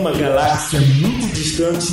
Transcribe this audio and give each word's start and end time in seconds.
uma 0.00 0.12
galáxia 0.12 0.80
muito 0.80 1.34
distante, 1.34 1.92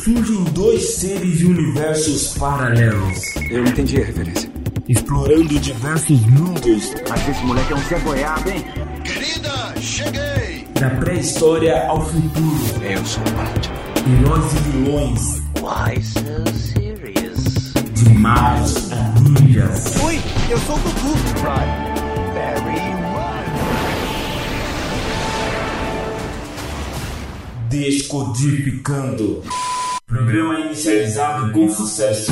surgem 0.00 0.44
dois 0.52 0.82
seres 0.94 1.38
de 1.38 1.46
universos 1.46 2.38
paralelos. 2.38 3.34
Eu 3.50 3.64
entendi 3.64 4.00
a 4.00 4.04
referência. 4.04 4.48
Explorando 4.88 5.58
diversos 5.58 6.20
mundos. 6.26 6.92
Mas 7.08 7.28
esse 7.28 7.44
moleque 7.44 7.72
é 7.72 7.76
um 7.76 7.80
Zé 7.88 7.98
Goiaba, 7.98 8.50
hein? 8.50 8.64
Querida, 9.02 9.74
cheguei! 9.80 10.64
Da 10.78 10.90
pré-história 10.90 11.86
ao 11.88 12.04
futuro. 12.04 12.84
Eu 12.84 13.04
sou 13.04 13.22
o 13.22 13.30
Batman. 13.32 13.82
Heróis 14.20 14.52
e 14.52 14.58
vilões. 14.70 15.42
Why 15.60 16.02
so 16.02 16.44
serious? 16.56 17.72
De 17.94 18.08
magos 18.10 18.92
a 18.92 19.20
ninjas. 19.20 19.96
Oi, 20.04 20.20
eu 20.48 20.58
sou 20.58 20.76
o 20.76 20.78
Dudu. 20.78 21.12
Run, 21.42 21.91
Descodificando. 27.72 29.42
Programa 30.06 30.60
inicializado 30.60 31.50
com 31.52 31.70
sucesso. 31.70 32.30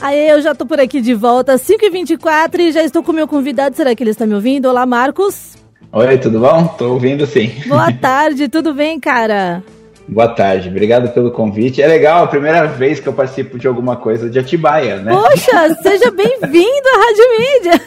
Aê, 0.00 0.32
eu 0.32 0.42
já 0.42 0.56
tô 0.56 0.66
por 0.66 0.80
aqui 0.80 1.00
de 1.00 1.14
volta, 1.14 1.54
5h24 1.54 2.58
e 2.58 2.72
já 2.72 2.82
estou 2.82 3.00
com 3.00 3.12
o 3.12 3.14
meu 3.14 3.28
convidado. 3.28 3.76
Será 3.76 3.94
que 3.94 4.02
ele 4.02 4.10
está 4.10 4.26
me 4.26 4.34
ouvindo? 4.34 4.68
Olá, 4.68 4.84
Marcos. 4.84 5.56
Oi, 5.92 6.18
tudo 6.18 6.40
bom? 6.40 6.66
Tô 6.76 6.94
ouvindo 6.94 7.24
sim. 7.26 7.52
Boa 7.68 7.92
tarde, 7.94 8.48
tudo 8.48 8.74
bem, 8.74 8.98
cara? 8.98 9.62
Boa 10.08 10.28
tarde, 10.28 10.70
obrigado 10.70 11.12
pelo 11.12 11.30
convite. 11.30 11.82
É 11.82 11.86
legal, 11.86 12.24
a 12.24 12.26
primeira 12.26 12.66
vez 12.66 12.98
que 12.98 13.06
eu 13.06 13.12
participo 13.12 13.58
de 13.58 13.68
alguma 13.68 13.94
coisa 13.94 14.30
de 14.30 14.38
Atibaia, 14.38 14.96
né? 14.96 15.12
Poxa, 15.12 15.76
seja 15.82 16.10
bem-vindo 16.10 16.88
à 16.88 16.98
Rádio 16.98 17.24
Mídia. 17.38 17.82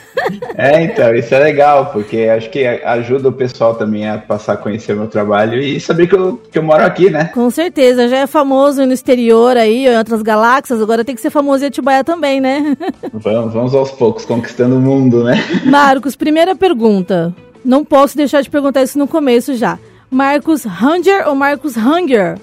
É, 0.56 0.84
então, 0.84 1.16
isso 1.16 1.34
é 1.34 1.40
legal, 1.40 1.88
porque 1.88 2.26
acho 2.26 2.48
que 2.52 2.64
ajuda 2.64 3.30
o 3.30 3.34
pessoal 3.34 3.74
também 3.74 4.08
a 4.08 4.20
passar 4.20 4.54
a 4.54 4.58
conhecer 4.58 4.94
o 4.94 4.98
meu 4.98 5.08
trabalho 5.08 5.60
e 5.60 5.80
saber 5.80 6.06
que 6.06 6.14
eu, 6.14 6.40
que 6.52 6.60
eu 6.60 6.64
moro 6.64 6.84
aqui, 6.84 7.10
né? 7.10 7.32
Com 7.34 7.50
certeza, 7.50 8.08
já 8.08 8.20
é 8.20 8.28
famoso 8.28 8.86
no 8.86 8.94
exterior 8.94 9.58
aí, 9.58 9.88
em 9.88 9.98
outras 9.98 10.22
galáxias, 10.22 10.80
agora 10.80 11.04
tem 11.04 11.16
que 11.16 11.22
ser 11.22 11.32
famoso 11.32 11.64
em 11.64 11.68
Atibaia 11.68 12.04
também, 12.04 12.40
né? 12.40 12.78
Vamos, 13.14 13.54
vamos 13.54 13.76
aos 13.76 13.92
poucos, 13.92 14.26
conquistando 14.26 14.76
o 14.76 14.80
mundo, 14.80 15.24
né? 15.24 15.44
Marcos, 15.66 16.16
primeira 16.16 16.56
pergunta. 16.56 17.34
Não 17.64 17.84
posso 17.84 18.16
deixar 18.16 18.42
de 18.42 18.50
perguntar 18.50 18.84
isso 18.84 18.98
no 18.98 19.08
começo 19.08 19.56
já. 19.56 19.78
Marcos 20.12 20.66
Hunger 20.66 21.28
ou 21.28 21.36
Marcos 21.36 21.78
Hunger? 21.78 22.38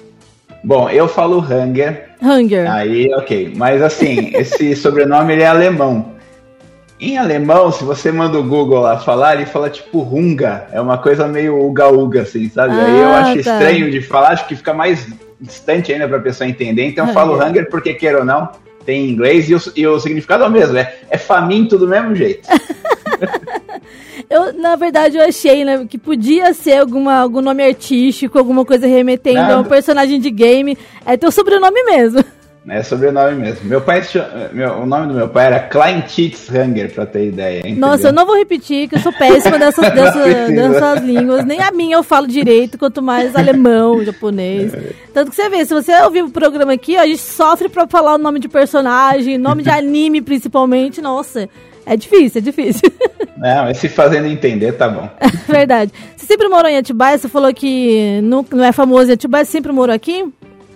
Bom, 0.64 0.88
eu 0.88 1.06
falo 1.06 1.38
Hunger, 1.38 2.08
Hunger. 2.22 2.70
aí 2.70 3.12
ok. 3.14 3.52
Mas 3.56 3.80
assim, 3.82 4.30
esse 4.34 4.74
sobrenome 4.74 5.34
ele 5.34 5.42
é 5.42 5.46
alemão. 5.46 6.16
Em 7.00 7.16
alemão, 7.16 7.70
se 7.70 7.84
você 7.84 8.10
manda 8.10 8.36
o 8.38 8.42
Google 8.42 8.80
lá 8.80 8.98
falar, 8.98 9.36
ele 9.36 9.46
fala 9.46 9.70
tipo 9.70 10.00
Runga. 10.00 10.66
É 10.72 10.80
uma 10.80 10.98
coisa 10.98 11.28
meio 11.28 11.56
uga-uga, 11.64 12.22
assim, 12.22 12.48
sabe? 12.48 12.74
aí 12.80 12.98
eu 12.98 13.08
Ah, 13.08 13.18
acho 13.20 13.34
tá. 13.34 13.38
estranho 13.40 13.88
de 13.90 14.00
falar, 14.02 14.30
acho 14.30 14.48
que 14.48 14.56
fica 14.56 14.74
mais 14.74 15.06
distante 15.40 15.92
ainda 15.92 16.08
pra 16.08 16.18
pessoa 16.18 16.48
entender. 16.48 16.84
Então 16.86 17.06
eu 17.06 17.14
falo 17.14 17.40
Hunger. 17.40 17.70
Porque, 17.70 17.94
queira 17.94 18.18
ou 18.18 18.24
não, 18.24 18.48
tem 18.84 19.04
em 19.06 19.10
inglês 19.10 19.48
e 19.48 19.54
o, 19.54 19.60
e 19.76 19.86
o 19.86 20.00
significado 20.00 20.42
é 20.42 20.48
o 20.48 20.50
mesmo. 20.50 20.76
É, 20.76 20.92
é 21.08 21.16
faminto 21.16 21.78
do 21.78 21.86
mesmo 21.86 22.16
jeito. 22.16 22.48
Eu, 24.30 24.52
na 24.52 24.76
verdade, 24.76 25.16
eu 25.16 25.24
achei, 25.24 25.64
né, 25.64 25.86
que 25.88 25.96
podia 25.96 26.52
ser 26.52 26.78
alguma, 26.78 27.14
algum 27.14 27.40
nome 27.40 27.64
artístico, 27.64 28.38
alguma 28.38 28.64
coisa 28.64 28.86
remetendo 28.86 29.38
a 29.38 29.42
um 29.44 29.56
Nada. 29.58 29.68
personagem 29.68 30.20
de 30.20 30.30
game. 30.30 30.76
É 31.06 31.16
teu 31.16 31.30
sobrenome 31.30 31.82
mesmo. 31.84 32.22
É 32.68 32.82
sobrenome 32.82 33.34
mesmo. 33.36 33.66
Meu 33.66 33.80
pai, 33.80 34.02
meu, 34.52 34.80
o 34.80 34.86
nome 34.86 35.06
do 35.06 35.14
meu 35.14 35.28
pai 35.30 35.46
era 35.46 35.58
Kleintitz 35.60 36.50
Hunger, 36.50 36.92
pra 36.92 37.06
ter 37.06 37.28
ideia. 37.28 37.60
entendeu? 37.60 37.78
Nossa, 37.80 38.08
eu 38.08 38.12
não 38.12 38.26
vou 38.26 38.36
repetir, 38.36 38.88
que 38.88 38.96
eu 38.96 39.00
sou 39.00 39.12
péssima 39.12 39.58
dessas, 39.58 39.88
dessas, 39.94 40.50
dessas 40.50 41.02
línguas. 41.02 41.46
Nem 41.46 41.62
a 41.62 41.70
minha 41.70 41.96
eu 41.96 42.02
falo 42.02 42.26
direito, 42.26 42.76
quanto 42.76 43.00
mais 43.00 43.34
alemão, 43.34 44.04
japonês. 44.04 44.72
Tanto 45.14 45.30
que 45.30 45.36
você 45.36 45.48
vê, 45.48 45.64
se 45.64 45.72
você 45.72 45.94
ouvir 46.02 46.22
o 46.22 46.30
programa 46.30 46.74
aqui, 46.74 46.96
ó, 46.98 47.00
a 47.00 47.06
gente 47.06 47.22
sofre 47.22 47.70
pra 47.70 47.86
falar 47.86 48.16
o 48.16 48.18
nome 48.18 48.38
de 48.38 48.48
personagem, 48.48 49.38
nome 49.38 49.62
de 49.62 49.70
anime 49.72 50.20
principalmente. 50.20 51.00
Nossa, 51.00 51.48
é 51.92 51.96
difícil, 51.96 52.38
é 52.38 52.42
difícil. 52.42 52.92
Não, 53.36 53.64
mas 53.64 53.78
se 53.78 53.88
fazendo 53.88 54.26
entender, 54.26 54.72
tá 54.72 54.88
bom. 54.88 55.08
Verdade. 55.46 55.92
Você 56.16 56.26
sempre 56.26 56.48
morou 56.48 56.68
em 56.68 56.76
Atibaia? 56.76 57.16
Você 57.16 57.28
falou 57.28 57.54
que 57.54 58.20
não, 58.20 58.44
não 58.50 58.64
é 58.64 58.72
famoso 58.72 59.10
em 59.10 59.14
Atibaia, 59.14 59.44
você 59.44 59.52
sempre 59.52 59.70
morou 59.70 59.94
aqui? 59.94 60.24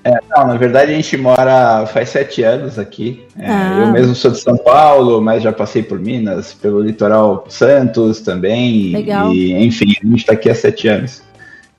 É, 0.05 0.17
não, 0.31 0.49
na 0.49 0.56
verdade 0.56 0.91
a 0.91 0.97
gente 0.97 1.17
mora 1.17 1.87
faz 1.87 2.09
sete 2.09 2.43
anos 2.43 2.78
aqui. 2.78 3.25
É, 3.39 3.49
Ah. 3.49 3.78
Eu 3.81 3.93
mesmo 3.93 4.15
sou 4.15 4.31
de 4.31 4.41
São 4.41 4.56
Paulo, 4.56 5.21
mas 5.21 5.43
já 5.43 5.53
passei 5.53 5.83
por 5.83 5.99
Minas, 5.99 6.55
pelo 6.55 6.81
litoral 6.81 7.44
Santos 7.49 8.21
também. 8.21 8.93
Legal. 8.93 9.33
E, 9.33 9.53
enfim, 9.65 9.94
a 10.03 10.06
gente 10.06 10.27
tá 10.27 10.33
aqui 10.33 10.50
há 10.50 10.55
sete 10.55 10.89
anos. 10.89 11.23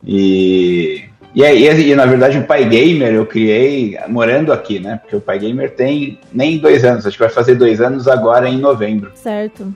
E, 0.05 1.03
e, 1.33 1.43
aí, 1.43 1.91
e, 1.91 1.95
na 1.95 2.05
verdade 2.05 2.37
o 2.37 2.43
Pai 2.43 2.65
Gamer 2.65 3.13
eu 3.13 3.25
criei 3.25 3.97
morando 4.07 4.51
aqui, 4.53 4.79
né? 4.79 4.99
Porque 5.01 5.15
o 5.15 5.21
Pai 5.21 5.39
Gamer 5.39 5.71
tem 5.71 6.19
nem 6.31 6.57
dois 6.57 6.83
anos, 6.83 7.05
acho 7.05 7.17
que 7.17 7.23
vai 7.23 7.31
fazer 7.31 7.55
dois 7.55 7.81
anos 7.81 8.07
agora 8.07 8.47
em 8.47 8.57
novembro. 8.57 9.11
Certo. 9.15 9.73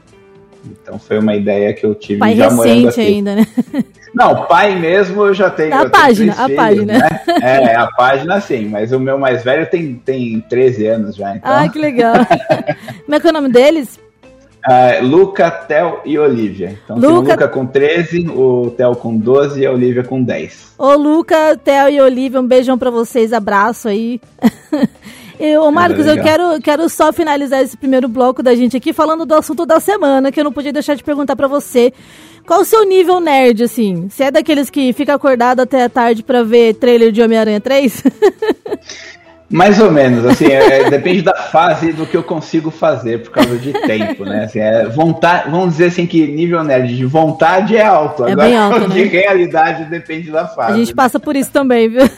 Então 0.65 0.99
foi 0.99 1.19
uma 1.19 1.35
ideia 1.35 1.73
que 1.73 1.85
eu 1.85 1.95
tive 1.95 2.19
Pai 2.19 2.35
já 2.35 2.49
morando 2.49 2.85
recente 2.85 3.01
aqui. 3.01 3.09
ainda, 3.15 3.35
né? 3.35 3.47
Não, 4.13 4.45
pai 4.47 4.73
mesmo 4.79 5.25
eu 5.25 5.33
já 5.33 5.47
tenho. 5.49 5.73
A 5.73 5.83
eu 5.83 5.89
tenho 5.89 5.91
página, 5.91 6.33
três 6.33 6.39
a 6.39 6.45
filhos, 6.45 6.57
página. 6.57 6.93
Né? 6.97 7.21
É, 7.41 7.75
a 7.75 7.87
página 7.87 8.41
sim, 8.41 8.65
mas 8.65 8.91
o 8.91 8.99
meu 8.99 9.19
mais 9.19 9.43
velho 9.43 9.69
tem, 9.69 9.93
tem 9.95 10.39
13 10.49 10.87
anos 10.87 11.15
já. 11.15 11.35
Então, 11.35 11.51
Ah, 11.51 11.69
que 11.69 11.77
legal. 11.77 12.15
Como 13.05 13.15
é 13.15 13.19
que 13.19 13.27
é 13.27 13.29
o 13.29 13.33
nome 13.33 13.49
deles? 13.49 13.99
Ah, 14.69 14.99
Luca, 15.01 15.49
Theo 15.49 15.99
e 16.03 16.19
Olivia. 16.19 16.77
Então 16.83 16.99
tem 16.99 17.09
o 17.09 17.13
Luca- 17.15 17.31
Luca 17.33 17.47
com 17.47 17.65
13, 17.65 18.27
o 18.29 18.71
Theo 18.75 18.95
com 18.97 19.15
12 19.17 19.61
e 19.61 19.65
a 19.65 19.71
Olivia 19.71 20.03
com 20.03 20.21
10. 20.21 20.73
Ô, 20.77 20.93
Luca, 20.95 21.57
Theo 21.63 21.89
e 21.89 22.01
Olivia, 22.01 22.41
um 22.41 22.45
beijão 22.47 22.77
pra 22.77 22.89
vocês, 22.89 23.31
abraço 23.33 23.87
aí. 23.87 24.19
E, 25.39 25.55
Ô, 25.55 25.69
Marcos, 25.69 26.03
eu 26.07 26.19
quero, 26.19 26.59
quero 26.63 26.89
só 26.89 27.13
finalizar 27.13 27.61
esse 27.61 27.77
primeiro 27.77 28.07
bloco 28.07 28.41
da 28.41 28.55
gente 28.55 28.75
aqui 28.75 28.91
falando 28.91 29.23
do 29.23 29.35
assunto 29.35 29.67
da 29.67 29.79
semana, 29.79 30.31
que 30.31 30.39
eu 30.39 30.43
não 30.43 30.51
podia 30.51 30.73
deixar 30.73 30.95
de 30.95 31.03
perguntar 31.03 31.35
pra 31.35 31.47
você. 31.47 31.93
Qual 32.47 32.61
o 32.61 32.65
seu 32.65 32.83
nível 32.87 33.19
nerd, 33.19 33.61
assim? 33.63 34.09
Você 34.09 34.23
é 34.23 34.31
daqueles 34.31 34.71
que 34.71 34.91
fica 34.93 35.13
acordado 35.13 35.59
até 35.59 35.83
a 35.83 35.89
tarde 35.89 36.23
pra 36.23 36.41
ver 36.41 36.73
trailer 36.73 37.11
de 37.11 37.21
Homem-Aranha 37.21 37.61
3? 37.61 38.03
Mais 39.49 39.79
ou 39.79 39.89
menos, 39.89 40.25
assim, 40.25 40.47
é- 40.47 40.81
é- 40.81 40.89
depende 40.89 41.21
da 41.21 41.33
fase 41.33 41.93
do 41.93 42.05
que 42.05 42.17
eu 42.17 42.23
consigo 42.23 42.69
fazer 42.69 43.23
por 43.23 43.31
causa 43.31 43.57
de 43.57 43.71
tempo, 43.71 44.25
né? 44.25 44.43
Assim, 44.43 44.59
é 44.59 44.85
vontade, 44.89 45.49
vamos 45.49 45.69
dizer 45.71 45.85
assim 45.85 46.05
que 46.05 46.27
nível 46.27 46.63
nerd 46.65 46.93
de 46.97 47.05
vontade 47.05 47.77
é 47.77 47.85
alto. 47.85 48.25
É 48.25 48.33
Agora, 48.33 48.47
bem 48.49 48.57
alto, 48.57 48.89
de 48.91 49.03
né? 49.05 49.09
realidade 49.09 49.85
depende 49.85 50.29
da 50.31 50.47
fase. 50.47 50.73
A 50.73 50.75
gente 50.75 50.89
né? 50.89 50.93
passa 50.95 51.17
por 51.17 51.35
isso 51.35 51.51
também, 51.51 51.89
viu? 51.89 52.01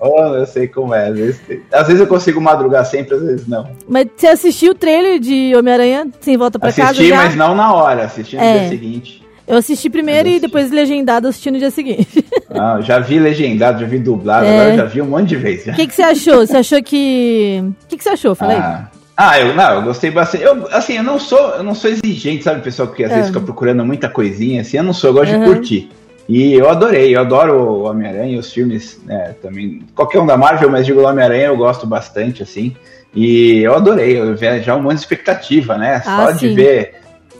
Oh, 0.00 0.32
eu 0.36 0.46
sei 0.46 0.68
como 0.68 0.94
é. 0.94 1.08
Às 1.08 1.16
vezes, 1.16 1.40
às 1.72 1.86
vezes 1.88 2.00
eu 2.00 2.06
consigo 2.06 2.40
madrugar 2.40 2.84
sempre, 2.84 3.16
às 3.16 3.20
vezes 3.22 3.48
não. 3.48 3.68
Mas 3.88 4.06
você 4.16 4.28
assistiu 4.28 4.70
o 4.70 4.74
trailer 4.74 5.18
de 5.18 5.52
Homem-Aranha 5.56 6.06
sem 6.20 6.36
volta 6.36 6.56
pra 6.56 6.70
casa 6.72 6.90
Assisti, 6.92 7.08
já? 7.08 7.16
mas 7.16 7.34
não 7.34 7.52
na 7.52 7.74
hora, 7.74 8.04
assisti 8.04 8.36
no 8.36 8.42
É. 8.42 8.60
dia 8.60 8.68
seguinte. 8.68 9.24
Eu 9.48 9.56
assisti 9.56 9.88
primeiro 9.88 10.28
e 10.28 10.38
depois 10.38 10.70
legendado 10.70 11.26
assisti 11.26 11.50
no 11.50 11.58
dia 11.58 11.70
seguinte. 11.70 12.24
Ah, 12.50 12.76
eu 12.78 12.82
já 12.82 12.98
vi 12.98 13.18
legendado, 13.20 13.78
já 13.80 13.86
vi 13.86 13.98
dublado, 13.98 14.46
É. 14.46 14.50
agora 14.54 14.70
eu 14.70 14.76
já 14.78 14.84
vi 14.86 15.02
um 15.02 15.06
monte 15.06 15.28
de 15.28 15.36
vezes. 15.36 15.66
já. 15.66 15.72
O 15.72 15.76
que, 15.76 15.86
que 15.86 15.94
você 15.94 16.02
achou? 16.02 16.46
Você 16.46 16.56
achou 16.56 16.82
que. 16.82 17.62
O 17.62 17.86
que, 17.86 17.98
que 17.98 18.02
você 18.02 18.08
achou? 18.08 18.34
Falei. 18.34 18.56
Ah, 18.56 18.88
ah, 19.14 19.38
eu, 19.38 19.54
não, 19.54 19.74
eu 19.74 19.82
gostei 19.82 20.10
bastante. 20.10 20.44
Eu, 20.44 20.66
assim, 20.72 20.94
eu 20.96 21.02
não 21.02 21.18
sou, 21.18 21.38
eu 21.56 21.62
não 21.62 21.74
sou 21.74 21.90
exigente, 21.90 22.42
sabe, 22.42 22.62
pessoal, 22.62 22.88
que 22.88 23.04
às 23.04 23.10
É. 23.10 23.14
vezes 23.16 23.28
fica 23.28 23.40
procurando 23.42 23.84
muita 23.84 24.08
coisinha, 24.08 24.62
assim, 24.62 24.78
eu 24.78 24.82
não 24.82 24.94
sou, 24.94 25.10
eu 25.10 25.14
gosto 25.14 25.34
Uhum. 25.34 25.40
de 25.40 25.44
curtir. 25.46 25.90
E 26.26 26.54
eu 26.54 26.70
adorei, 26.70 27.14
eu 27.14 27.20
adoro 27.20 27.54
o 27.54 27.82
Homem-Aranha 27.82 28.34
e 28.34 28.38
os 28.38 28.50
filmes, 28.50 28.98
né, 29.04 29.34
também, 29.42 29.82
qualquer 29.94 30.18
um 30.18 30.26
da 30.26 30.36
Marvel, 30.38 30.70
mas 30.70 30.86
digo 30.86 31.00
o 31.02 31.04
Homem-Aranha 31.06 31.48
eu 31.48 31.56
gosto 31.56 31.86
bastante, 31.86 32.42
assim, 32.42 32.74
e 33.14 33.58
eu 33.62 33.74
adorei, 33.74 34.18
eu 34.18 34.34
já 34.62 34.74
um 34.74 34.82
monte 34.82 34.94
de 34.94 35.00
expectativa, 35.00 35.76
né, 35.76 36.02
Ah, 36.06 36.24
só 36.26 36.30
de 36.32 36.38
sim. 36.48 36.54
ver 36.54 36.94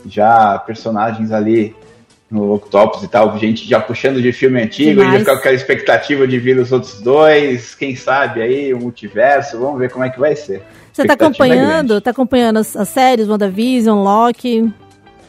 já 0.07 0.57
personagens 0.59 1.31
ali 1.31 1.75
no 2.31 2.53
Octopus 2.53 3.03
e 3.03 3.07
tal, 3.07 3.35
gente 3.39 3.67
já 3.67 3.79
puxando 3.79 4.21
de 4.21 4.31
filme 4.31 4.61
antigo, 4.61 4.89
e 4.91 4.93
Demais. 4.95 5.13
já 5.13 5.19
ficar 5.19 5.31
com 5.33 5.39
aquela 5.39 5.55
expectativa 5.55 6.27
de 6.27 6.37
vir 6.39 6.57
os 6.59 6.71
outros 6.71 7.01
dois, 7.01 7.73
quem 7.73 7.95
sabe 7.95 8.41
aí, 8.41 8.73
o 8.73 8.77
multiverso, 8.79 9.59
vamos 9.59 9.79
ver 9.79 9.89
como 9.91 10.05
é 10.05 10.09
que 10.09 10.19
vai 10.19 10.35
ser. 10.35 10.61
Você 10.93 11.05
tá 11.05 11.13
é 11.13 11.15
acompanhando? 11.15 11.87
grande. 11.87 12.01
Tá 12.01 12.11
acompanhando 12.11 12.57
as, 12.57 12.75
as 12.75 12.89
séries, 12.89 13.27
WandaVision, 13.27 14.03
Loki? 14.03 14.71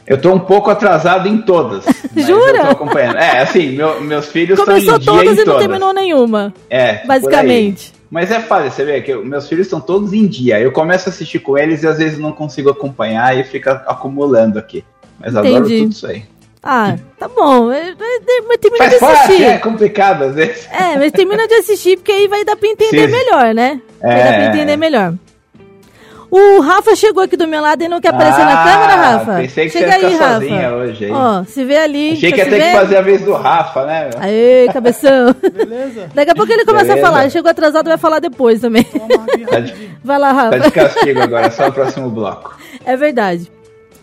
Eu 0.05 0.19
tô 0.19 0.33
um 0.33 0.39
pouco 0.39 0.69
atrasado 0.69 1.27
em 1.27 1.37
todas. 1.41 1.85
Jura? 2.15 2.57
Eu 2.57 2.61
tô 2.65 2.71
acompanhando. 2.71 3.17
É, 3.17 3.39
assim, 3.39 3.69
meu- 3.71 4.01
meus 4.01 4.27
filhos 4.27 4.59
estão 4.59 4.77
em 4.77 4.79
Começou 4.85 4.99
dia 4.99 5.11
todas 5.11 5.37
em 5.37 5.41
e 5.41 5.45
não 5.45 5.53
todas. 5.53 5.59
terminou 5.61 5.93
nenhuma, 5.93 6.53
É, 6.69 7.05
basicamente. 7.05 7.93
Mas 8.09 8.29
é 8.29 8.41
fácil, 8.41 8.69
você 8.71 8.83
vê 8.83 9.01
que 9.01 9.11
eu- 9.11 9.23
meus 9.23 9.47
filhos 9.47 9.67
estão 9.67 9.79
todos 9.79 10.11
em 10.11 10.27
dia. 10.27 10.59
Eu 10.59 10.71
começo 10.71 11.07
a 11.07 11.11
assistir 11.11 11.39
com 11.39 11.57
eles 11.57 11.81
e 11.83 11.87
às 11.87 11.97
vezes 11.97 12.19
não 12.19 12.31
consigo 12.33 12.69
acompanhar 12.69 13.37
e 13.37 13.43
fica 13.43 13.71
acumulando 13.87 14.59
aqui. 14.59 14.83
Mas 15.19 15.35
adoro 15.35 15.65
Entendi. 15.65 15.81
tudo 15.83 15.91
isso 15.93 16.07
aí. 16.07 16.23
Ah, 16.63 16.95
tá 17.17 17.27
bom. 17.27 17.71
É, 17.71 17.89
é, 17.89 18.41
Mas 18.47 18.57
termina 18.57 18.77
Faz 18.85 18.91
de 18.93 18.99
parte, 18.99 19.17
assistir. 19.23 19.43
é 19.45 19.57
complicado 19.57 20.23
às 20.25 20.35
vezes. 20.35 20.67
É, 20.71 20.95
mas 20.97 21.11
termina 21.11 21.47
de 21.47 21.55
assistir, 21.55 21.97
porque 21.97 22.11
aí 22.11 22.27
vai 22.27 22.45
dar 22.45 22.55
pra 22.55 22.69
entender 22.69 23.07
Sim. 23.09 23.11
melhor, 23.15 23.53
né? 23.55 23.81
Vai 23.99 24.15
dar 24.23 24.33
pra 24.33 24.43
É. 24.43 24.47
entender 24.49 24.77
melhor. 24.77 25.13
O 26.29 26.61
Rafa 26.61 26.95
chegou 26.95 27.21
aqui 27.23 27.35
do 27.35 27.45
meu 27.45 27.61
lado 27.61 27.83
e 27.83 27.89
não 27.89 27.99
quer 27.99 28.09
aparecer 28.09 28.45
na 28.45 28.61
Ah, 28.61 28.63
câmera, 28.63 28.95
Rafa? 28.95 29.33
pensei 29.41 29.65
que 29.65 29.71
você 29.71 29.79
Chega 29.79 29.97
ia 29.99 30.07
aí, 30.07 30.13
Rafa. 30.15 30.33
sozinha 30.35 30.73
hoje, 30.75 31.05
hein? 31.05 31.11
Ó, 31.13 31.43
se 31.43 31.65
vê 31.65 31.77
ali. 31.77 32.11
Achei 32.13 32.29
tá 32.29 32.35
que 32.37 32.41
ia 32.43 32.49
ter 32.49 32.61
que 32.63 32.71
fazer 32.71 32.95
a 32.97 33.01
vez 33.01 33.21
do 33.21 33.33
Rafa, 33.33 33.85
né? 33.85 34.09
meu? 34.13 34.23
Aê, 34.23 34.69
cabeção. 34.71 35.35
Beleza? 35.41 36.09
Daqui 36.13 36.31
a 36.31 36.35
pouco 36.35 36.53
ele 36.53 36.63
começa 36.63 36.85
Beleza. 36.85 37.05
a 37.05 37.09
falar. 37.09 37.21
Ele 37.23 37.31
chegou 37.31 37.51
atrasado, 37.51 37.87
vai 37.89 37.97
falar 37.97 38.19
depois 38.19 38.61
também. 38.61 38.83
Tá 39.49 39.59
de. 39.59 39.73
Vai 40.01 40.17
lá, 40.19 40.29
tá 40.33 40.41
Rafa. 40.43 40.59
de 40.61 40.71
castigo 40.71 41.21
agora, 41.21 41.51
só 41.51 41.67
o 41.67 41.73
próximo 41.73 42.09
bloco. 42.09 42.55
É 42.85 42.95
verdade. 42.95 43.51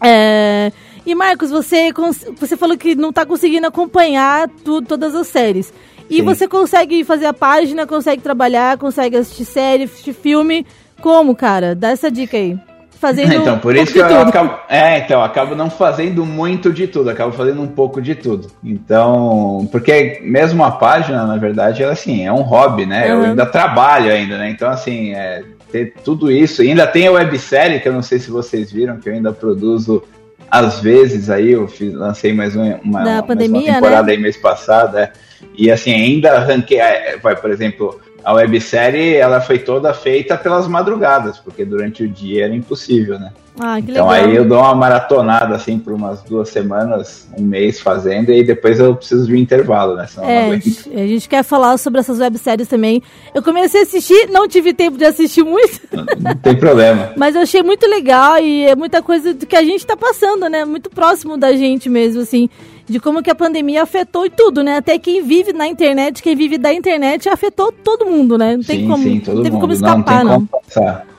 É, 0.02 0.70
E 1.08 1.14
Marcos, 1.14 1.50
você, 1.50 1.90
você 2.38 2.54
falou 2.54 2.76
que 2.76 2.94
não 2.94 3.10
tá 3.10 3.24
conseguindo 3.24 3.66
acompanhar 3.66 4.46
tu- 4.62 4.82
todas 4.82 5.14
as 5.14 5.26
séries. 5.26 5.72
E 6.10 6.16
Sim. 6.16 6.22
você 6.22 6.46
consegue 6.46 7.02
fazer 7.02 7.24
a 7.24 7.32
página, 7.32 7.86
consegue 7.86 8.20
trabalhar, 8.20 8.76
consegue 8.76 9.16
assistir 9.16 9.46
série, 9.46 9.84
assistir 9.84 10.12
filme. 10.12 10.66
Como, 11.00 11.34
cara? 11.34 11.74
Dá 11.74 11.88
essa 11.88 12.10
dica 12.10 12.36
aí. 12.36 12.58
Fazendo 13.00 13.32
Então, 13.32 13.58
por 13.58 13.74
um 13.74 13.78
isso 13.82 13.92
que 13.92 13.98
eu 14.00 14.06
tudo. 14.06 14.28
acabo. 14.28 14.54
É, 14.68 14.98
então, 14.98 15.20
eu 15.20 15.24
acabo 15.24 15.54
não 15.54 15.70
fazendo 15.70 16.26
muito 16.26 16.70
de 16.70 16.86
tudo, 16.86 17.08
acabo 17.08 17.32
fazendo 17.32 17.62
um 17.62 17.68
pouco 17.68 18.02
de 18.02 18.14
tudo. 18.14 18.48
Então, 18.62 19.66
porque 19.72 20.20
mesmo 20.24 20.62
a 20.62 20.70
página, 20.72 21.24
na 21.24 21.36
verdade, 21.38 21.82
ela 21.82 21.92
assim, 21.92 22.26
é 22.26 22.32
um 22.32 22.42
hobby, 22.42 22.84
né? 22.84 23.10
Eu 23.10 23.16
Uhum. 23.16 23.24
ainda 23.30 23.46
trabalho 23.46 24.10
ainda, 24.12 24.36
né? 24.36 24.50
Então, 24.50 24.68
assim, 24.68 25.14
é, 25.14 25.42
ter 25.72 25.94
tudo 26.04 26.30
isso. 26.30 26.62
E 26.62 26.68
ainda 26.68 26.86
tem 26.86 27.06
a 27.06 27.12
websérie, 27.12 27.80
que 27.80 27.88
eu 27.88 27.92
não 27.94 28.02
sei 28.02 28.18
se 28.18 28.30
vocês 28.30 28.70
viram, 28.70 28.98
que 28.98 29.08
eu 29.08 29.14
ainda 29.14 29.32
produzo 29.32 30.02
às 30.50 30.80
vezes 30.80 31.30
aí, 31.30 31.52
eu 31.52 31.68
fiz, 31.68 31.92
lancei 31.92 32.32
mais 32.32 32.56
um- 32.56 32.74
uma, 32.82 33.02
uma, 33.02 33.22
pandemia, 33.22 33.60
mais 33.60 33.64
uma 33.68 33.74
temporada 33.74 34.06
né? 34.06 34.12
aí 34.12 34.18
mês 34.18 34.36
passado, 34.36 34.98
é. 34.98 35.12
E 35.56 35.70
assim, 35.70 35.92
ainda 35.92 36.32
arranquei, 36.32 36.78
é, 36.80 37.16
vai, 37.18 37.36
por 37.36 37.50
exemplo, 37.50 38.00
a 38.24 38.32
websérie, 38.34 39.14
ela 39.16 39.40
foi 39.40 39.58
toda 39.58 39.92
feita 39.94 40.36
pelas 40.36 40.66
madrugadas, 40.68 41.38
porque 41.38 41.64
durante 41.64 42.02
o 42.04 42.08
dia 42.08 42.44
era 42.46 42.54
impossível, 42.54 43.18
né? 43.18 43.32
Ah, 43.60 43.80
que 43.82 43.90
Então 43.90 44.06
legal. 44.08 44.10
aí 44.28 44.36
eu 44.36 44.44
dou 44.44 44.58
uma 44.58 44.72
maratonada 44.74 45.56
assim 45.56 45.80
por 45.80 45.92
umas 45.92 46.22
duas 46.22 46.48
semanas, 46.48 47.26
um 47.36 47.42
mês 47.42 47.80
fazendo, 47.80 48.30
e 48.32 48.44
depois 48.44 48.78
eu 48.78 48.94
preciso 48.94 49.26
de 49.26 49.32
um 49.32 49.36
intervalo, 49.36 49.96
né? 49.96 50.06
Senão 50.06 50.26
não 50.26 50.32
É, 50.32 50.50
a 51.02 51.06
gente- 51.06 51.28
quer 51.28 51.42
falar 51.42 51.76
sobre 51.76 51.98
essas 51.98 52.20
webséries 52.20 52.68
também. 52.68 53.02
Eu 53.34 53.42
comecei 53.42 53.80
a 53.80 53.82
assistir, 53.82 54.28
não 54.30 54.46
tive 54.46 54.72
tempo 54.72 54.96
de 54.96 55.04
assistir 55.04 55.42
muito, 55.42 55.80
Não 56.20 56.36
tem 56.36 56.54
problema. 56.56 57.12
mas 57.18 57.34
eu 57.34 57.40
achei 57.42 57.62
muito 57.62 57.84
legal 57.88 58.38
e 58.38 58.64
é 58.64 58.76
muita 58.76 59.02
coisa 59.02 59.34
do 59.34 59.44
que 59.44 59.56
a 59.56 59.62
gente 59.64 59.84
tá 59.84 59.96
passando, 59.96 60.48
né? 60.48 60.64
Muito 60.64 60.88
próximo 60.88 61.36
da 61.36 61.52
gente 61.56 61.88
mesmo, 61.88 62.20
assim. 62.22 62.48
De 62.88 62.98
como 62.98 63.22
que 63.22 63.30
a 63.30 63.34
pandemia 63.34 63.82
afetou 63.82 64.24
e 64.24 64.30
tudo, 64.30 64.62
né? 64.62 64.78
Até 64.78 64.98
quem 64.98 65.22
vive 65.22 65.52
na 65.52 65.66
internet, 65.66 66.22
quem 66.22 66.34
vive 66.34 66.56
da 66.56 66.72
internet, 66.72 67.28
afetou 67.28 67.70
todo 67.70 68.06
mundo, 68.06 68.38
né? 68.38 68.56
Não 68.56 68.64
tem 68.64 68.80
sim, 68.80 68.88
como, 68.88 69.02
sim, 69.02 69.20
todo 69.20 69.36
não 69.36 69.42
teve 69.42 69.54
mundo. 69.54 69.60
como 69.60 69.72
escapar, 69.72 70.24
não, 70.24 70.30
tem 70.30 70.40
não. 70.40 70.46
como. 70.46 70.62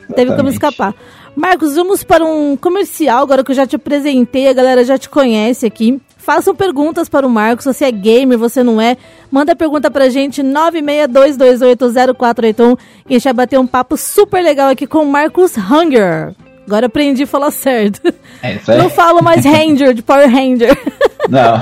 Não 0.10 0.16
teve 0.16 0.36
como 0.36 0.50
escapar. 0.50 0.96
Marcos, 1.36 1.76
vamos 1.76 2.04
para 2.04 2.26
um 2.26 2.58
comercial, 2.58 3.22
agora 3.24 3.44
que 3.44 3.52
eu 3.52 3.56
já 3.56 3.68
te 3.68 3.76
apresentei, 3.76 4.48
a 4.48 4.54
galera 4.54 4.84
já 4.84 4.98
te 4.98 5.08
conhece 5.08 5.64
aqui. 5.66 6.02
Façam 6.18 6.56
perguntas 6.56 7.08
para 7.08 7.26
o 7.26 7.30
Marcos, 7.30 7.64
você 7.66 7.86
é 7.86 7.92
gamer, 7.92 8.38
você 8.38 8.62
não 8.62 8.82
é. 8.82 8.98
Manda 9.32 9.56
pergunta 9.56 9.90
pra 9.90 10.10
gente, 10.10 10.44
962280481, 10.44 12.78
que 13.08 13.14
a 13.14 13.16
gente 13.18 13.24
vai 13.24 13.34
bater 13.34 13.58
um 13.60 13.66
papo 13.66 13.96
super 13.96 14.44
legal 14.44 14.70
aqui 14.70 14.86
com 14.86 15.00
o 15.00 15.06
Marcos 15.06 15.56
Hunger. 15.58 16.36
Agora 16.70 16.86
aprendi 16.86 17.24
a 17.24 17.28
falar 17.28 17.50
certo. 17.50 18.14
É 18.44 18.54
isso 18.54 18.72
aí. 18.72 18.78
Não 18.78 18.92
falo 18.92 19.24
mais 19.24 19.44
Ranger, 19.44 19.92
de 19.92 20.04
Power 20.04 20.30
Ranger. 20.30 20.78
Não, 21.28 21.60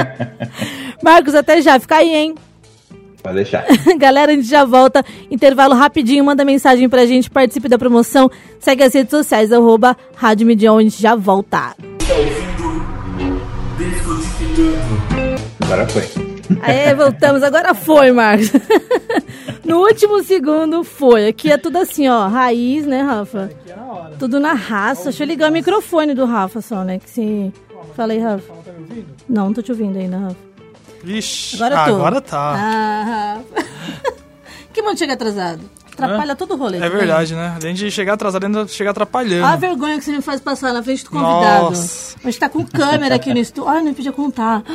Marcos, 1.04 1.34
até 1.34 1.60
já, 1.60 1.78
fica 1.78 1.96
aí, 1.96 2.14
hein? 2.14 2.34
pode 3.22 3.34
deixar. 3.34 3.66
Galera, 3.98 4.32
a 4.32 4.34
gente 4.34 4.48
já 4.48 4.64
volta. 4.64 5.04
Intervalo 5.30 5.74
rapidinho, 5.74 6.24
manda 6.24 6.46
mensagem 6.46 6.88
pra 6.88 7.04
gente, 7.04 7.28
participe 7.28 7.68
da 7.68 7.76
promoção. 7.78 8.30
Segue 8.58 8.82
as 8.82 8.94
redes 8.94 9.10
sociais, 9.10 9.52
arroba 9.52 9.94
Rádio 10.16 10.46
Midion, 10.46 10.78
a 10.78 10.82
gente 10.82 11.00
já 11.00 11.14
volta. 11.14 11.76
Agora 15.60 15.86
foi. 15.88 16.31
Aê, 16.62 16.94
voltamos. 16.94 17.42
Agora 17.42 17.74
foi, 17.74 18.12
Marcos. 18.12 18.50
no 19.64 19.78
último 19.78 20.22
segundo 20.22 20.84
foi. 20.84 21.28
Aqui 21.28 21.50
é 21.50 21.56
tudo 21.56 21.78
assim, 21.78 22.08
ó. 22.08 22.28
Raiz, 22.28 22.86
né, 22.86 23.02
Rafa? 23.02 23.44
Aqui 23.44 23.70
é 23.70 23.76
na 23.76 23.86
hora. 23.86 24.16
Tudo 24.18 24.40
na 24.40 24.52
raça. 24.52 25.04
Deixa 25.04 25.22
eu 25.22 25.26
ligar 25.26 25.50
o 25.50 25.52
microfone 25.52 26.14
do 26.14 26.24
Rafa 26.24 26.60
só, 26.60 26.84
né? 26.84 26.98
Que 26.98 27.10
se... 27.10 27.52
Fala 27.94 28.12
aí, 28.12 28.18
Rafa. 28.18 28.52
Tá 28.64 28.72
me 28.72 28.80
ouvindo? 28.80 29.06
Não, 29.28 29.46
não 29.46 29.52
tô 29.52 29.62
te 29.62 29.72
ouvindo 29.72 29.98
ainda, 29.98 30.18
Rafa. 30.18 30.36
Vixe. 31.02 31.56
Agora 31.56 31.84
tô. 31.84 31.96
agora 31.96 32.20
tá. 32.20 32.54
Ah, 32.56 33.34
Rafa. 33.54 34.14
que 34.72 34.82
bom 34.82 34.96
chega 34.96 35.14
atrasado. 35.14 35.60
Atrapalha 35.92 36.34
todo 36.34 36.54
o 36.54 36.56
rolê. 36.56 36.78
É 36.78 36.80
tá 36.80 36.88
verdade, 36.88 37.34
né? 37.34 37.54
Além 37.60 37.74
de 37.74 37.90
chegar 37.90 38.14
atrasado, 38.14 38.44
ainda 38.44 38.66
chega 38.66 38.90
atrapalhando. 38.90 39.44
Olha 39.44 39.52
a 39.52 39.56
vergonha 39.56 39.98
que 39.98 40.04
você 40.04 40.12
me 40.12 40.22
faz 40.22 40.40
passar 40.40 40.72
na 40.72 40.82
frente 40.82 41.04
do 41.04 41.10
convidado. 41.10 41.64
Nossa. 41.64 42.16
A 42.22 42.30
gente 42.30 42.40
tá 42.40 42.48
com 42.48 42.64
câmera 42.64 43.14
aqui 43.16 43.32
no 43.32 43.38
estúdio. 43.40 43.68
Ai, 43.68 43.82
não 43.82 43.92
podia 43.92 44.12
contar. 44.12 44.62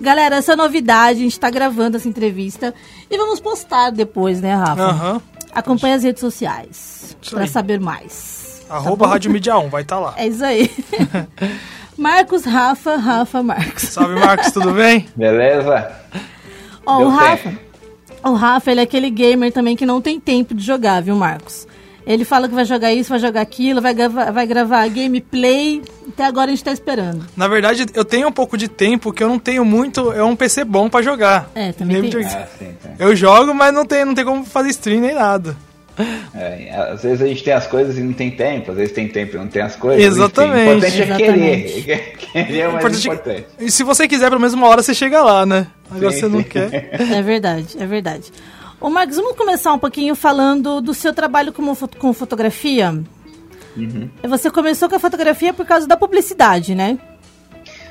Galera, 0.00 0.36
essa 0.36 0.54
é 0.54 0.56
novidade, 0.56 1.20
a 1.20 1.22
gente 1.22 1.38
tá 1.38 1.50
gravando 1.50 1.96
essa 1.98 2.08
entrevista 2.08 2.74
e 3.10 3.18
vamos 3.18 3.38
postar 3.38 3.90
depois, 3.90 4.40
né, 4.40 4.54
Rafa? 4.54 4.82
Aham. 4.82 5.22
Acompanhe 5.52 5.94
as 5.94 6.02
redes 6.02 6.20
sociais 6.20 7.16
aí. 7.36 7.48
saber 7.48 7.80
mais. 7.80 8.64
Arroba 8.70 9.06
Rádio 9.06 9.30
Mídia 9.30 9.58
1, 9.58 9.68
vai 9.68 9.82
estar 9.82 9.96
tá 9.96 10.00
lá. 10.00 10.14
É 10.16 10.26
isso 10.26 10.44
aí. 10.44 10.70
Marcos, 11.98 12.44
Rafa, 12.44 12.96
Rafa, 12.96 13.42
Marcos. 13.42 13.82
Salve, 13.82 14.14
Marcos, 14.14 14.52
tudo 14.52 14.72
bem? 14.72 15.06
Beleza? 15.14 15.92
Ó, 16.86 16.98
Deu 16.98 17.08
o 17.08 17.10
Rafa. 17.10 17.50
tempo. 17.50 17.69
O 18.22 18.34
Rafa, 18.34 18.70
ele 18.70 18.80
é 18.80 18.82
aquele 18.82 19.10
gamer 19.10 19.52
também 19.52 19.76
que 19.76 19.86
não 19.86 20.00
tem 20.00 20.20
tempo 20.20 20.54
de 20.54 20.64
jogar, 20.64 21.00
viu, 21.00 21.16
Marcos? 21.16 21.66
Ele 22.06 22.24
fala 22.24 22.48
que 22.48 22.54
vai 22.54 22.64
jogar 22.64 22.92
isso, 22.92 23.10
vai 23.10 23.18
jogar 23.18 23.40
aquilo, 23.40 23.80
vai 23.80 23.94
gravar, 23.94 24.30
vai 24.30 24.46
gravar 24.46 24.88
gameplay. 24.88 25.82
Até 26.08 26.24
agora 26.24 26.50
a 26.50 26.54
gente 26.54 26.64
tá 26.64 26.72
esperando. 26.72 27.24
Na 27.36 27.46
verdade, 27.46 27.86
eu 27.94 28.04
tenho 28.04 28.28
um 28.28 28.32
pouco 28.32 28.56
de 28.56 28.68
tempo 28.68 29.12
que 29.12 29.22
eu 29.22 29.28
não 29.28 29.38
tenho 29.38 29.64
muito. 29.64 30.12
É 30.12 30.22
um 30.24 30.34
PC 30.34 30.64
bom 30.64 30.88
pra 30.88 31.02
jogar. 31.02 31.50
É, 31.54 31.72
também 31.72 32.10
tem. 32.10 32.24
Ah, 32.24 32.46
sim, 32.58 32.74
sim. 32.82 32.88
Eu 32.98 33.14
jogo, 33.14 33.54
mas 33.54 33.72
não 33.72 33.84
tem, 33.84 34.04
não 34.04 34.14
tem 34.14 34.24
como 34.24 34.44
fazer 34.44 34.70
stream 34.70 35.00
nem 35.00 35.14
nada. 35.14 35.56
É, 36.34 36.74
às 36.92 37.02
vezes 37.02 37.22
a 37.22 37.26
gente 37.26 37.42
tem 37.42 37.52
as 37.52 37.66
coisas 37.66 37.96
e 37.98 38.02
não 38.02 38.12
tem 38.12 38.30
tempo, 38.30 38.70
às 38.70 38.76
vezes 38.76 38.92
tem 38.92 39.08
tempo 39.08 39.36
e 39.36 39.38
não 39.38 39.48
tem 39.48 39.62
as 39.62 39.76
coisas. 39.76 40.02
Exatamente. 40.04 40.52
Enfim, 40.56 40.68
o 40.68 40.72
importante 40.76 41.00
é 41.00 41.04
Exatamente. 41.04 41.82
querer. 41.82 42.16
Querer 42.30 42.58
é 42.58 42.68
o 42.68 42.72
mais 42.72 42.84
Importante- 42.84 43.08
importante. 43.08 43.46
E 43.58 43.70
se 43.70 43.82
você 43.82 44.06
quiser, 44.06 44.28
pelo 44.28 44.40
menos 44.40 44.54
uma 44.54 44.68
hora 44.68 44.82
você 44.82 44.94
chega 44.94 45.22
lá, 45.22 45.44
né? 45.44 45.66
Agora 45.90 46.12
Sim, 46.12 46.20
você 46.20 46.28
não 46.28 46.38
sim. 46.38 46.44
quer. 46.44 46.88
É 46.92 47.22
verdade, 47.22 47.76
é 47.78 47.86
verdade. 47.86 48.32
Ô, 48.80 48.88
Marcos, 48.88 49.16
vamos 49.16 49.36
começar 49.36 49.72
um 49.72 49.78
pouquinho 49.78 50.14
falando 50.14 50.80
do 50.80 50.94
seu 50.94 51.12
trabalho 51.12 51.52
como 51.52 51.76
com 51.98 52.12
fotografia. 52.12 52.90
Uhum. 53.76 54.08
Você 54.28 54.50
começou 54.50 54.88
com 54.88 54.96
a 54.96 55.00
fotografia 55.00 55.52
por 55.52 55.66
causa 55.66 55.86
da 55.86 55.96
publicidade, 55.96 56.74
né? 56.74 56.98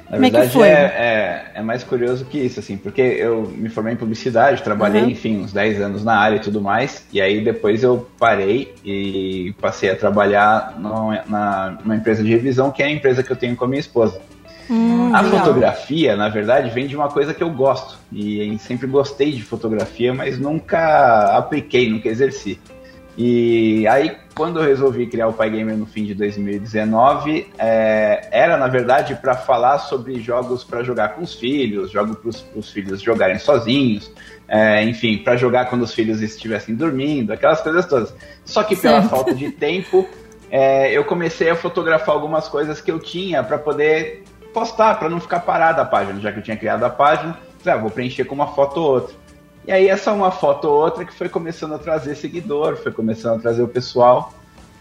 Na 0.09 0.15
Como 0.17 0.25
é 0.25 0.29
verdade, 0.31 0.63
é, 0.63 0.71
é, 0.73 1.45
é 1.55 1.61
mais 1.61 1.83
curioso 1.83 2.25
que 2.25 2.39
isso, 2.39 2.59
assim, 2.59 2.77
porque 2.77 2.99
eu 2.99 3.43
me 3.55 3.69
formei 3.69 3.93
em 3.93 3.95
publicidade, 3.95 4.63
trabalhei, 4.63 5.03
Uhum. 5.03 5.09
enfim, 5.09 5.37
uns 5.41 5.53
10 5.53 5.79
anos 5.81 6.03
na 6.03 6.17
área 6.17 6.37
e 6.37 6.39
tudo 6.39 6.59
mais, 6.61 7.05
e 7.13 7.21
aí 7.21 7.43
depois 7.43 7.83
eu 7.83 8.07
parei 8.17 8.73
e 8.83 9.53
passei 9.61 9.91
a 9.91 9.95
trabalhar 9.95 10.75
numa, 10.79 11.23
na, 11.27 11.77
numa 11.83 11.95
empresa 11.95 12.23
de 12.23 12.29
revisão, 12.31 12.71
que 12.71 12.81
é 12.81 12.87
a 12.87 12.91
empresa 12.91 13.21
que 13.21 13.31
eu 13.31 13.35
tenho 13.35 13.55
com 13.55 13.65
a 13.65 13.67
minha 13.67 13.79
esposa. 13.79 14.19
Hum, 14.67 15.11
A 15.13 15.21
legal. 15.21 15.39
fotografia, 15.45 16.15
na 16.15 16.29
verdade, 16.29 16.69
vem 16.71 16.87
de 16.87 16.95
uma 16.95 17.07
coisa 17.09 17.31
que 17.33 17.43
eu 17.43 17.49
gosto, 17.51 17.99
e 18.11 18.57
sempre 18.59 18.87
gostei 18.87 19.31
de 19.31 19.43
fotografia, 19.43 20.11
mas 20.11 20.39
nunca 20.39 21.37
apliquei, 21.37 21.87
nunca 21.89 22.09
exerci. 22.09 22.59
E 23.21 23.85
aí, 23.85 24.15
quando 24.33 24.59
eu 24.59 24.63
resolvi 24.63 25.05
criar 25.05 25.27
o 25.27 25.33
Pai 25.33 25.49
Gamer 25.49 25.75
no 25.75 25.85
fim 25.85 26.05
de 26.05 26.15
2019, 26.15 27.49
é, 27.57 28.29
era 28.31 28.55
na 28.55 28.69
verdade 28.69 29.13
para 29.15 29.35
falar 29.35 29.77
sobre 29.79 30.21
jogos 30.21 30.63
para 30.63 30.83
jogar 30.83 31.09
com 31.09 31.23
os 31.23 31.33
filhos, 31.33 31.91
jogos 31.91 32.15
para 32.15 32.59
os 32.59 32.71
filhos 32.71 33.01
jogarem 33.01 33.37
sozinhos, 33.37 34.09
é, 34.47 34.85
enfim, 34.85 35.17
para 35.17 35.35
jogar 35.35 35.65
quando 35.65 35.81
os 35.81 35.93
filhos 35.93 36.21
estivessem 36.21 36.73
dormindo, 36.73 37.33
aquelas 37.33 37.59
coisas 37.59 37.85
todas. 37.85 38.13
Só 38.45 38.63
que 38.63 38.73
pela 38.73 39.01
Certo. 39.01 39.09
falta 39.09 39.35
de 39.35 39.51
tempo, 39.51 40.07
é, 40.49 40.89
eu 40.97 41.03
comecei 41.03 41.49
a 41.49 41.57
fotografar 41.57 42.15
algumas 42.15 42.47
coisas 42.47 42.79
que 42.79 42.89
eu 42.89 42.99
tinha 42.99 43.43
para 43.43 43.57
poder 43.57 44.23
postar, 44.53 44.97
para 44.97 45.09
não 45.09 45.19
ficar 45.19 45.41
parada 45.41 45.81
a 45.81 45.85
página, 45.85 46.21
já 46.21 46.31
que 46.31 46.39
eu 46.39 46.43
tinha 46.43 46.55
criado 46.55 46.85
a 46.85 46.89
página. 46.89 47.37
Falei, 47.61 47.77
ah, 47.77 47.81
vou 47.81 47.91
preencher 47.91 48.23
com 48.23 48.33
uma 48.33 48.47
foto 48.47 48.79
ou 48.79 48.93
outra. 48.93 49.18
E 49.69 49.71
aí 49.71 49.87
essa 49.87 50.11
uma 50.11 50.31
foto 50.31 50.67
ou 50.67 50.81
outra 50.81 51.05
que 51.05 51.13
foi 51.13 51.29
começando 51.29 51.75
a 51.75 51.77
trazer 51.77 52.15
seguidor, 52.15 52.75
foi 52.77 52.91
começando 52.91 53.37
a 53.37 53.39
trazer 53.39 53.61
o 53.61 53.67
pessoal. 53.67 54.33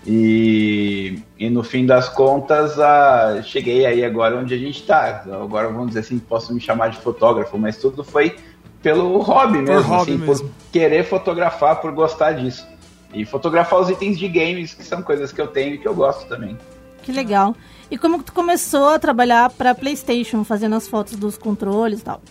E, 0.06 1.22
e 1.38 1.50
no 1.50 1.62
fim 1.62 1.84
das 1.84 2.08
contas, 2.08 2.80
a, 2.80 3.42
cheguei 3.42 3.84
aí 3.84 4.02
agora 4.02 4.38
onde 4.38 4.54
a 4.54 4.56
gente 4.56 4.80
está. 4.80 5.24
Agora 5.30 5.68
vamos 5.68 5.88
dizer 5.88 6.00
assim, 6.00 6.18
posso 6.18 6.54
me 6.54 6.60
chamar 6.60 6.88
de 6.88 6.96
fotógrafo, 6.96 7.58
mas 7.58 7.76
tudo 7.76 8.02
foi 8.02 8.34
pelo 8.82 9.18
hobby 9.18 9.58
mesmo, 9.58 9.90
hobby 9.90 10.12
assim, 10.12 10.24
mesmo. 10.26 10.48
por 10.48 10.54
querer 10.72 11.04
fotografar, 11.04 11.82
por 11.82 11.92
gostar 11.92 12.32
disso. 12.32 12.66
E 13.12 13.26
fotografar 13.26 13.80
os 13.80 13.90
itens 13.90 14.18
de 14.18 14.26
games, 14.26 14.72
que 14.72 14.82
são 14.82 15.02
coisas 15.02 15.30
que 15.32 15.40
eu 15.42 15.48
tenho 15.48 15.74
e 15.74 15.78
que 15.78 15.86
eu 15.86 15.94
gosto 15.94 16.26
também. 16.26 16.56
Que 17.02 17.12
legal. 17.12 17.54
E 17.90 17.98
como 17.98 18.20
que 18.20 18.24
tu 18.24 18.32
começou 18.32 18.88
a 18.88 18.98
trabalhar 18.98 19.50
pra 19.50 19.74
Playstation, 19.74 20.44
fazendo 20.44 20.76
as 20.76 20.88
fotos 20.88 21.14
dos 21.14 21.36
controles 21.36 22.00
e 22.00 22.04
tal? 22.04 22.22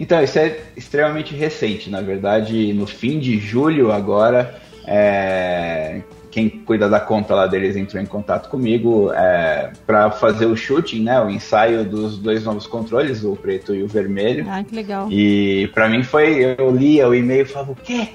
Então, 0.00 0.22
isso 0.22 0.38
é 0.38 0.58
extremamente 0.74 1.34
recente. 1.34 1.90
Na 1.90 2.00
verdade, 2.00 2.72
no 2.72 2.86
fim 2.86 3.18
de 3.18 3.38
julho 3.38 3.92
agora, 3.92 4.58
é, 4.86 6.00
quem 6.30 6.48
cuida 6.48 6.88
da 6.88 6.98
conta 6.98 7.34
lá 7.34 7.46
deles 7.46 7.76
entrou 7.76 8.02
em 8.02 8.06
contato 8.06 8.48
comigo 8.48 9.12
é, 9.12 9.70
para 9.86 10.10
fazer 10.10 10.46
o 10.46 10.56
shooting, 10.56 11.02
né, 11.02 11.20
o 11.20 11.28
ensaio 11.28 11.84
dos 11.84 12.16
dois 12.16 12.44
novos 12.44 12.66
controles, 12.66 13.22
o 13.24 13.36
preto 13.36 13.74
e 13.74 13.82
o 13.82 13.86
vermelho. 13.86 14.46
Ah, 14.48 14.64
que 14.64 14.74
legal. 14.74 15.06
E 15.10 15.70
para 15.74 15.86
mim 15.86 16.02
foi, 16.02 16.56
eu 16.58 16.74
lia 16.74 17.06
o 17.06 17.14
e-mail 17.14 17.42
e 17.42 17.44
falava, 17.44 17.72
o 17.72 17.76
quê? 17.76 18.08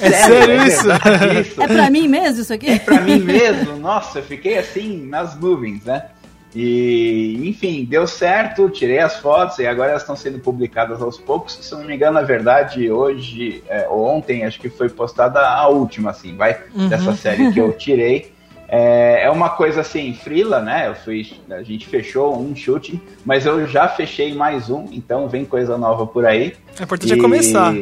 É 0.00 0.10
sério 0.10 0.66
isso? 0.66 0.82
verdade 0.84 1.40
isso? 1.40 1.62
É 1.62 1.66
pra 1.68 1.88
mim 1.88 2.08
mesmo 2.08 2.42
isso 2.42 2.52
aqui? 2.52 2.78
pra 2.80 3.00
mim 3.00 3.20
mesmo, 3.20 3.76
nossa, 3.76 4.18
eu 4.18 4.22
fiquei 4.24 4.58
assim 4.58 5.06
nas 5.06 5.38
nuvens, 5.38 5.84
né? 5.84 6.06
E, 6.54 7.48
enfim, 7.48 7.84
deu 7.84 8.06
certo, 8.06 8.68
tirei 8.68 8.98
as 8.98 9.16
fotos 9.16 9.58
e 9.58 9.66
agora 9.66 9.90
elas 9.90 10.02
estão 10.02 10.14
sendo 10.14 10.38
publicadas 10.38 11.00
aos 11.00 11.18
poucos. 11.18 11.58
Se 11.60 11.72
não 11.74 11.84
me 11.84 11.94
engano, 11.94 12.14
na 12.14 12.22
verdade, 12.22 12.90
hoje 12.90 13.64
é, 13.68 13.86
ou 13.88 14.04
ontem, 14.06 14.44
acho 14.44 14.60
que 14.60 14.68
foi 14.68 14.88
postada 14.88 15.40
a 15.40 15.66
última, 15.68 16.10
assim, 16.10 16.36
vai, 16.36 16.58
dessa 16.88 17.14
série 17.14 17.52
que 17.52 17.60
eu 17.60 17.72
tirei. 17.76 18.32
É, 18.68 19.24
é 19.24 19.30
uma 19.30 19.50
coisa 19.50 19.82
assim, 19.82 20.14
frila, 20.14 20.60
né? 20.60 20.88
Eu 20.88 20.94
fui, 20.94 21.30
a 21.50 21.62
gente 21.62 21.86
fechou 21.86 22.38
um 22.38 22.56
shooting, 22.56 23.00
mas 23.24 23.44
eu 23.44 23.66
já 23.66 23.88
fechei 23.88 24.34
mais 24.34 24.70
um, 24.70 24.88
então 24.92 25.28
vem 25.28 25.44
coisa 25.44 25.76
nova 25.76 26.06
por 26.06 26.24
aí. 26.24 26.54
É 26.78 26.82
importante 26.82 27.12
é 27.12 27.16
começar. 27.18 27.74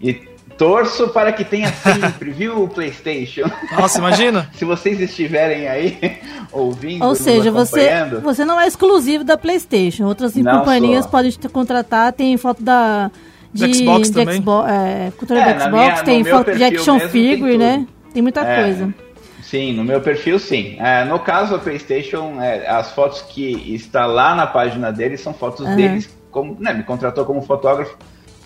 E 0.00 0.31
torço 0.56 1.08
para 1.08 1.32
que 1.32 1.44
tenha 1.44 1.68
sempre, 1.72 2.30
viu, 2.32 2.68
PlayStation? 2.68 3.50
Nossa, 3.78 3.98
imagina. 3.98 4.48
Se 4.54 4.64
vocês 4.64 5.00
estiverem 5.00 5.68
aí 5.68 5.98
ouvindo, 6.52 7.04
Ou 7.04 7.14
seja, 7.14 7.50
você, 7.50 7.88
você 8.22 8.44
não 8.44 8.60
é 8.60 8.66
exclusivo 8.66 9.24
da 9.24 9.36
PlayStation. 9.36 10.04
Outras 10.04 10.34
Não 10.34 10.58
companhias 10.60 11.02
sou. 11.04 11.10
podem 11.10 11.30
te 11.30 11.48
contratar. 11.48 12.12
Tem 12.12 12.36
foto 12.36 12.62
da. 12.62 13.10
De, 13.52 13.66
Do 13.66 13.74
Xbox 13.74 14.08
de 14.10 14.14
também. 14.14 14.36
Xbox, 14.40 14.70
é, 14.70 15.12
cultura 15.16 15.40
É, 15.40 15.52
do 15.52 15.58
na 15.58 15.64
Xbox, 15.66 15.82
minha- 15.84 16.02
tem 16.04 16.24
foto 16.24 16.54
de 16.54 16.64
action 16.64 16.94
mesmo 16.94 17.08
tem 17.10 17.22
figure, 17.30 17.52
tudo. 17.52 17.60
né? 17.60 17.86
Tem 18.14 18.22
muita 18.22 18.40
É. 18.40 18.62
coisa. 18.62 18.94
Sim, 19.42 19.74
no 19.74 19.84
meu 19.84 20.00
perfil 20.00 20.38
sim. 20.38 20.76
É, 20.78 21.04
no 21.04 21.18
caso, 21.18 21.54
a 21.54 21.58
PlayStation, 21.58 22.40
é, 22.40 22.66
as 22.66 22.92
fotos 22.92 23.20
que 23.20 23.74
está 23.74 24.06
lá 24.06 24.34
na 24.34 24.46
página 24.46 24.90
deles 24.90 25.20
são 25.20 25.34
fotos 25.34 25.66
Aham. 25.66 25.76
deles, 25.76 26.08
como, 26.30 26.56
né, 26.58 26.72
me 26.72 26.82
contratou 26.82 27.26
como 27.26 27.42
fotógrafo, 27.42 27.94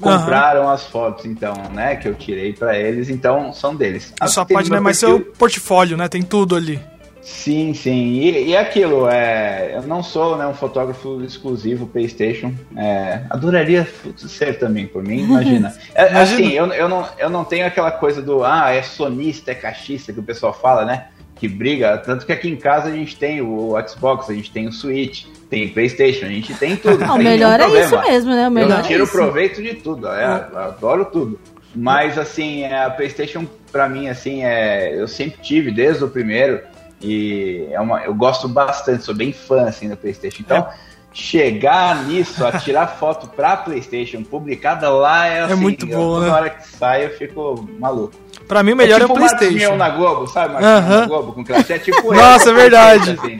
compraram 0.00 0.68
as 0.68 0.84
fotos, 0.84 1.24
então, 1.24 1.54
né, 1.72 1.96
que 1.96 2.08
eu 2.08 2.14
tirei 2.14 2.52
para 2.52 2.78
eles, 2.78 3.08
então 3.08 3.52
são 3.52 3.74
deles. 3.74 4.12
A 4.20 4.26
sua 4.28 4.44
página 4.44 4.76
é 4.76 4.80
mais 4.80 5.00
perfil- 5.00 5.18
seu 5.18 5.32
portfólio, 5.32 5.96
né? 5.96 6.08
Tem 6.08 6.22
tudo 6.22 6.54
ali. 6.56 6.80
Sim, 7.22 7.74
sim. 7.74 8.12
E, 8.20 8.50
e 8.50 8.56
aquilo, 8.56 9.08
é, 9.08 9.72
eu 9.74 9.82
não 9.82 10.00
sou 10.00 10.36
né, 10.38 10.46
um 10.46 10.54
fotógrafo 10.54 11.20
exclusivo 11.24 11.84
PlayStation. 11.84 12.54
É, 12.76 13.22
adoraria 13.28 13.86
ser 14.16 14.60
também 14.60 14.86
por 14.86 15.02
mim, 15.02 15.24
imagina. 15.24 15.74
É, 15.92 16.08
Imagina. 16.10 16.20
Assim, 16.22 16.52
eu, 16.52 16.66
eu, 16.66 16.88
não, 16.88 17.08
eu 17.18 17.28
não 17.28 17.42
tenho 17.44 17.66
aquela 17.66 17.90
coisa 17.90 18.22
do 18.22 18.44
ah, 18.44 18.70
é 18.70 18.80
sonista, 18.80 19.50
é 19.50 19.54
cachista 19.56 20.12
que 20.12 20.20
o 20.20 20.22
pessoal 20.22 20.52
fala, 20.54 20.84
né? 20.84 21.06
Que 21.34 21.48
briga. 21.48 21.98
Tanto 21.98 22.24
que 22.24 22.32
aqui 22.32 22.48
em 22.48 22.56
casa 22.56 22.90
a 22.90 22.92
gente 22.92 23.16
tem 23.16 23.42
o 23.42 23.74
Xbox, 23.88 24.30
a 24.30 24.32
gente 24.32 24.52
tem 24.52 24.68
o 24.68 24.72
Switch, 24.72 25.24
tem 25.48 25.68
PlayStation, 25.68 26.26
a 26.26 26.28
gente 26.28 26.54
tem 26.54 26.76
tudo. 26.76 26.98
Não 27.06 27.16
o 27.16 27.18
melhor 27.18 27.60
é 27.60 27.66
isso 27.80 28.00
mesmo, 28.00 28.30
né? 28.34 28.48
O 28.48 28.50
melhor 28.50 28.78
eu 28.78 28.78
é 28.78 28.82
tiro 28.82 29.04
isso. 29.04 29.12
proveito 29.12 29.62
de 29.62 29.74
tudo, 29.74 30.08
é, 30.08 30.48
eu 30.52 30.58
adoro 30.58 31.04
tudo. 31.06 31.38
Mas 31.74 32.18
assim, 32.18 32.64
a 32.64 32.88
PlayStation 32.90 33.46
pra 33.70 33.88
mim 33.88 34.08
assim 34.08 34.44
é, 34.44 34.94
eu 34.98 35.06
sempre 35.06 35.40
tive 35.42 35.70
desde 35.70 36.02
o 36.04 36.08
primeiro 36.08 36.60
e 37.02 37.66
é 37.70 37.78
uma, 37.80 38.02
eu 38.02 38.14
gosto 38.14 38.48
bastante, 38.48 39.04
sou 39.04 39.14
bem 39.14 39.32
fã 39.32 39.64
assim 39.68 39.88
da 39.88 39.96
PlayStation. 39.96 40.40
Então, 40.40 40.66
chegar 41.12 42.04
nisso, 42.04 42.44
a 42.46 42.52
tirar 42.58 42.86
foto 42.86 43.26
pra 43.28 43.56
PlayStation 43.56 44.22
publicada 44.22 44.88
lá 44.90 45.26
é 45.26 45.40
assim, 45.40 45.54
muito 45.54 45.86
eu- 45.86 45.96
bom, 45.98 46.14
toda 46.14 46.26
né? 46.26 46.32
hora 46.32 46.50
que 46.50 46.66
sai 46.68 47.04
eu 47.06 47.10
fico 47.10 47.68
maluco. 47.78 48.14
Pra 48.48 48.62
mim, 48.62 48.72
o 48.72 48.76
melhor 48.76 48.98
é, 48.98 49.00
tipo 49.04 49.12
o 49.14 49.18
Marcos 49.20 49.40
Mion 49.40 49.48
PlayStation. 49.48 49.76
na 49.76 49.88
Globo, 49.90 50.26
sabe? 50.28 50.54
Aham. 50.64 51.00
na 51.00 51.06
Globo 51.06 51.32
com 51.32 51.44
crachá, 51.44 51.74
é 51.74 51.78
tipo 51.78 52.12
Nossa, 52.14 52.50
é 52.50 52.52
verdade. 52.52 53.18
assim? 53.20 53.38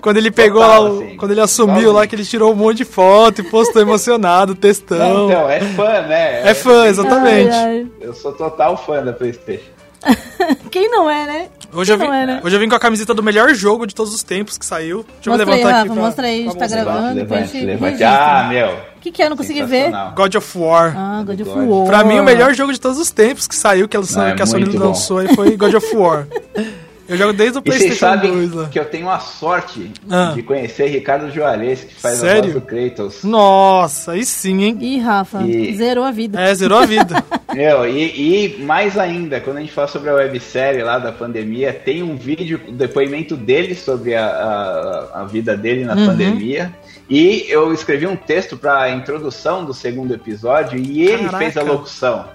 Quando 0.00 0.16
ele 0.16 0.30
pegou 0.30 0.60
Total, 0.62 0.82
lá, 0.82 0.90
o- 0.90 0.98
assim. 1.04 1.16
quando 1.16 1.30
ele 1.30 1.40
assumiu 1.40 1.70
Igualzinho. 1.76 1.92
lá, 1.92 2.06
que 2.06 2.14
ele 2.16 2.24
tirou 2.24 2.52
um 2.52 2.56
monte 2.56 2.78
de 2.78 2.84
foto 2.84 3.40
e 3.40 3.44
postou 3.44 3.80
emocionado, 3.80 4.52
Não, 4.54 4.60
textão. 4.60 5.26
então, 5.26 5.48
é 5.48 5.60
fã, 5.60 6.00
né? 6.02 6.48
É 6.50 6.54
fã, 6.54 6.86
exatamente. 6.86 7.50
Ai, 7.54 7.64
ai. 7.64 7.86
Eu 8.00 8.12
sou 8.14 8.32
total 8.32 8.76
fã 8.76 9.02
da 9.04 9.12
PlayStation. 9.12 9.77
Quem 10.70 10.88
não 10.90 11.08
é, 11.10 11.26
né? 11.26 11.48
Hoje 11.72 11.92
eu, 11.92 11.98
vim, 11.98 12.04
Não 12.04 12.14
é, 12.14 12.26
né? 12.26 12.40
hoje 12.42 12.56
eu 12.56 12.60
vim 12.60 12.68
com 12.68 12.74
a 12.74 12.80
camiseta 12.80 13.12
do 13.12 13.22
melhor 13.22 13.52
jogo 13.54 13.86
de 13.86 13.94
todos 13.94 14.14
os 14.14 14.22
tempos 14.22 14.56
que 14.56 14.64
saiu. 14.64 15.04
Deixa 15.22 15.28
eu 15.28 15.32
Mostra 15.32 15.52
aí, 15.54 15.56
levantar 15.58 15.68
Rafa, 15.76 15.80
aqui. 15.84 15.92
pra- 15.94 16.02
mostra 16.02 16.26
aí, 16.26 16.40
a 16.40 16.42
gente 16.44 16.56
tá 16.56 16.66
gravando. 16.66 17.14
Levante, 17.14 17.42
a 17.42 17.46
gente 17.46 17.64
levante. 17.66 18.04
Ah, 18.04 18.46
meu. 18.48 18.68
O 18.68 19.00
que, 19.00 19.10
que 19.12 19.22
é? 19.22 19.26
Eu 19.26 19.30
não 19.30 19.36
consegui 19.36 19.62
ver. 19.64 19.90
God 20.16 20.34
of 20.36 20.58
War. 20.58 20.94
Ah, 20.96 21.22
God 21.26 21.40
of. 21.40 21.50
War. 21.50 21.86
Pra 21.86 22.04
mim, 22.04 22.18
o 22.20 22.24
melhor 22.24 22.54
jogo 22.54 22.72
de 22.72 22.80
todos 22.80 22.98
os 22.98 23.10
tempos 23.10 23.46
que 23.46 23.54
saiu, 23.54 23.86
que, 23.86 23.96
ela, 23.96 24.06
Não, 24.10 24.26
é 24.28 24.34
que 24.34 24.42
a 24.42 24.46
Sony 24.46 24.64
lançou, 24.76 25.18
aí 25.18 25.34
foi 25.34 25.56
God 25.56 25.74
of 25.74 25.94
War. 25.96 26.26
Eu 27.08 27.16
jogo 27.16 27.32
desde 27.32 27.58
o 27.58 27.62
E 27.64 27.70
vocês 27.70 27.98
PlayStation 27.98 28.16
2 28.20 28.22
sabem 28.22 28.50
lá. 28.62 28.68
que 28.68 28.78
eu 28.78 28.84
tenho 28.84 29.08
a 29.08 29.18
sorte 29.18 29.90
Ah. 30.10 30.32
de 30.34 30.42
conhecer 30.42 30.88
Ricardo 30.88 31.30
Juarez, 31.30 31.82
que 31.84 31.94
faz 31.94 32.16
a 32.22 32.26
Sério? 32.26 32.42
voz 32.42 32.54
do 32.54 32.60
Kratos. 32.60 33.24
Nossa, 33.24 34.12
aí 34.12 34.24
sim, 34.26 34.62
hein? 34.62 34.76
Ih, 34.78 34.98
Rafa, 34.98 35.42
E- 35.42 35.74
zerou 35.74 36.04
a 36.04 36.10
vida. 36.10 36.38
É, 36.40 36.54
zerou 36.54 36.78
a 36.78 36.84
vida. 36.84 37.24
Meu, 37.54 37.88
e, 37.88 38.56
e 38.58 38.62
mais 38.62 38.98
ainda, 38.98 39.40
quando 39.40 39.56
a 39.56 39.60
gente 39.60 39.72
fala 39.72 39.88
sobre 39.88 40.10
a 40.10 40.14
websérie 40.14 40.82
lá 40.82 40.98
da 40.98 41.10
pandemia, 41.10 41.72
tem 41.72 42.02
um 42.02 42.14
vídeo, 42.14 42.60
um 42.68 42.74
depoimento 42.74 43.34
dele 43.36 43.74
sobre 43.74 44.14
a, 44.14 44.26
a, 44.26 45.22
a 45.22 45.24
vida 45.24 45.56
dele 45.56 45.80
Uhum. 45.80 45.94
na 45.94 45.94
pandemia. 46.06 46.74
E 47.08 47.46
eu 47.48 47.72
escrevi 47.72 48.06
um 48.06 48.16
texto 48.16 48.54
para 48.58 48.82
a 48.82 48.90
introdução 48.90 49.64
do 49.64 49.72
segundo 49.72 50.12
episódio 50.12 50.78
e 50.78 51.00
ele 51.08 51.24
Caraca. 51.24 51.38
fez 51.38 51.56
a 51.56 51.62
locução. 51.62 52.26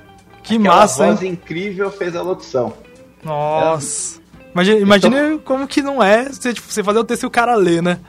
Que 0.41 0.55
Aquela 0.55 0.75
massa, 0.75 1.05
voz 1.05 1.21
hein? 1.21 1.31
incrível 1.33 1.91
fez 1.91 2.15
a 2.15 2.23
locução. 2.23 2.73
Nossa. 3.23 4.22
Imagina, 4.53 4.79
imagina 4.79 5.39
como 5.43 5.67
que 5.67 5.81
não 5.81 6.01
é 6.01 6.25
você, 6.25 6.53
tipo, 6.53 6.71
você 6.71 6.83
fazer 6.83 6.99
o 6.99 7.03
texto 7.03 7.23
e 7.23 7.25
o 7.25 7.31
cara 7.31 7.55
ler, 7.55 7.81
né? 7.81 7.99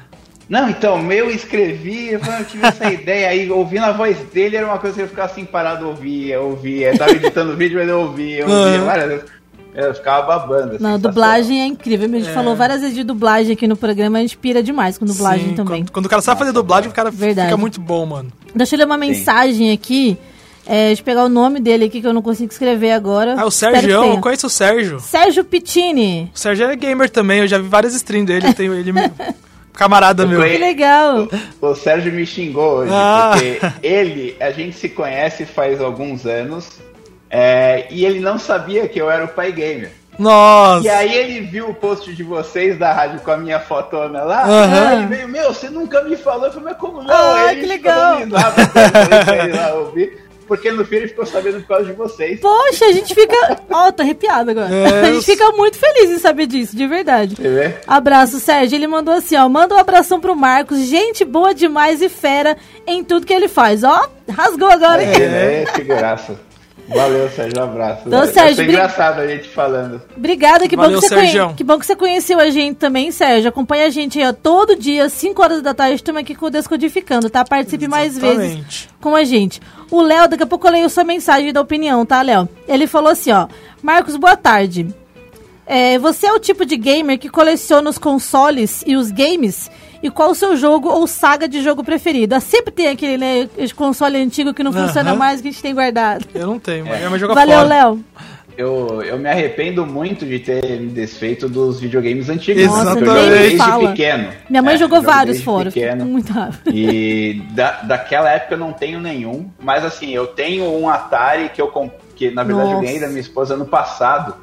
Não, 0.48 0.68
então, 0.68 1.10
eu 1.10 1.30
escrevi, 1.30 2.12
eu 2.12 2.20
falei, 2.20 2.40
eu 2.40 2.44
tive 2.44 2.66
essa 2.66 2.84
ideia 2.92 3.28
aí, 3.28 3.50
ouvindo 3.50 3.84
a 3.84 3.92
voz 3.92 4.18
dele 4.32 4.56
era 4.56 4.66
uma 4.66 4.78
coisa 4.78 4.96
que 4.96 5.02
eu 5.02 5.08
ficava 5.08 5.30
assim 5.30 5.44
parado, 5.44 5.88
ouvia, 5.88 6.40
ouvia. 6.40 6.92
Eu 6.92 6.98
tava 6.98 7.12
editando 7.12 7.52
o 7.52 7.56
vídeo, 7.56 7.78
mas 7.78 7.88
eu 7.88 8.00
ouvia, 8.00 8.40
eu 8.40 8.48
ouvia 8.48 8.80
várias 8.80 9.08
vezes. 9.08 9.24
Eu 9.74 9.92
ficava 9.92 10.26
babando. 10.26 10.56
Não, 10.56 10.68
sensacional. 10.68 10.98
dublagem 10.98 11.60
é 11.62 11.66
incrível. 11.66 12.08
A 12.08 12.18
gente 12.20 12.30
falou 12.30 12.54
várias 12.54 12.80
vezes 12.80 12.94
de 12.94 13.02
dublagem 13.02 13.54
aqui 13.54 13.66
no 13.66 13.76
programa, 13.76 14.18
a 14.18 14.20
gente 14.20 14.36
pira 14.36 14.62
demais 14.62 14.96
com 14.96 15.04
dublagem 15.04 15.48
Sim, 15.48 15.54
também. 15.54 15.82
Quando, 15.82 15.92
quando 15.92 16.06
o 16.06 16.08
cara 16.08 16.22
sabe 16.22 16.38
fazer 16.38 16.52
dublagem, 16.52 16.90
o 16.90 16.94
cara 16.94 17.10
Verdade. 17.10 17.48
fica 17.48 17.56
muito 17.56 17.80
bom, 17.80 18.06
mano. 18.06 18.30
Deixa 18.54 18.76
eu 18.76 18.78
ler 18.78 18.84
uma 18.84 18.98
mensagem 18.98 19.72
aqui. 19.72 20.16
É, 20.66 20.86
deixa 20.88 21.02
eu 21.02 21.04
pegar 21.04 21.24
o 21.24 21.28
nome 21.28 21.60
dele 21.60 21.84
aqui 21.84 22.00
que 22.00 22.06
eu 22.06 22.12
não 22.12 22.22
consigo 22.22 22.50
escrever 22.50 22.92
agora. 22.92 23.34
Ah, 23.38 23.44
o 23.44 23.50
Sérgio, 23.50 23.90
eu 23.90 24.20
conheço 24.20 24.46
o 24.46 24.50
Sérgio. 24.50 24.98
Sérgio 25.00 25.44
Pittini. 25.44 26.30
O 26.34 26.38
Sérgio 26.38 26.66
é 26.70 26.76
gamer 26.76 27.10
também, 27.10 27.40
eu 27.40 27.46
já 27.46 27.58
vi 27.58 27.68
várias 27.68 27.94
streams 27.94 28.26
dele, 28.26 28.48
eu 28.48 28.54
tenho 28.54 28.74
ele 28.74 28.90
camarada 29.72 30.24
meu. 30.26 30.42
Que 30.42 30.56
legal. 30.58 31.28
O 31.60 31.74
Sérgio 31.74 32.12
me 32.12 32.24
xingou 32.24 32.78
hoje, 32.78 32.92
Ah. 32.94 33.32
porque 33.32 33.60
ele, 33.86 34.36
a 34.40 34.50
gente 34.50 34.76
se 34.76 34.88
conhece 34.88 35.44
faz 35.44 35.80
alguns 35.80 36.24
anos, 36.26 36.78
é, 37.28 37.86
e 37.90 38.04
ele 38.04 38.20
não 38.20 38.38
sabia 38.38 38.86
que 38.88 39.00
eu 39.00 39.10
era 39.10 39.24
o 39.24 39.28
pai 39.28 39.52
gamer. 39.52 39.90
Nossa. 40.16 40.86
E 40.86 40.88
aí 40.88 41.12
ele 41.12 41.40
viu 41.40 41.70
o 41.70 41.74
post 41.74 42.14
de 42.14 42.22
vocês 42.22 42.78
da 42.78 42.92
rádio 42.92 43.18
com 43.20 43.32
a 43.32 43.36
minha 43.36 43.58
fotona 43.58 44.22
lá, 44.22 44.44
Aham. 44.46 44.88
aí 44.88 44.96
ele 44.98 45.06
veio, 45.08 45.28
meu, 45.28 45.52
você 45.52 45.68
nunca 45.68 46.02
me 46.04 46.16
falou, 46.16 46.46
eu 46.46 46.52
falei, 46.52 46.68
mas 46.68 46.78
como 46.78 47.02
não? 47.02 47.12
Ah, 47.12 47.46
Aí 47.48 47.56
que 47.60 47.66
legal. 47.66 48.20
ele 48.20 48.30
lá 48.30 49.74
ouvir, 49.74 50.23
porque 50.46 50.70
no 50.70 50.84
fim 50.84 50.96
ele 50.96 51.08
ficou 51.08 51.26
sabendo 51.26 51.60
por 51.60 51.68
causa 51.68 51.84
de 51.86 51.92
vocês. 51.92 52.40
Poxa, 52.40 52.86
a 52.86 52.92
gente 52.92 53.14
fica. 53.14 53.60
Ó, 53.70 53.90
tô 53.92 54.02
arrepiada 54.02 54.50
agora. 54.50 54.74
É, 54.74 55.00
a 55.08 55.12
gente 55.12 55.24
fica 55.24 55.50
muito 55.52 55.78
feliz 55.78 56.10
em 56.10 56.18
saber 56.18 56.46
disso, 56.46 56.76
de 56.76 56.86
verdade. 56.86 57.36
Você 57.36 57.48
vê? 57.48 57.74
Abraço, 57.86 58.38
Sérgio. 58.40 58.76
Ele 58.76 58.86
mandou 58.86 59.14
assim, 59.14 59.36
ó. 59.36 59.48
Manda 59.48 59.74
um 59.74 59.78
abração 59.78 60.20
pro 60.20 60.36
Marcos. 60.36 60.78
Gente 60.80 61.24
boa 61.24 61.54
demais 61.54 62.02
e 62.02 62.08
fera 62.08 62.56
em 62.86 63.02
tudo 63.02 63.26
que 63.26 63.32
ele 63.32 63.48
faz. 63.48 63.84
Ó, 63.84 64.08
rasgou 64.28 64.68
agora, 64.68 65.02
hein? 65.02 65.10
É, 65.10 65.64
figuraça. 65.74 66.38
Valeu, 66.88 67.30
Sérgio, 67.30 67.60
um 67.60 67.64
abraço. 67.64 68.02
Então, 68.06 68.26
Sérgio, 68.26 68.64
engraçado 68.64 69.20
a 69.20 69.26
gente 69.26 69.48
falando. 69.48 70.02
Obrigada, 70.16 70.68
que, 70.68 70.76
Valeu, 70.76 71.00
bom 71.00 71.00
que, 71.00 71.08
você 71.08 71.14
conhe... 71.14 71.54
Que 71.54 71.64
bom 71.64 71.78
que 71.78 71.86
você 71.86 71.96
conheceu 71.96 72.38
a 72.38 72.50
gente 72.50 72.76
também, 72.76 73.10
Sérgio. 73.10 73.48
Acompanha 73.48 73.86
a 73.86 73.90
gente 73.90 74.18
aí, 74.18 74.28
ó, 74.28 74.32
todo 74.32 74.76
dia, 74.76 75.08
5 75.08 75.42
horas 75.42 75.62
da 75.62 75.72
tarde, 75.72 75.96
estamos 75.96 76.20
aqui 76.20 76.34
com 76.34 76.46
o 76.46 76.50
Descodificando, 76.50 77.30
tá? 77.30 77.44
Participe 77.44 77.88
mais 77.88 78.18
vezes 78.18 78.38
Exatamente. 78.38 78.90
com 79.00 79.16
a 79.16 79.24
gente. 79.24 79.60
O 79.90 80.02
Léo, 80.02 80.28
daqui 80.28 80.42
a 80.42 80.46
pouco 80.46 80.66
eu 80.66 80.72
leio 80.72 80.90
sua 80.90 81.04
mensagem 81.04 81.52
da 81.52 81.60
opinião, 81.60 82.04
tá, 82.04 82.20
Léo? 82.20 82.48
Ele 82.68 82.86
falou 82.86 83.10
assim, 83.10 83.32
ó. 83.32 83.48
Marcos, 83.82 84.16
boa 84.16 84.36
tarde. 84.36 84.86
É, 85.66 85.98
você 85.98 86.26
é 86.26 86.32
o 86.32 86.38
tipo 86.38 86.66
de 86.66 86.76
gamer 86.76 87.18
que 87.18 87.30
coleciona 87.30 87.88
os 87.88 87.96
consoles 87.96 88.84
e 88.86 88.96
os 88.96 89.10
games? 89.10 89.70
E 90.04 90.10
qual 90.10 90.32
o 90.32 90.34
seu 90.34 90.54
jogo 90.54 90.90
ou 90.90 91.06
saga 91.06 91.48
de 91.48 91.62
jogo 91.62 91.82
preferido? 91.82 92.34
Ah, 92.34 92.40
Sempre 92.40 92.70
tem 92.70 92.88
aquele 92.88 93.16
né, 93.16 93.48
console 93.74 94.18
antigo 94.18 94.52
que 94.52 94.62
não 94.62 94.70
Aham. 94.70 94.86
funciona 94.86 95.14
mais 95.14 95.40
que 95.40 95.48
a 95.48 95.50
gente 95.50 95.62
tem 95.62 95.74
guardado. 95.74 96.26
Eu 96.34 96.46
não 96.46 96.58
tenho, 96.58 96.84
mas 96.84 97.02
é 97.02 97.08
meu 97.08 97.18
jogo 97.18 97.32
Valeu, 97.34 97.56
fora. 97.56 97.68
Léo. 97.68 98.04
Eu, 98.56 99.02
eu 99.02 99.18
me 99.18 99.30
arrependo 99.30 99.86
muito 99.86 100.26
de 100.26 100.38
ter 100.38 100.62
me 100.78 100.88
desfeito 100.88 101.48
dos 101.48 101.80
videogames 101.80 102.28
antigos. 102.28 102.66
Nossa, 102.66 102.90
porque 102.94 103.02
eu 103.04 103.06
joguei 103.16 103.30
desde 103.30 103.56
fala. 103.56 103.88
pequeno. 103.88 104.28
Minha 104.50 104.62
mãe 104.62 104.74
É, 104.74 104.78
jogou 104.78 105.00
vários 105.00 105.26
desde 105.38 105.44
fora, 105.44 105.70
pequeno. 105.72 106.04
muita 106.04 106.32
raiva. 106.34 106.58
E 106.66 107.42
da, 107.52 107.80
daquela 107.82 108.30
época 108.30 108.54
eu 108.54 108.58
não 108.58 108.74
tenho 108.74 109.00
nenhum, 109.00 109.50
mas 109.58 109.84
assim, 109.86 110.10
eu 110.10 110.26
tenho 110.26 110.66
um 110.70 110.86
Atari 110.86 111.48
que 111.48 111.62
eu 111.62 111.68
que 112.14 112.30
na 112.30 112.44
verdade 112.44 112.68
eu 112.68 112.74
Nossa. 112.74 112.84
ganhei 112.86 113.00
da 113.00 113.08
minha 113.08 113.20
esposa 113.20 113.54
ano 113.54 113.64
passado. 113.66 114.36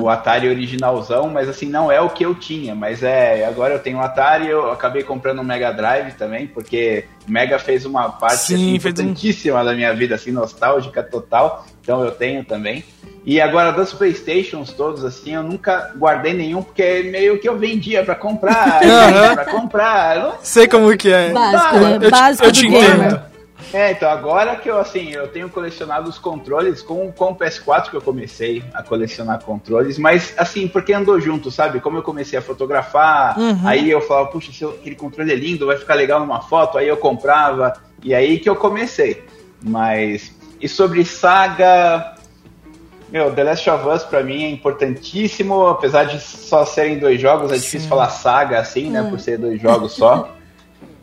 O 0.00 0.08
Atari 0.08 0.48
originalzão, 0.48 1.28
mas 1.28 1.48
assim, 1.48 1.66
não 1.66 1.90
é 1.90 2.00
o 2.00 2.10
que 2.10 2.24
eu 2.24 2.34
tinha, 2.34 2.74
mas 2.74 3.02
é, 3.02 3.44
agora 3.46 3.74
eu 3.74 3.78
tenho 3.78 3.98
um 3.98 4.02
Atari, 4.02 4.48
eu 4.48 4.70
acabei 4.72 5.02
comprando 5.02 5.40
um 5.40 5.44
Mega 5.44 5.72
Drive 5.72 6.12
também, 6.14 6.46
porque 6.46 7.04
o 7.28 7.30
Mega 7.30 7.58
fez 7.58 7.84
uma 7.86 8.08
parte 8.10 8.38
Sim, 8.38 8.54
assim, 8.54 8.78
fez 8.80 8.84
um- 8.98 9.02
importantíssima 9.02 9.64
da 9.64 9.74
minha 9.74 9.92
vida, 9.94 10.14
assim, 10.14 10.30
nostálgica 10.32 11.02
total, 11.02 11.64
então 11.80 12.04
eu 12.04 12.10
tenho 12.10 12.44
também. 12.44 12.84
E 13.24 13.40
agora 13.40 13.70
dos 13.70 13.92
Playstations 13.92 14.72
todos, 14.72 15.04
assim, 15.04 15.34
eu 15.34 15.44
nunca 15.44 15.92
guardei 15.96 16.34
nenhum, 16.34 16.60
porque 16.60 17.04
meio 17.04 17.38
que 17.38 17.48
eu 17.48 17.56
vendia 17.56 18.04
pra 18.04 18.16
comprar, 18.16 18.80
Aham. 18.82 19.34
pra 19.34 19.44
comprar, 19.44 20.16
eu 20.16 20.22
não 20.24 20.34
Sei 20.42 20.66
como 20.66 20.96
que 20.96 21.12
é. 21.12 21.30
Básico, 21.32 21.76
Ah, 21.76 21.80
né? 21.80 21.96
eu 21.96 22.00
te- 22.00 22.10
Básico 22.10 22.44
eu 22.46 22.50
do 22.50 22.58
te 22.58 22.68
gamer. 22.68 23.20
É, 23.72 23.92
então 23.92 24.10
agora 24.10 24.56
que 24.56 24.68
eu 24.70 24.78
assim, 24.78 25.10
eu 25.10 25.28
tenho 25.28 25.48
colecionado 25.48 26.08
os 26.08 26.18
controles 26.18 26.82
com, 26.82 27.10
com 27.12 27.32
o 27.32 27.36
PS4 27.36 27.90
que 27.90 27.96
eu 27.96 28.00
comecei 28.02 28.62
a 28.74 28.82
colecionar 28.82 29.42
controles, 29.42 29.98
mas 29.98 30.34
assim, 30.36 30.66
porque 30.68 30.92
andou 30.92 31.20
junto, 31.20 31.50
sabe? 31.50 31.80
Como 31.80 31.98
eu 31.98 32.02
comecei 32.02 32.38
a 32.38 32.42
fotografar, 32.42 33.36
aí 33.64 33.90
eu 33.90 34.00
falava, 34.00 34.28
puxa, 34.28 34.52
se 34.52 34.62
eu- 34.62 34.70
aquele 34.70 34.96
controle 34.96 35.32
é 35.32 35.36
lindo, 35.36 35.66
vai 35.66 35.76
ficar 35.76 35.94
legal 35.94 36.20
numa 36.20 36.40
foto, 36.42 36.78
aí 36.78 36.88
eu 36.88 36.96
comprava, 36.96 37.72
e 38.02 38.14
aí 38.14 38.38
que 38.38 38.48
eu 38.48 38.56
comecei. 38.56 39.24
Mas, 39.62 40.34
e 40.60 40.68
sobre 40.68 41.04
saga, 41.04 42.14
meu, 43.10 43.32
The 43.32 43.44
Last 43.44 43.70
of 43.70 43.88
Us 43.88 44.02
pra 44.02 44.22
mim 44.22 44.44
é 44.44 44.50
importantíssimo, 44.50 45.66
apesar 45.66 46.04
de 46.04 46.20
só 46.20 46.64
serem 46.64 46.98
dois 46.98 47.20
jogos, 47.20 47.50
é 47.52 47.56
difícil 47.56 47.88
falar 47.88 48.08
saga 48.10 48.58
assim, 48.60 48.90
né, 48.90 49.02
por 49.10 49.20
ser 49.20 49.38
dois 49.38 49.60
jogos 49.60 49.92
só. 49.92 50.34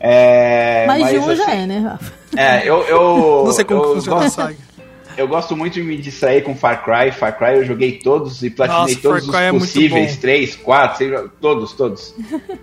É, 0.02 0.84
Mas 0.86 1.10
de 1.10 1.18
um 1.18 1.36
já 1.36 1.44
assim, 1.44 1.52
é, 1.62 1.66
né, 1.66 1.78
Rafa? 1.78 2.12
é, 2.36 2.68
eu, 2.68 2.82
eu, 2.84 3.42
Não 3.46 3.52
sei 3.52 3.64
como 3.64 3.82
eu 3.84 3.94
funciona 3.96 4.18
a 4.20 4.22
gosto, 4.24 4.36
saga. 4.36 4.56
eu 5.18 5.28
gosto 5.28 5.54
muito 5.56 5.74
de 5.74 5.82
me 5.82 5.98
distrair 5.98 6.42
com 6.42 6.54
Far 6.54 6.82
Cry. 6.82 7.12
Far 7.12 7.36
Cry 7.36 7.56
eu 7.56 7.64
joguei 7.66 7.98
todos 7.98 8.42
e 8.42 8.48
platinei 8.48 8.80
Nossa, 8.94 8.96
todos 9.02 9.28
os 9.28 9.34
é 9.34 9.50
possíveis. 9.52 10.16
três, 10.16 10.56
quatro, 10.56 10.96
seis, 10.98 11.12
todos, 11.40 11.72
todos. 11.74 12.14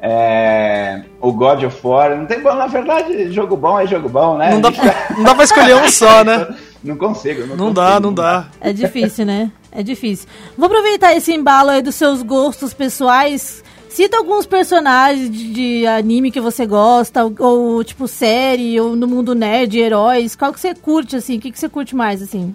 É, 0.01 1.03
o 1.22 1.32
God 1.32 1.63
of 1.63 1.77
War, 1.84 2.17
não 2.17 2.25
tem 2.25 2.39
bom, 2.41 2.56
na 2.56 2.67
verdade, 2.67 3.32
jogo 3.32 3.56
bom 3.56 3.79
é 3.79 3.86
jogo 3.86 4.10
bom, 4.10 4.38
né? 4.38 4.51
Não 4.51 4.62
dá, 4.62 4.70
A 4.70 5.13
não 5.13 5.24
dá 5.24 5.36
pra 5.36 5.44
escolher 5.44 5.75
um 5.75 5.89
só, 5.89 6.24
né? 6.24 6.48
Não 6.84 6.96
consigo. 6.96 7.41
Não, 7.41 7.48
Não 7.48 7.58
consigo, 7.58 7.74
dá, 7.74 8.00
não 8.00 8.13
dá. 8.13 8.48
É 8.62 8.72
difícil, 8.72 9.25
né? 9.25 9.51
É 9.72 9.82
difícil. 9.82 10.27
Vou 10.56 10.67
aproveitar 10.67 11.13
esse 11.15 11.34
embalo 11.34 11.72
aí 11.72 11.82
dos 11.82 11.96
seus 11.96 12.22
gostos 12.22 12.72
pessoais. 12.72 13.63
Cita 13.89 14.17
alguns 14.17 14.46
personagens 14.46 15.29
de, 15.29 15.53
de 15.53 15.88
anime 15.88 16.32
que 16.32 16.39
você 16.39 16.65
gosta, 16.65 17.24
ou, 17.24 17.36
ou, 17.39 17.84
tipo 17.84 18.08
série, 18.08 18.79
ou 18.79 18.96
no 18.96 19.08
mundo 19.08 19.34
nerd, 19.34 19.77
heróis. 19.79 20.36
Qual 20.36 20.53
que 20.53 20.60
você 20.60 20.75
curte, 20.75 21.15
assim? 21.15 21.38
O 21.38 21.39
que, 21.39 21.51
que 21.51 21.60
você 21.60 21.70
curte 21.70 21.96
mais, 21.96 22.22
assim? 22.22 22.53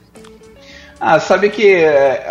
Ah, 1.05 1.19
sabe 1.19 1.51
que 1.51 1.67
é, 1.67 2.25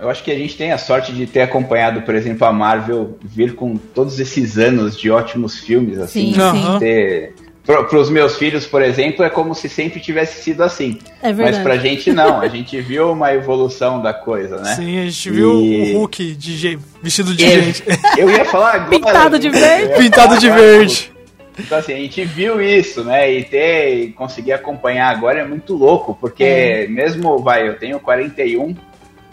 eu 0.00 0.10
acho 0.10 0.24
que 0.24 0.32
a 0.32 0.36
gente 0.36 0.56
tem 0.56 0.72
a 0.72 0.78
sorte 0.78 1.12
de 1.12 1.24
ter 1.24 1.42
acompanhado, 1.42 2.02
por 2.02 2.16
exemplo, 2.16 2.44
a 2.44 2.52
Marvel 2.52 3.16
vir 3.22 3.54
com 3.54 3.76
todos 3.76 4.18
esses 4.18 4.58
anos 4.58 4.98
de 4.98 5.08
ótimos 5.08 5.60
filmes, 5.60 5.98
assim. 5.98 6.34
Sim, 6.34 6.40
sim. 6.50 6.78
ter. 6.80 7.32
Para 7.64 7.96
os 7.96 8.10
meus 8.10 8.36
filhos, 8.36 8.66
por 8.66 8.82
exemplo, 8.82 9.24
é 9.24 9.30
como 9.30 9.54
se 9.54 9.68
sempre 9.68 10.00
tivesse 10.00 10.42
sido 10.42 10.62
assim. 10.64 10.98
É 11.22 11.28
Mas 11.28 11.36
verdade. 11.36 11.62
pra 11.62 11.76
gente 11.76 12.12
não, 12.12 12.40
a 12.40 12.48
gente 12.48 12.80
viu 12.80 13.12
uma 13.12 13.32
evolução 13.32 14.02
da 14.02 14.12
coisa, 14.12 14.58
né? 14.58 14.74
Sim, 14.74 14.98
a 14.98 15.04
gente 15.04 15.30
viu 15.30 15.60
E- 15.62 15.92
o 15.94 15.98
Hulk 15.98 16.34
de 16.34 16.56
je- 16.56 16.78
vestido 17.00 17.34
de 17.36 17.44
Eu- 17.44 17.62
gente. 17.62 17.84
Eu 18.18 18.28
ia 18.30 18.44
falar 18.44 18.74
agora. 18.74 18.90
Pintado 18.90 19.38
de 19.38 19.48
verde. 19.48 19.84
Eu 19.84 19.90
ia 19.92 19.96
Pintado 19.98 20.26
falar 20.28 20.38
de 20.40 20.46
agora, 20.50 20.62
verde. 20.62 21.12
Então 21.56 21.78
assim, 21.78 21.92
a 21.92 21.96
gente 21.96 22.24
viu 22.24 22.60
isso, 22.60 23.04
né? 23.04 23.30
E 23.32 23.44
ter 23.44 23.94
e 23.94 24.12
conseguir 24.12 24.54
acompanhar 24.54 25.08
agora 25.10 25.40
é 25.40 25.44
muito 25.44 25.74
louco, 25.74 26.16
porque 26.20 26.86
mesmo, 26.90 27.38
vai, 27.38 27.68
eu 27.68 27.78
tenho 27.78 28.00
41, 28.00 28.74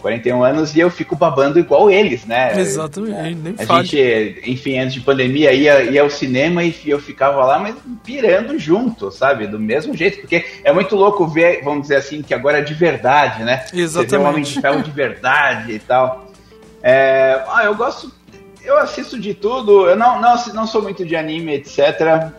41 0.00 0.42
anos 0.42 0.74
e 0.74 0.80
eu 0.80 0.90
fico 0.90 1.14
babando 1.14 1.58
igual 1.58 1.90
eles, 1.90 2.24
né? 2.24 2.58
Exatamente, 2.58 3.34
nem 3.34 3.54
A 3.58 3.82
gente, 3.82 4.42
enfim, 4.46 4.78
antes 4.78 4.94
de 4.94 5.00
pandemia, 5.00 5.52
ia, 5.52 5.82
ia 5.84 6.02
ao 6.02 6.10
cinema 6.10 6.64
e 6.64 6.74
eu 6.86 6.98
ficava 6.98 7.44
lá, 7.44 7.58
mas 7.58 7.74
pirando 8.04 8.58
junto, 8.58 9.10
sabe? 9.10 9.46
Do 9.46 9.58
mesmo 9.58 9.96
jeito, 9.96 10.20
porque 10.20 10.44
é 10.64 10.72
muito 10.72 10.96
louco 10.96 11.26
ver, 11.26 11.62
vamos 11.62 11.82
dizer 11.82 11.96
assim, 11.96 12.22
que 12.22 12.34
agora 12.34 12.58
é 12.58 12.62
de 12.62 12.74
verdade, 12.74 13.44
né? 13.44 13.64
Você 13.66 13.76
vê 13.76 13.80
um 13.80 13.84
Exatamente. 13.84 14.28
Homem 14.28 14.42
de 14.42 14.60
Ferro 14.60 14.82
de 14.82 14.90
verdade 14.90 15.72
e 15.72 15.78
tal. 15.78 16.26
É, 16.82 17.42
ah, 17.48 17.64
eu 17.64 17.74
gosto, 17.74 18.10
eu 18.64 18.78
assisto 18.78 19.18
de 19.18 19.34
tudo, 19.34 19.88
eu 19.88 19.96
não, 19.96 20.20
não, 20.20 20.34
não 20.54 20.66
sou 20.66 20.82
muito 20.82 21.04
de 21.04 21.14
anime, 21.14 21.54
etc. 21.54 21.78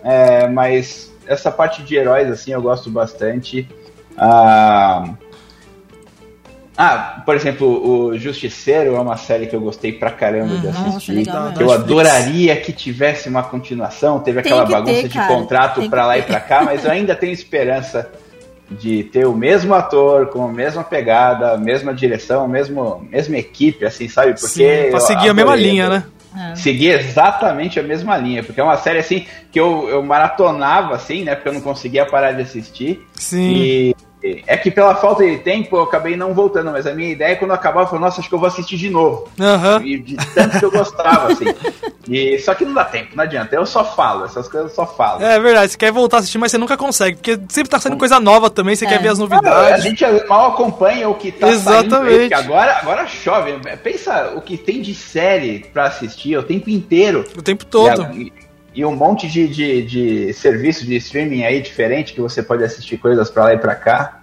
é, 0.04 0.47
mas 0.47 1.12
essa 1.28 1.52
parte 1.52 1.84
de 1.84 1.95
heróis, 1.95 2.30
assim, 2.30 2.52
eu 2.52 2.62
gosto 2.62 2.89
bastante. 2.89 3.67
Ah, 4.17 5.13
ah, 6.84 7.22
por 7.24 7.36
exemplo, 7.36 7.67
o 8.08 8.17
Justiceiro 8.17 8.96
é 8.96 9.00
uma 9.00 9.15
série 9.15 9.46
que 9.46 9.56
eu 9.56 9.62
gostei 9.62 9.91
pra 9.94 10.10
caramba 10.10 10.58
de 10.58 10.65
Nossa, 10.65 10.88
assistir. 10.89 11.12
legal 11.12 11.44
mesmo. 11.44 11.58
que 11.58 11.63
eu 11.63 11.67
Netflix. 11.67 11.91
adoraria 11.91 12.56
que 12.58 12.74
tivesse 12.74 13.30
uma 13.30 13.44
continuação. 13.44 14.20
Teve 14.20 14.41
Tem 14.41 14.52
aquela 14.52 14.65
que 14.65 14.72
bagunça 14.72 14.94
ter, 15.02 15.08
de 15.08 15.13
cara. 15.13 15.28
contrato 15.28 15.80
Tem 15.82 15.89
pra 15.89 16.08
lá 16.08 16.17
e 16.17 16.22
ter. 16.24 16.28
pra 16.28 16.39
cá, 16.39 16.63
mas 16.63 16.84
eu 16.84 16.89
ainda 16.89 17.15
tenho 17.15 17.34
esperança 17.34 18.10
de 18.72 19.04
ter 19.04 19.28
o 19.28 19.34
mesmo 19.36 19.76
ator, 19.76 20.28
com 20.28 20.44
a 20.44 20.52
mesma 20.52 20.84
pegada, 20.84 21.52
a 21.54 21.58
mesma 21.58 21.94
direção, 21.94 22.46
a 22.46 22.48
mesmo, 22.48 23.06
mesma 23.12 23.38
equipe, 23.38 23.86
assim, 23.86 24.08
sabe? 24.08 24.32
Porque 24.32 24.48
Sim, 24.48 24.89
pra 24.89 24.98
eu 24.98 25.02
seguir 25.02 25.30
a 25.30 25.34
mesma 25.36 25.56
linha, 25.56 25.88
né? 25.89 26.04
Seguir 26.56 26.98
exatamente 26.98 27.80
a 27.80 27.84
mesma 27.84 28.17
linha, 28.17 28.41
porque 28.41 28.60
é 28.62 28.63
uma 28.63 28.78
série 28.78 29.00
assim 29.00 29.26
que 29.52 29.60
eu, 29.60 29.89
eu 29.89 30.02
maratonava, 30.02 30.96
assim, 30.96 31.26
né? 31.26 31.36
Porque 31.36 31.50
eu 31.50 31.54
não 31.54 31.60
conseguia 31.62 32.06
parar 32.06 32.32
de 32.32 32.41
assistir. 32.41 33.06
Sim. 33.13 33.52
E 33.54 33.96
é 34.23 34.55
que 34.57 34.69
pela 34.69 34.95
falta 34.95 35.25
de 35.25 35.38
tempo 35.39 35.75
eu 35.77 35.84
acabei 35.84 36.15
não 36.15 36.34
voltando, 36.34 36.71
mas 36.71 36.86
a 36.86 36.93
minha 36.93 37.10
ideia 37.12 37.36
quando 37.36 37.51
acabar 37.51 37.86
foi, 37.88 37.97
nossa, 37.99 38.19
acho 38.19 38.29
que 38.29 38.36
eu 38.36 38.39
vou 38.39 38.47
assistir 38.47 38.77
de 38.77 38.89
novo. 38.89 39.27
Aham. 39.39 39.81
E 39.84 39.97
de 39.97 40.15
tanto 40.34 40.60
que 40.60 40.65
eu 40.65 40.71
gostava, 40.71 41.31
assim. 41.34 41.45
E, 42.07 42.38
só 42.39 42.53
que 42.53 42.65
não 42.65 42.73
dá 42.73 42.86
tempo, 42.86 43.15
não 43.15 43.23
adianta. 43.23 43.55
Eu 43.55 43.65
só 43.65 43.84
falo, 43.84 44.25
essas 44.25 44.47
coisas 44.47 44.69
eu 44.71 44.75
só 44.75 44.86
falo. 44.86 45.23
É 45.23 45.39
verdade, 45.39 45.71
você 45.71 45.77
quer 45.77 45.91
voltar 45.91 46.17
a 46.17 46.19
assistir, 46.19 46.38
mas 46.38 46.51
você 46.51 46.57
nunca 46.57 46.77
consegue, 46.77 47.17
porque 47.17 47.39
sempre 47.49 47.69
tá 47.69 47.79
saindo 47.79 47.97
coisa 47.97 48.19
nova 48.19 48.49
também, 48.49 48.75
você 48.75 48.86
É. 48.86 48.89
quer 48.89 49.01
ver 49.01 49.10
as 49.10 49.19
Não, 49.19 49.25
a 49.25 49.29
novidades. 49.29 49.84
gente 49.84 50.05
mal 50.27 50.51
acompanha 50.51 51.07
o 51.10 51.15
que 51.15 51.31
tá 51.31 51.47
saindo 51.47 51.55
Exatamente. 51.60 52.19
porque 52.19 52.34
agora, 52.34 52.77
agora 52.77 53.07
chove. 53.07 53.53
Pensa 53.84 54.34
o 54.36 54.41
que 54.41 54.57
tem 54.57 54.81
de 54.81 54.93
série 54.93 55.60
pra 55.73 55.86
assistir 55.86 56.38
o 56.38 56.43
tempo 56.43 56.69
inteiro. 56.69 57.23
O 57.38 57.41
tempo 57.41 57.65
todo. 57.65 58.03
E, 58.13 58.31
e 58.73 58.86
um 58.86 58.95
monte 58.95 59.27
de, 59.27 59.47
de, 59.47 59.81
de 59.84 60.34
serviço 60.34 60.86
de 60.86 60.95
streaming 60.95 61.43
aí 61.43 61.62
diferente 61.62 62.13
que 62.13 62.21
você 62.21 62.41
pode 62.41 62.63
assistir 62.63 62.97
coisas 62.97 63.29
pra 63.29 63.45
lá 63.45 63.53
e 63.53 63.57
pra 63.57 63.75
cá. 63.75 64.17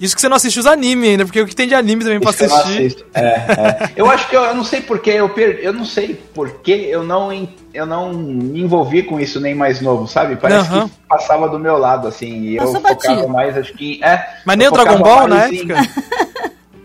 Isso 0.00 0.14
que 0.16 0.20
você 0.20 0.28
não 0.28 0.36
assiste 0.36 0.58
os 0.58 0.66
animes 0.66 1.08
ainda, 1.10 1.24
porque 1.24 1.40
o 1.40 1.46
que 1.46 1.54
tem 1.54 1.68
de 1.68 1.74
anime 1.74 2.02
também 2.02 2.18
pra 2.18 2.30
Isso 2.32 2.42
eu 2.44 2.48
não 2.48 2.56
assistir. 2.56 2.78
assisto. 2.78 3.04
É, 3.14 3.20
é. 3.22 3.90
Eu 3.94 4.10
acho 4.10 4.28
que 4.28 4.34
eu, 4.36 4.42
eu 4.42 4.54
não 4.54 4.64
sei 4.64 4.80
porque 4.80 5.10
eu 5.10 5.28
per, 5.28 5.60
eu 5.62 5.72
não 5.72 5.84
sei 5.84 6.20
porque 6.34 6.72
eu 6.72 7.04
não 7.04 7.48
eu 7.72 7.86
não 7.86 8.12
me 8.12 8.60
envolvi 8.60 9.04
com 9.04 9.20
isso 9.20 9.40
nem 9.40 9.54
mais 9.54 9.80
novo, 9.80 10.08
sabe? 10.08 10.34
Parece 10.36 10.68
Aham. 10.68 10.88
que 10.88 10.94
passava 11.08 11.48
do 11.48 11.60
meu 11.60 11.78
lado 11.78 12.08
assim, 12.08 12.40
e 12.42 12.56
eu 12.56 12.66
focava 12.66 12.94
batido. 12.94 13.28
mais 13.28 13.56
acho 13.56 13.72
que 13.74 14.02
é. 14.02 14.24
Mas 14.44 14.56
nem 14.58 14.66
eu 14.66 14.72
o 14.72 14.74
Dragon 14.74 14.98
Ball 14.98 15.28
na 15.28 15.48
em- 15.48 15.58
época? 15.60 15.74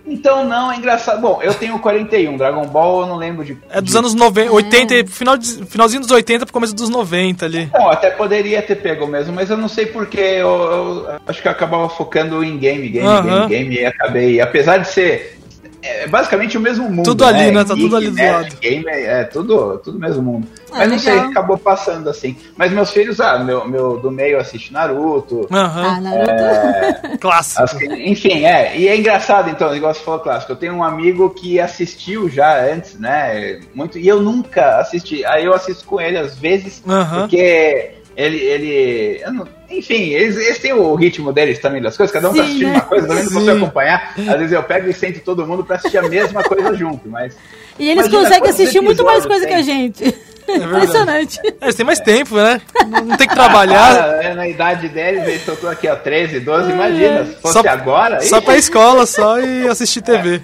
Então 0.10 0.44
não, 0.44 0.72
é 0.72 0.76
engraçado. 0.78 1.22
Bom, 1.22 1.40
eu 1.42 1.54
tenho 1.54 1.78
41, 1.80 2.36
Dragon 2.38 2.66
Ball 2.66 3.02
eu 3.02 3.08
não 3.08 3.16
lembro 3.18 3.46
de 3.46 3.58
É 3.70 3.80
dos 3.80 3.92
de- 3.92 3.98
anos 3.98 4.14
90, 4.14 4.52
80, 4.52 4.94
e 4.96 5.06
final 5.08 5.38
de- 5.38 5.66
finalzinho 5.66 6.02
dos 6.02 6.12
80 6.12 6.46
pro 6.46 6.54
começo 6.54 6.76
dos 6.76 6.90
90 6.90 7.46
ali. 7.46 7.70
Não, 7.74 7.90
até 7.90 8.10
poderia 8.10 8.62
ter 8.62 8.76
pego 8.76 9.06
mesmo, 9.08 9.34
mas 9.34 9.50
eu 9.50 9.58
não 9.58 9.68
sei 9.68 9.86
porque 9.86 10.20
eu, 10.20 10.50
eu 10.50 11.08
acho 11.28 11.42
que 11.42 11.48
eu 11.48 11.52
acabava 11.52 11.88
focando 11.90 12.44
em 12.44 12.58
game, 12.58 12.90
game, 12.90 13.08
Aham. 13.08 13.48
game, 13.48 13.48
game, 13.48 13.76
e 13.76 13.86
acabei, 13.86 14.42
apesar 14.42 14.78
de 14.80 14.88
ser 14.88 15.39
é, 15.82 16.08
basicamente 16.08 16.58
o 16.58 16.62
mesmo 16.62 16.90
mundo. 16.90 17.06
Tudo 17.06 17.26
ali, 17.26 17.52
né? 17.52 17.64
Tá 17.64 17.74
tudo 17.76 17.96
ali 17.96 18.10
do 18.10 18.16
nerd, 18.16 18.34
lado. 18.50 18.56
Game, 18.60 18.86
é 18.88 19.24
tudo, 19.24 19.78
tudo 19.80 19.98
o 19.98 20.00
mesmo 20.02 20.22
mundo. 20.22 20.48
Ah, 20.72 20.80
Mas 20.80 20.90
não 20.92 21.00
sei, 21.00 21.14
legal. 21.16 21.30
acabou 21.32 21.58
passando 21.58 22.10
assim. 22.10 22.36
Mas 22.58 22.72
meus 22.72 22.92
filhos, 22.92 23.20
ah, 23.20 23.40
meu, 23.40 23.68
meu 23.68 23.98
do 23.98 24.12
meio 24.12 24.40
assiste 24.40 24.72
Naruto. 24.74 25.48
Ah, 25.52 25.58
Aham. 25.66 26.02
Naruto. 26.02 27.18
Clássico. 27.20 27.64
as- 27.64 27.74
enfim, 27.82 28.44
é. 28.46 28.78
E 28.78 28.88
é 28.88 28.96
engraçado, 28.98 29.50
então, 29.50 29.70
o 29.70 29.72
negócio 29.74 30.04
falou 30.04 30.20
clássico. 30.20 30.52
Eu 30.52 30.56
tenho 30.58 30.74
um 30.76 30.84
amigo 30.84 31.30
que 31.32 31.60
assistiu 31.60 32.30
já 32.30 32.62
antes, 32.64 33.00
né? 33.00 33.60
Muito, 33.74 33.98
e 33.98 34.08
eu 34.08 34.22
nunca 34.22 34.80
assisti. 34.80 35.26
Aí 35.26 35.46
eu 35.46 35.54
assisto 35.54 35.86
com 35.86 36.00
ele 36.00 36.18
às 36.18 36.38
vezes, 36.38 36.84
Aham. 36.88 37.22
porque 37.22 37.92
ele. 38.24 38.38
ele 38.38 39.22
não- 39.32 39.48
enfim, 39.70 40.10
eles, 40.14 40.36
eles 40.36 40.58
têm 40.60 40.74
o 40.74 40.96
ritmo 40.96 41.32
deles 41.32 41.60
também 41.60 41.80
das 41.82 41.96
coisas, 41.96 42.12
cada 42.12 42.30
um 42.30 42.34
tá 42.34 42.38
Sim, 42.38 42.44
assistindo 42.44 42.68
né? 42.70 42.74
uma 42.74 42.82
coisa, 42.82 43.08
também 43.08 43.24
não 43.24 43.32
consigo 43.32 43.52
acompanhar. 43.58 44.14
Às 44.18 44.38
vezes 44.40 44.52
eu 44.52 44.64
pego 44.64 44.90
e 44.90 44.94
sento 44.94 45.20
todo 45.20 45.46
mundo 45.46 45.64
pra 45.64 45.76
assistir 45.76 45.98
a 46.00 46.02
mesma 46.10 46.44
coisa 46.44 46.74
junto, 46.76 47.08
mas. 47.08 47.36
E 47.78 47.88
eles 47.90 48.08
conseguem 48.08 48.50
assistir 48.50 48.82
muito 48.82 49.04
mais 49.06 49.26
coisa 49.26 49.46
que 49.46 49.54
a 49.54 49.58
tem. 49.58 49.64
gente. 49.66 50.16
É. 50.50 50.56
Impressionante. 50.56 51.40
É, 51.46 51.54
eles 51.66 51.76
têm 51.76 51.86
mais 51.86 52.00
tempo, 52.00 52.36
né? 52.36 52.60
Não 52.88 53.02
não 53.06 53.16
tem 53.18 53.28
que 53.28 53.36
trabalhar. 53.36 54.04
Ah, 54.20 54.24
é, 54.24 54.34
na 54.34 54.48
idade 54.48 54.90
deles, 54.90 55.22
eles 55.28 55.48
estão 55.48 55.70
aqui, 55.70 55.88
ó, 55.88 55.96
13, 55.96 56.40
12, 56.40 56.72
imagina. 56.72 57.24
Se 57.26 57.36
fosse 57.36 57.54
Só- 57.62 57.70
agora. 57.70 58.20
Só 58.22 58.40
ih, 58.40 58.42
pra 58.42 58.58
escola 58.58 59.06
só 59.06 59.40
e 59.40 59.68
assistir 59.68 60.02
TV. 60.02 60.42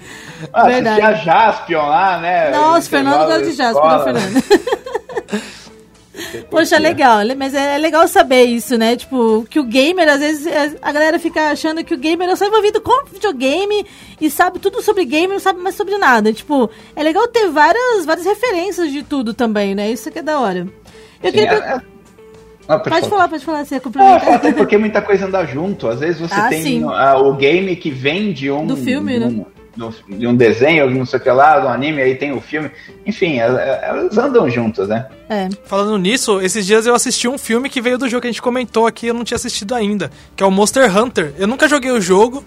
ah, 0.52 0.68
Verdade. 0.68 1.00
assistir 1.02 1.30
a 1.30 1.34
Jaspion 1.34 1.86
lá, 1.88 2.20
né? 2.20 2.50
Nossa, 2.50 2.86
Intervalo 2.86 3.16
Fernando 3.16 3.26
gosta 3.26 3.42
de 3.42 3.62
escola. 3.62 3.98
né, 3.98 4.04
Fernando? 4.04 4.44
Poxa, 6.44 6.76
curtia. 6.76 6.78
legal, 6.78 7.22
le- 7.22 7.34
mas 7.34 7.54
é 7.54 7.78
legal 7.78 8.06
saber 8.08 8.44
isso, 8.44 8.76
né? 8.76 8.96
Tipo, 8.96 9.46
que 9.50 9.58
o 9.60 9.64
gamer, 9.64 10.08
às 10.08 10.20
vezes, 10.20 10.46
é- 10.46 10.76
a 10.82 10.92
galera 10.92 11.18
fica 11.18 11.50
achando 11.50 11.82
que 11.84 11.94
o 11.94 11.98
gamer 11.98 12.28
é 12.28 12.36
só 12.36 12.46
envolvido 12.46 12.80
com 12.80 13.04
videogame 13.12 13.84
e 14.20 14.30
sabe 14.30 14.58
tudo 14.58 14.80
sobre 14.82 15.04
game, 15.04 15.32
não 15.32 15.40
sabe 15.40 15.60
mais 15.60 15.74
sobre 15.74 15.96
nada. 15.98 16.32
Tipo, 16.32 16.70
é 16.94 17.02
legal 17.02 17.26
ter 17.28 17.48
várias, 17.48 18.04
várias 18.06 18.26
referências 18.26 18.90
de 18.92 19.02
tudo 19.02 19.34
também, 19.34 19.74
né? 19.74 19.90
Isso 19.90 20.10
que 20.10 20.18
é 20.18 20.22
da 20.22 20.38
hora. 20.40 20.66
Eu 21.22 21.30
Sim, 21.30 21.36
queria. 21.38 21.50
é- 21.52 21.56
é- 21.76 21.80
Ah, 22.68 22.80
Pode 22.80 23.08
falar, 23.08 23.28
pode 23.28 23.44
falar, 23.44 23.64
você 23.64 23.76
é 23.76 23.80
complementar. 23.80 24.34
até 24.34 24.52
porque 24.52 24.76
muita 24.76 25.00
coisa 25.00 25.26
anda 25.26 25.44
junto. 25.46 25.86
Às 25.86 26.00
vezes 26.00 26.18
você 26.20 26.34
Ah, 26.34 26.48
tem 26.48 26.82
ah, 26.82 27.16
o 27.16 27.32
game 27.34 27.76
que 27.76 27.90
vem 27.92 28.32
de 28.32 28.50
um. 28.50 28.66
Do 28.66 28.76
filme, 28.76 29.12
de 29.20 29.24
né? 29.24 29.44
Um, 29.84 30.18
de 30.18 30.26
um 30.26 30.34
desenho, 30.34 30.90
não 30.90 31.06
sei 31.06 31.18
o 31.18 31.22
que 31.22 31.30
lá, 31.30 31.58
do 31.58 31.68
anime, 31.68 32.02
aí 32.02 32.14
tem 32.14 32.32
o 32.32 32.40
filme. 32.40 32.70
Enfim, 33.04 33.36
elas, 33.38 33.60
elas 33.82 34.18
andam 34.18 34.48
juntas, 34.48 34.88
né? 34.88 35.06
É. 35.28 35.48
Falando 35.64 35.98
nisso, 35.98 36.40
esses 36.40 36.64
dias 36.64 36.86
eu 36.86 36.94
assisti 36.94 37.28
um 37.28 37.38
filme 37.38 37.68
que 37.68 37.80
veio 37.80 37.98
do 37.98 38.08
jogo 38.08 38.22
que 38.22 38.28
a 38.28 38.30
gente 38.30 38.42
comentou 38.42 38.86
aqui, 38.86 39.08
eu 39.08 39.14
não 39.14 39.24
tinha 39.24 39.36
assistido 39.36 39.74
ainda, 39.74 40.10
que 40.34 40.42
é 40.42 40.46
o 40.46 40.50
Monster 40.50 40.96
Hunter. 40.96 41.34
Eu 41.38 41.46
nunca 41.46 41.68
joguei 41.68 41.90
o 41.90 42.00
jogo, 42.00 42.44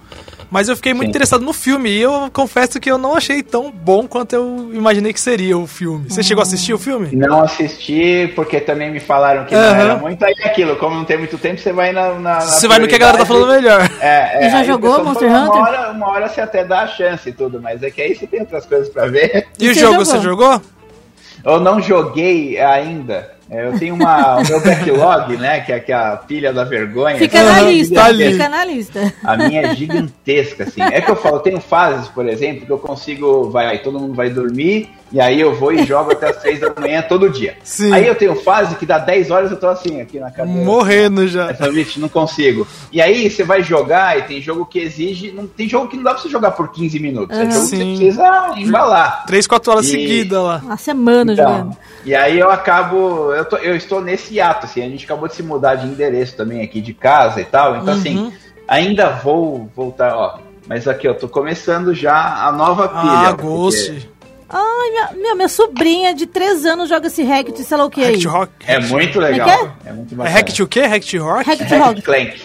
mas 0.51 0.67
eu 0.69 0.75
fiquei 0.75 0.93
muito 0.93 1.05
Sim. 1.07 1.09
interessado 1.11 1.43
no 1.43 1.53
filme 1.53 1.89
e 1.89 2.01
eu 2.01 2.29
confesso 2.33 2.79
que 2.79 2.89
eu 2.89 2.97
não 2.97 3.15
achei 3.15 3.43
tão 3.43 3.71
bom 3.71 4.07
quanto 4.07 4.33
eu 4.33 4.71
imaginei 4.73 5.13
que 5.13 5.19
seria 5.21 5.57
o 5.57 5.67
filme. 5.67 6.09
Você 6.09 6.23
chegou 6.23 6.41
a 6.41 6.43
assistir 6.43 6.73
o 6.73 6.77
filme? 6.79 7.09
Não 7.15 7.41
assisti, 7.43 8.31
porque 8.35 8.59
também 8.59 8.91
me 8.91 8.99
falaram 8.99 9.45
que 9.45 9.53
não 9.55 9.61
Aham. 9.61 9.77
era 9.79 9.95
muito. 9.97 10.23
Aí 10.25 10.33
é 10.39 10.47
aquilo, 10.47 10.75
como 10.77 10.95
não 10.95 11.05
tem 11.05 11.17
muito 11.17 11.37
tempo, 11.37 11.59
você 11.59 11.71
vai 11.71 11.91
na. 11.91 12.13
na- 12.13 12.19
na 12.19 12.39
Você 12.41 12.67
vai 12.67 12.79
no 12.79 12.87
que 12.87 12.95
a 12.95 12.97
galera 12.97 13.17
tá 13.19 13.25
falando 13.25 13.47
melhor. 13.53 13.81
É, 14.01 14.43
é, 14.43 14.47
E 14.47 14.49
já 14.49 14.57
aí 14.57 14.63
o 14.63 14.67
jogou 14.67 15.03
Monster 15.03 15.29
Hunter? 15.29 15.51
Uma 15.53 15.61
hora, 15.61 15.91
uma 15.91 16.07
hora 16.09 16.27
você 16.29 16.41
até 16.41 16.63
dá 16.63 16.81
a 16.81 16.87
chance 16.87 17.29
e 17.29 17.33
tudo, 17.33 17.61
mas 17.61 17.83
é 17.83 17.91
que 17.91 18.01
aí 18.01 18.15
você 18.15 18.25
tem 18.27 18.39
outras 18.41 18.65
coisas 18.65 18.89
pra 18.89 19.05
ver. 19.07 19.47
E, 19.59 19.69
o 19.69 19.73
você 19.73 19.79
jogo, 19.79 20.03
jogou? 20.03 20.05
você 20.05 20.19
jogou? 20.21 20.61
Eu 21.45 21.59
não 21.59 21.81
joguei 21.81 22.59
ainda. 22.59 23.38
É, 23.51 23.67
Eu 23.67 23.79
tenho 23.79 23.95
uma, 23.95 24.37
o 24.37 24.47
meu 24.47 24.61
backlog, 24.61 25.35
né? 25.37 25.61
Que 25.61 25.71
é, 25.73 25.79
que 25.79 25.91
é 25.91 25.95
a 25.95 26.15
pilha 26.17 26.53
da 26.53 26.63
vergonha. 26.63 27.17
Fica 27.17 27.41
assim, 27.41 27.49
na 27.49 27.61
lista, 27.61 27.95
tá 27.95 28.13
fica 28.13 28.49
na 28.49 28.65
lista. 28.65 29.13
A 29.23 29.37
minha 29.37 29.61
é 29.61 29.75
gigantesca, 29.75 30.63
assim. 30.65 30.81
É 30.81 31.01
que 31.01 31.09
eu 31.09 31.15
falo, 31.15 31.37
eu 31.37 31.41
tenho 31.41 31.59
fases, 31.59 32.07
por 32.09 32.27
exemplo, 32.27 32.65
que 32.65 32.71
eu 32.71 32.77
consigo. 32.77 33.49
Vai, 33.49 33.79
todo 33.79 33.99
mundo 33.99 34.13
vai 34.13 34.29
dormir, 34.29 34.89
e 35.11 35.19
aí 35.19 35.39
eu 35.41 35.55
vou 35.55 35.71
e 35.73 35.83
jogo 35.85 36.11
até 36.11 36.29
as 36.29 36.37
3 36.37 36.59
da 36.59 36.73
manhã 36.79 37.01
todo 37.01 37.29
dia. 37.29 37.57
Sim. 37.63 37.91
Aí 37.91 38.05
eu 38.05 38.13
tenho 38.15 38.35
fase 38.35 38.75
que 38.75 38.85
dá 38.85 38.99
10 38.99 39.31
horas 39.31 39.49
eu 39.51 39.57
tô 39.59 39.67
assim, 39.67 39.99
aqui 39.99 40.19
na 40.19 40.29
cadeira. 40.29 40.61
Morrendo 40.61 41.27
já. 41.27 41.49
Essa 41.49 41.71
bicho, 41.71 41.99
não 41.99 42.09
consigo. 42.09 42.67
E 42.91 43.01
aí 43.01 43.29
você 43.29 43.43
vai 43.43 43.63
jogar 43.63 44.17
e 44.19 44.23
tem 44.23 44.41
jogo 44.41 44.65
que 44.65 44.77
exige. 44.79 45.31
Não, 45.31 45.47
tem 45.47 45.67
jogo 45.67 45.87
que 45.87 45.95
não 45.97 46.03
dá 46.03 46.11
pra 46.13 46.21
você 46.21 46.29
jogar 46.29 46.51
por 46.51 46.71
15 46.71 46.99
minutos. 46.99 47.35
É 47.37 47.41
Aham. 47.41 47.51
jogo 47.51 47.63
que 47.63 47.69
você 47.69 47.77
Sim. 47.77 47.97
precisa 47.97 48.51
embalar. 48.57 49.25
3, 49.25 49.47
4 49.47 49.71
horas 49.71 49.85
E- 49.87 49.89
seguidas 49.91 50.43
lá. 50.43 50.61
Uma 50.63 50.77
semana 50.77 51.33
Então, 51.33 51.45
jogando. 51.49 51.77
e 52.05 52.13
aí 52.15 52.37
eu 52.39 52.49
acabo. 52.51 53.33
Eu, 53.39 53.45
tô- 53.45 53.57
eu 53.57 53.75
estou 53.75 54.01
nesse 54.01 54.39
ato, 54.39 54.65
assim. 54.65 54.83
A 54.83 54.89
gente 54.89 55.05
acabou 55.05 55.27
de 55.27 55.35
se 55.35 55.43
mudar 55.43 55.75
de 55.75 55.87
endereço 55.87 56.35
também 56.35 56.61
aqui 56.61 56.81
de 56.81 56.93
casa 56.93 57.41
e 57.41 57.45
tal. 57.45 57.77
Então, 57.77 57.93
Uhum. 57.93 57.99
assim, 57.99 58.33
ainda 58.67 59.09
vou 59.09 59.69
voltar, 59.75 60.15
ó. 60.15 60.39
Mas 60.67 60.87
aqui, 60.87 61.07
eu 61.07 61.15
tô 61.15 61.27
começando 61.27 61.93
já 61.95 62.45
a 62.45 62.51
nova 62.51 62.87
pilha. 62.89 63.01
Ah, 63.01 63.33
porque- 63.33 63.43
Ghost. 63.43 64.09
Ai, 64.51 64.89
minha, 64.91 65.09
minha, 65.13 65.35
minha 65.35 65.47
sobrinha 65.49 66.13
de 66.13 66.25
3 66.25 66.65
anos 66.65 66.89
joga 66.89 67.05
esse 67.07 67.23
Hacked, 67.23 67.63
sei 67.63 67.77
lá 67.77 67.85
o 67.85 67.89
que 67.89 68.03
aí. 68.03 68.23
Rock. 68.23 68.51
É 68.65 68.79
muito 68.79 69.19
legal. 69.19 69.47
É 69.85 69.89
É, 69.89 69.93
muito 69.93 70.13
É 70.13 70.17
bacana. 70.17 70.35
Hacked 70.37 70.63
o 70.63 70.67
quê? 70.67 70.81
Hacked 70.81 71.17
Rock? 71.19 71.49
Hacked 71.49 71.63
Hack 71.67 71.83
Rock. 71.85 72.01
Clank. 72.01 72.41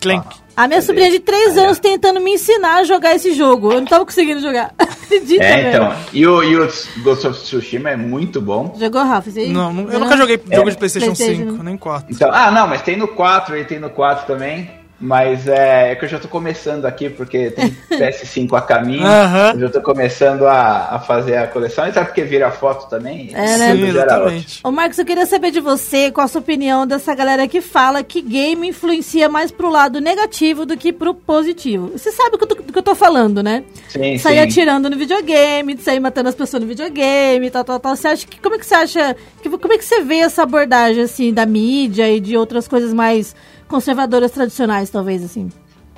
Clank. 0.00 0.36
A 0.58 0.66
minha 0.66 0.82
sobrinha 0.82 1.08
de 1.10 1.20
3 1.20 1.56
anos 1.56 1.78
tentando 1.78 2.20
me 2.20 2.32
ensinar 2.32 2.78
a 2.78 2.84
jogar 2.84 3.14
esse 3.14 3.32
jogo. 3.32 3.72
Eu 3.72 3.80
não 3.80 3.86
tava 3.86 4.04
conseguindo 4.04 4.40
jogar. 4.40 4.74
Acredita, 4.78 5.44
É, 5.44 5.62
velho? 5.62 5.68
então. 5.84 5.96
E 6.12 6.26
o, 6.26 6.42
e 6.42 6.56
o 6.56 6.68
Ghost 6.98 7.26
of 7.28 7.40
Tsushima 7.40 7.90
é 7.90 7.96
muito 7.96 8.40
bom. 8.40 8.74
Jogou, 8.78 9.02
Rafa? 9.04 9.30
Aí? 9.36 9.48
Não, 9.52 9.68
eu 9.68 9.72
Não? 9.72 10.00
nunca 10.00 10.16
joguei 10.16 10.36
jogo 10.36 10.68
É. 10.68 10.70
de 10.72 10.76
PlayStation, 10.76 11.06
PlayStation. 11.14 11.50
5, 11.52 11.62
nem 11.62 11.76
4. 11.76 12.06
Então, 12.12 12.30
ah, 12.32 12.50
não, 12.50 12.66
mas 12.66 12.82
tem 12.82 12.96
no 12.96 13.06
4, 13.06 13.54
ele 13.54 13.64
tem 13.66 13.78
no 13.78 13.88
4 13.90 14.26
também. 14.26 14.68
Mas 15.00 15.46
é, 15.46 15.92
é 15.92 15.94
que 15.94 16.04
eu 16.04 16.08
já 16.08 16.18
tô 16.18 16.26
começando 16.26 16.84
aqui, 16.84 17.08
porque 17.08 17.50
tem 17.50 17.76
PS5 17.90 18.52
a 18.58 18.60
caminho. 18.60 19.06
Aham. 19.06 19.52
Eu 19.52 19.60
já 19.60 19.68
tô 19.68 19.80
começando 19.80 20.44
a, 20.44 20.96
a 20.96 20.98
fazer 20.98 21.36
a 21.36 21.46
coleção. 21.46 21.86
E 21.86 21.92
sabe 21.92 22.06
porque 22.06 22.24
vira 22.24 22.50
foto 22.50 22.88
também? 22.88 23.30
É, 23.32 23.58
né? 23.58 23.76
Sim, 23.76 23.86
exatamente. 23.86 24.60
Ô, 24.64 24.72
Marcos, 24.72 24.98
eu 24.98 25.04
queria 25.04 25.24
saber 25.24 25.52
de 25.52 25.60
você 25.60 26.10
qual 26.10 26.24
a 26.24 26.28
sua 26.28 26.40
opinião 26.40 26.84
dessa 26.84 27.14
galera 27.14 27.46
que 27.46 27.60
fala 27.60 28.02
que 28.02 28.20
game 28.20 28.68
influencia 28.68 29.28
mais 29.28 29.52
pro 29.52 29.70
lado 29.70 30.00
negativo 30.00 30.66
do 30.66 30.76
que 30.76 30.92
pro 30.92 31.14
positivo. 31.14 31.92
Você 31.92 32.10
sabe 32.10 32.32
do 32.32 32.38
que 32.38 32.44
eu 32.44 32.48
tô, 32.48 32.54
do 32.56 32.72
que 32.72 32.78
eu 32.78 32.82
tô 32.82 32.94
falando, 32.96 33.40
né? 33.40 33.62
Sim, 33.88 34.18
sair 34.18 34.38
sim. 34.38 34.40
atirando 34.40 34.90
no 34.90 34.96
videogame, 34.96 35.74
de 35.74 35.82
sair 35.82 36.00
matando 36.00 36.28
as 36.28 36.34
pessoas 36.34 36.60
no 36.60 36.68
videogame, 36.68 37.50
tal, 37.50 37.62
tal, 37.62 37.78
tal. 37.78 37.94
Você 37.94 38.08
acha 38.08 38.26
que 38.26 38.40
como 38.40 38.56
é 38.56 38.58
que 38.58 38.66
você 38.66 38.74
acha 38.74 39.16
que 39.40 39.48
como 39.48 39.72
é 39.72 39.78
que 39.78 39.84
você 39.84 40.02
vê 40.02 40.18
essa 40.18 40.42
abordagem 40.42 41.04
assim 41.04 41.32
da 41.32 41.46
mídia 41.46 42.10
e 42.10 42.18
de 42.18 42.36
outras 42.36 42.66
coisas 42.66 42.92
mais 42.92 43.34
conservadoras 43.68 44.30
tradicionais, 44.30 44.90
talvez 44.90 45.22
assim? 45.24 45.50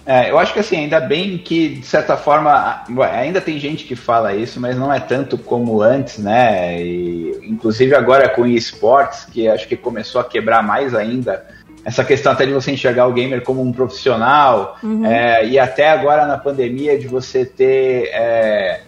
É, 0.05 0.31
eu 0.31 0.39
acho 0.39 0.53
que 0.53 0.59
assim, 0.59 0.77
ainda 0.77 0.99
bem 0.99 1.39
que, 1.39 1.69
de 1.77 1.87
certa 1.87 2.17
forma, 2.17 2.83
ainda 3.13 3.41
tem 3.41 3.59
gente 3.59 3.85
que 3.85 3.95
fala 3.95 4.35
isso, 4.35 4.59
mas 4.59 4.77
não 4.77 4.93
é 4.93 4.99
tanto 4.99 5.37
como 5.39 5.83
antes, 5.83 6.19
né? 6.19 6.83
E, 6.83 7.39
inclusive 7.45 7.95
agora 7.95 8.29
com 8.29 8.47
esportes, 8.47 9.27
que 9.27 9.47
acho 9.47 9.69
que 9.69 9.77
começou 9.77 10.21
a 10.21 10.25
quebrar 10.25 10.63
mais 10.63 10.95
ainda 10.95 11.47
essa 11.85 12.05
questão 12.05 12.33
até 12.33 12.45
de 12.45 12.53
você 12.53 12.73
enxergar 12.73 13.07
o 13.07 13.13
gamer 13.13 13.43
como 13.43 13.63
um 13.63 13.73
profissional, 13.73 14.77
é, 15.05 15.47
e 15.47 15.59
até 15.59 15.89
agora 15.89 16.27
na 16.27 16.37
pandemia 16.37 16.99
de 16.99 17.07
você 17.07 17.45
ter. 17.45 18.11
é, 18.13 18.81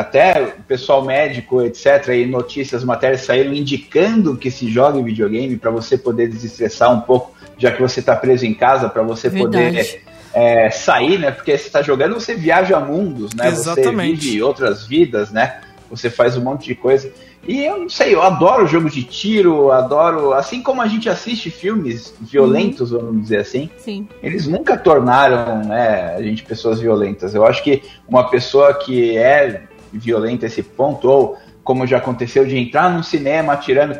até 0.00 0.54
o 0.58 0.62
pessoal 0.62 1.04
médico, 1.04 1.62
etc., 1.62 2.08
e 2.08 2.26
notícias, 2.26 2.84
matérias 2.84 3.22
saíram 3.22 3.52
indicando 3.52 4.36
que 4.36 4.50
se 4.50 4.70
joga 4.70 4.98
em 4.98 5.04
videogame 5.04 5.56
para 5.56 5.70
você 5.70 5.98
poder 5.98 6.28
desestressar 6.28 6.92
um 6.92 7.00
pouco, 7.00 7.34
já 7.56 7.70
que 7.72 7.80
você 7.80 8.00
está 8.00 8.14
preso 8.14 8.46
em 8.46 8.54
casa, 8.54 8.88
para 8.88 9.02
você 9.02 9.28
Verdade. 9.28 9.68
poder 9.68 10.02
é, 10.32 10.70
sair, 10.70 11.18
né? 11.18 11.30
Porque 11.30 11.56
você 11.56 11.66
está 11.66 11.82
jogando, 11.82 12.14
você 12.14 12.34
viaja 12.34 12.78
mundos, 12.78 13.34
né? 13.34 13.48
Exatamente. 13.48 14.20
Você 14.20 14.28
vive 14.28 14.42
outras 14.42 14.86
vidas, 14.86 15.30
né? 15.30 15.60
Você 15.90 16.10
faz 16.10 16.36
um 16.36 16.42
monte 16.42 16.66
de 16.66 16.74
coisa. 16.74 17.10
E 17.46 17.64
eu 17.64 17.78
não 17.78 17.88
sei, 17.88 18.14
eu 18.14 18.22
adoro 18.22 18.66
jogo 18.66 18.90
de 18.90 19.02
tiro, 19.02 19.72
adoro. 19.72 20.34
Assim 20.34 20.62
como 20.62 20.82
a 20.82 20.86
gente 20.86 21.08
assiste 21.08 21.50
filmes 21.50 22.14
violentos, 22.20 22.90
vamos 22.90 23.22
dizer 23.22 23.38
assim, 23.38 23.70
Sim. 23.78 24.06
eles 24.22 24.46
nunca 24.46 24.76
tornaram 24.76 25.64
né, 25.64 26.14
a 26.14 26.22
gente 26.22 26.42
pessoas 26.42 26.78
violentas. 26.78 27.34
Eu 27.34 27.46
acho 27.46 27.62
que 27.64 27.82
uma 28.06 28.28
pessoa 28.28 28.74
que 28.74 29.16
é 29.16 29.62
violenta 29.92 30.46
esse 30.46 30.62
ponto, 30.62 31.08
ou 31.08 31.38
como 31.62 31.86
já 31.86 31.98
aconteceu 31.98 32.46
de 32.46 32.56
entrar 32.56 32.90
num 32.90 33.02
cinema 33.02 33.52
atirando, 33.52 33.98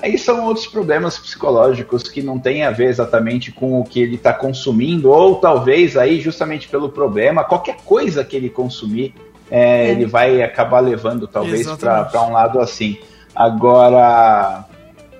aí 0.00 0.16
são 0.16 0.44
outros 0.44 0.66
problemas 0.66 1.18
psicológicos 1.18 2.04
que 2.04 2.22
não 2.22 2.38
têm 2.38 2.62
a 2.62 2.70
ver 2.70 2.86
exatamente 2.86 3.50
com 3.50 3.80
o 3.80 3.84
que 3.84 4.00
ele 4.00 4.14
está 4.14 4.32
consumindo, 4.32 5.10
ou 5.10 5.36
talvez 5.36 5.96
aí 5.96 6.20
justamente 6.20 6.68
pelo 6.68 6.88
problema, 6.88 7.44
qualquer 7.44 7.76
coisa 7.84 8.24
que 8.24 8.36
ele 8.36 8.48
consumir, 8.48 9.14
é, 9.50 9.90
ele 9.90 10.06
vai 10.06 10.42
acabar 10.42 10.80
levando 10.80 11.26
talvez 11.26 11.66
para 11.66 12.22
um 12.22 12.32
lado 12.32 12.60
assim. 12.60 12.98
Agora, 13.34 14.64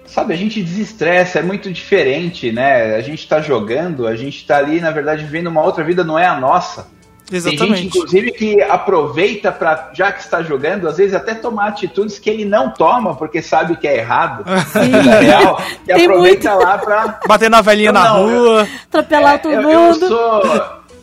sabe, 0.07 0.35
a 0.35 0.37
gente 0.37 0.63
desestressa, 0.63 1.39
é 1.39 1.43
muito 1.43 1.73
diferente, 1.73 2.51
né? 2.53 2.95
A 2.97 3.01
gente 3.01 3.27
tá 3.29 3.41
jogando, 3.41 4.07
a 4.07 4.17
gente 4.17 4.47
tá 4.47 4.59
ali, 4.59 4.81
na 4.81 4.91
verdade, 4.91 5.25
vivendo 5.25 5.47
uma 5.47 5.63
outra 5.63 5.85
vida, 5.85 6.03
não 6.05 6.19
é 6.19 6.27
a 6.27 6.39
nossa. 6.39 6.89
Tem 7.31 7.41
gente, 7.41 7.55
Exatamente. 7.57 7.87
inclusive, 7.89 8.31
que 8.33 8.63
aproveita 8.63 9.53
para, 9.53 9.91
já 9.93 10.11
que 10.13 10.21
está 10.21 10.43
jogando, 10.43 10.89
às 10.89 10.97
vezes 10.97 11.15
até 11.15 11.35
tomar 11.35 11.69
atitudes 11.69 12.19
que 12.19 12.31
ele 12.31 12.45
não 12.45 12.71
toma, 12.71 13.15
porque 13.15 13.43
sabe 13.43 13.77
que 13.77 13.87
é 13.87 13.99
errado, 13.99 14.45
na 14.49 14.81
vida 14.81 15.21
real, 15.21 15.61
e 15.87 15.93
Tem 15.93 16.05
aproveita 16.07 16.55
lá 16.55 16.79
para 16.79 17.21
Bater 17.29 17.51
na 17.51 17.61
velhinha 17.61 17.93
na 17.93 18.05
Não, 18.15 18.31
eu- 18.31 18.39
rua. 18.41 18.69
Atropelar 18.89 19.43
todo 19.43 19.53
É, 19.53 19.57
eu, 19.57 19.71
eu 19.71 19.81
mundo. 19.81 20.09
sou 20.09 20.43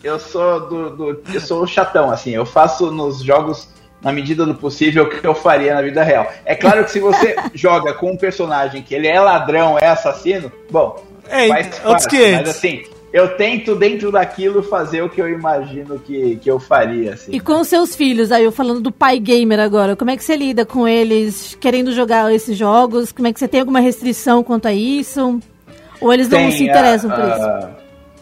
eu 0.03 0.19
sou 0.19 0.59
do, 0.69 0.89
do- 0.91 1.21
eu 1.33 1.41
sou 1.41 1.63
o 1.63 1.67
chatão 1.67 2.11
assim 2.11 2.29
eu 2.31 2.45
faço 2.45 2.91
nos 2.91 3.23
jogos 3.23 3.67
na 4.03 4.11
medida 4.11 4.45
do 4.45 4.53
possível 4.53 5.05
o 5.05 5.09
que 5.09 5.25
eu 5.25 5.33
faria 5.33 5.73
na 5.73 5.81
vida 5.81 6.03
real 6.03 6.31
é 6.45 6.53
claro 6.53 6.83
que 6.85 6.91
se 6.91 6.99
você 6.99 7.35
joga 7.55 7.91
com 7.93 8.11
um 8.11 8.17
personagem 8.17 8.83
que 8.83 8.93
ele 8.93 9.07
é 9.07 9.19
ladrão 9.19 9.79
é 9.79 9.88
assassino 9.88 10.51
bom 10.69 11.03
É, 11.27 11.47
faz 11.47 11.65
outros 11.83 12.05
parte, 12.05 12.07
500. 12.09 12.38
mas 12.39 12.49
assim 12.49 12.83
eu 13.15 13.30
tento 13.38 13.78
dentro 13.78 14.12
daquilo 14.12 14.62
fazer 14.62 15.01
o 15.01 15.08
que 15.10 15.21
eu 15.21 15.30
imagino 15.30 15.97
que, 15.97 16.36
que 16.36 16.51
eu 16.51 16.60
faria 16.60 17.13
assim 17.13 17.32
E 17.34 17.39
com 17.39 17.62
os 17.62 17.67
seus 17.69 17.95
filhos, 17.95 18.30
aí 18.30 18.43
eu 18.43 18.51
falando 18.51 18.82
do 18.82 18.91
pai 18.91 19.19
gamer 19.19 19.58
agora, 19.58 19.95
como 19.95 20.12
é 20.12 20.17
que 20.17 20.23
você 20.23 20.36
lida 20.36 20.65
com 20.65 20.86
eles 20.86 21.58
querendo 21.58 21.93
jogar 21.93 22.34
esses 22.34 22.58
jogos? 22.58 23.13
Como 23.13 23.25
é 23.25 23.32
que 23.32 23.39
você 23.39 23.47
tem 23.47 23.62
alguma 23.62 23.80
restrição 23.80 24.43
quanto 24.43 24.67
a 24.67 24.73
isso? 24.73 25.39
Ou 26.01 26.12
eles 26.13 26.28
não 26.28 26.39
Tem 26.39 26.51
se 26.51 26.65
interessam 26.65 27.10
a- 27.10 27.15
por 27.15 27.23
isso? 27.23 27.45
a- 27.45 27.69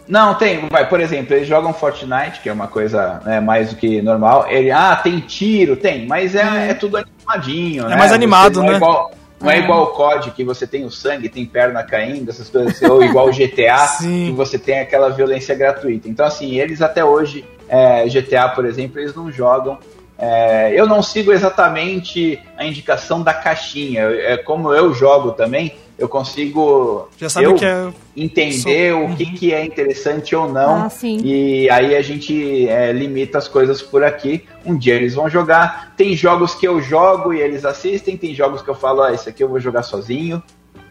Não, 0.08 0.36
tem. 0.36 0.68
Vai, 0.70 0.88
por 0.88 1.00
exemplo, 1.00 1.34
eles 1.34 1.48
jogam 1.48 1.74
Fortnite, 1.74 2.42
que 2.44 2.50
é 2.50 2.54
uma 2.54 2.68
coisa 2.68 3.20
né, 3.26 3.40
mais 3.40 3.72
do 3.72 3.78
que 3.78 4.00
normal. 4.00 4.46
Ele, 4.48 4.70
ah, 4.70 4.96
tem 4.98 5.20
tiro, 5.22 5.76
tem, 5.76 6.06
mas 6.06 6.36
é, 6.36 6.70
é 6.70 6.74
tudo 6.76 6.98
animadinho, 6.98 7.88
né? 7.88 7.96
mais 7.96 8.12
Você 8.12 8.16
animado, 8.16 8.60
não 8.60 8.68
É 8.68 8.72
né? 8.72 8.76
igual, 8.76 9.12
não 9.44 9.52
é 9.52 9.58
É. 9.58 9.60
igual 9.60 9.84
o 9.84 9.88
COD, 9.88 10.32
que 10.32 10.44
você 10.44 10.66
tem 10.66 10.86
o 10.86 10.90
sangue, 10.90 11.28
tem 11.30 11.46
perna 11.46 11.84
caindo, 11.84 12.30
essas 12.30 12.50
coisas 12.50 12.82
ou 12.82 13.04
igual 13.04 13.28
o 13.28 13.32
GTA, 13.32 13.88
que 14.00 14.32
você 14.32 14.58
tem 14.58 14.80
aquela 14.80 15.10
violência 15.10 15.54
gratuita. 15.54 16.08
Então, 16.08 16.26
assim, 16.26 16.58
eles 16.60 16.82
até 16.82 17.04
hoje, 17.04 17.46
é, 17.68 18.08
GTA, 18.08 18.50
por 18.50 18.66
exemplo, 18.66 19.00
eles 19.00 19.14
não 19.14 19.32
jogam. 19.32 19.78
É, 20.18 20.72
eu 20.74 20.88
não 20.88 21.04
sigo 21.04 21.34
exatamente 21.34 22.40
a 22.58 22.66
indicação 22.66 23.22
da 23.22 23.34
caixinha. 23.34 24.04
É 24.04 24.38
como 24.38 24.74
eu 24.74 24.94
jogo 24.94 25.32
também. 25.32 25.76
Eu 25.98 26.10
consigo 26.10 27.08
Já 27.18 27.30
sabe 27.30 27.46
eu 27.46 27.56
é. 27.62 27.94
entender 28.18 28.94
o 28.94 29.16
que, 29.16 29.26
que 29.34 29.54
é 29.54 29.64
interessante 29.66 30.36
ou 30.36 30.52
não. 30.52 30.86
Ah, 30.86 30.90
sim. 30.90 31.20
E 31.24 31.70
aí 31.70 31.96
a 31.96 32.02
gente 32.02 32.68
é, 32.68 32.92
limita 32.92 33.38
as 33.38 33.48
coisas 33.48 33.82
por 33.82 34.04
aqui. 34.04 34.44
Um 34.66 34.78
dia 34.78 34.96
eles 34.96 35.14
vão 35.14 35.30
jogar. 35.30 35.94
Tem 35.96 36.16
jogos 36.16 36.56
que 36.56 36.68
eu 36.68 36.82
jogo 36.82 37.34
e 37.34 37.40
eles 37.42 37.64
assistem, 37.66 38.18
tem 38.18 38.34
jogos 38.34 38.62
que 38.62 38.70
eu 38.70 38.76
falo, 38.76 39.02
ah, 39.04 39.14
esse 39.14 39.30
aqui 39.30 39.44
eu 39.44 39.50
vou 39.50 39.60
jogar 39.60 39.84
sozinho. 39.84 40.42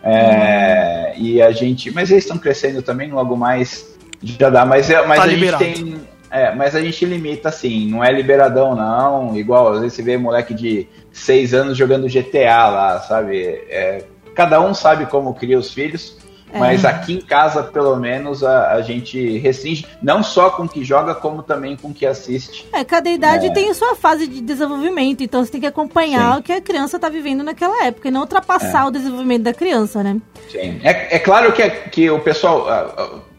É, 0.04 1.14
E 1.16 1.40
a 1.42 1.50
gente. 1.52 1.90
Mas 1.90 2.10
eles 2.10 2.24
estão 2.24 2.38
crescendo 2.38 2.82
também, 2.82 3.10
logo 3.10 3.36
mais 3.36 3.96
já 4.22 4.50
dá. 4.50 4.64
Mas, 4.64 4.88
é- 4.90 5.04
mas 5.06 5.18
Tá 5.18 5.24
a 5.24 5.28
gente 5.28 5.38
liberado. 5.38 5.64
tem. 5.64 6.12
É, 6.30 6.54
mas 6.54 6.74
a 6.74 6.80
gente 6.80 7.04
limita 7.04 7.50
assim, 7.50 7.90
não 7.90 8.02
é 8.02 8.10
liberadão, 8.10 8.74
não. 8.74 9.36
Igual, 9.36 9.74
às 9.74 9.80
vezes 9.80 9.92
você 9.94 10.02
vê 10.02 10.16
moleque 10.16 10.54
de 10.54 10.88
seis 11.12 11.52
anos 11.52 11.76
jogando 11.76 12.08
GTA 12.08 12.68
lá, 12.68 13.00
sabe? 13.00 13.38
É, 13.68 14.04
cada 14.34 14.60
um 14.60 14.74
sabe 14.74 15.06
como 15.06 15.34
cria 15.34 15.58
os 15.58 15.72
filhos, 15.72 16.16
É. 16.52 16.58
mas 16.58 16.84
aqui 16.84 17.14
em 17.14 17.20
casa, 17.20 17.62
pelo 17.62 17.96
menos, 17.96 18.44
a, 18.44 18.72
a 18.72 18.82
gente 18.82 19.38
restringe, 19.38 19.86
não 20.02 20.22
só 20.22 20.50
com 20.50 20.64
o 20.64 20.68
que 20.68 20.84
joga, 20.84 21.14
como 21.14 21.42
também 21.42 21.76
com 21.76 21.88
o 21.88 21.94
que 21.94 22.04
assiste. 22.04 22.66
É, 22.74 22.84
cada 22.84 23.08
idade 23.08 23.52
tem 23.54 23.70
a 23.70 23.74
sua 23.74 23.94
fase 23.96 24.26
de 24.26 24.40
desenvolvimento, 24.42 25.22
então 25.22 25.42
você 25.42 25.50
tem 25.50 25.60
que 25.62 25.66
acompanhar 25.66 26.34
Sim. 26.34 26.40
o 26.40 26.42
que 26.42 26.52
a 26.52 26.60
criança 26.60 26.98
tá 26.98 27.08
vivendo 27.08 27.42
naquela 27.42 27.86
época 27.86 28.08
e 28.08 28.10
não 28.10 28.20
ultrapassar 28.20 28.86
o 28.86 28.90
desenvolvimento 28.90 29.44
da 29.44 29.54
criança, 29.54 30.02
né? 30.02 30.20
Sim. 30.50 30.78
É, 30.82 31.16
é 31.16 31.18
claro 31.18 31.52
que, 31.52 31.70
que 31.90 32.10
o 32.10 32.20
pessoal, 32.20 32.66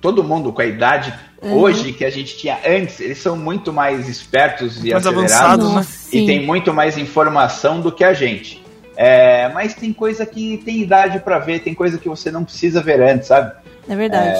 todo 0.01 0.23
mundo 0.23 0.51
com 0.51 0.62
a 0.62 0.65
idade 0.65 1.13
hoje 1.43 1.91
que 1.91 2.06
a 2.06 2.10
gente 2.10 2.38
tinha 2.38 2.58
antes, 2.65 2.99
eles 2.99 3.17
são 3.17 3.36
muito 3.36 3.71
mais 3.73 4.08
espertos 4.08 4.77
e 4.84 4.91
Mais 4.91 5.06
acelerados 5.06 5.36
avançados, 5.36 5.73
né? 5.75 5.82
E 5.82 6.19
sim. 6.19 6.25
tem 6.25 6.45
muito 6.45 6.73
mais 6.73 6.97
informação 6.97 7.82
do 7.82 7.91
que 7.91 8.03
a 8.03 8.13
gente. 8.13 8.62
É, 8.95 9.49
mas 9.53 9.73
tem 9.73 9.91
coisa 9.91 10.25
que 10.25 10.58
tem 10.63 10.82
idade 10.82 11.19
pra 11.19 11.39
ver, 11.39 11.60
tem 11.60 11.73
coisa 11.73 11.97
que 11.97 12.08
você 12.08 12.29
não 12.32 12.43
precisa 12.43 12.82
ver 12.82 13.01
antes, 13.01 13.27
sabe? 13.27 13.51
É 13.89 13.95
verdade. 13.95 14.38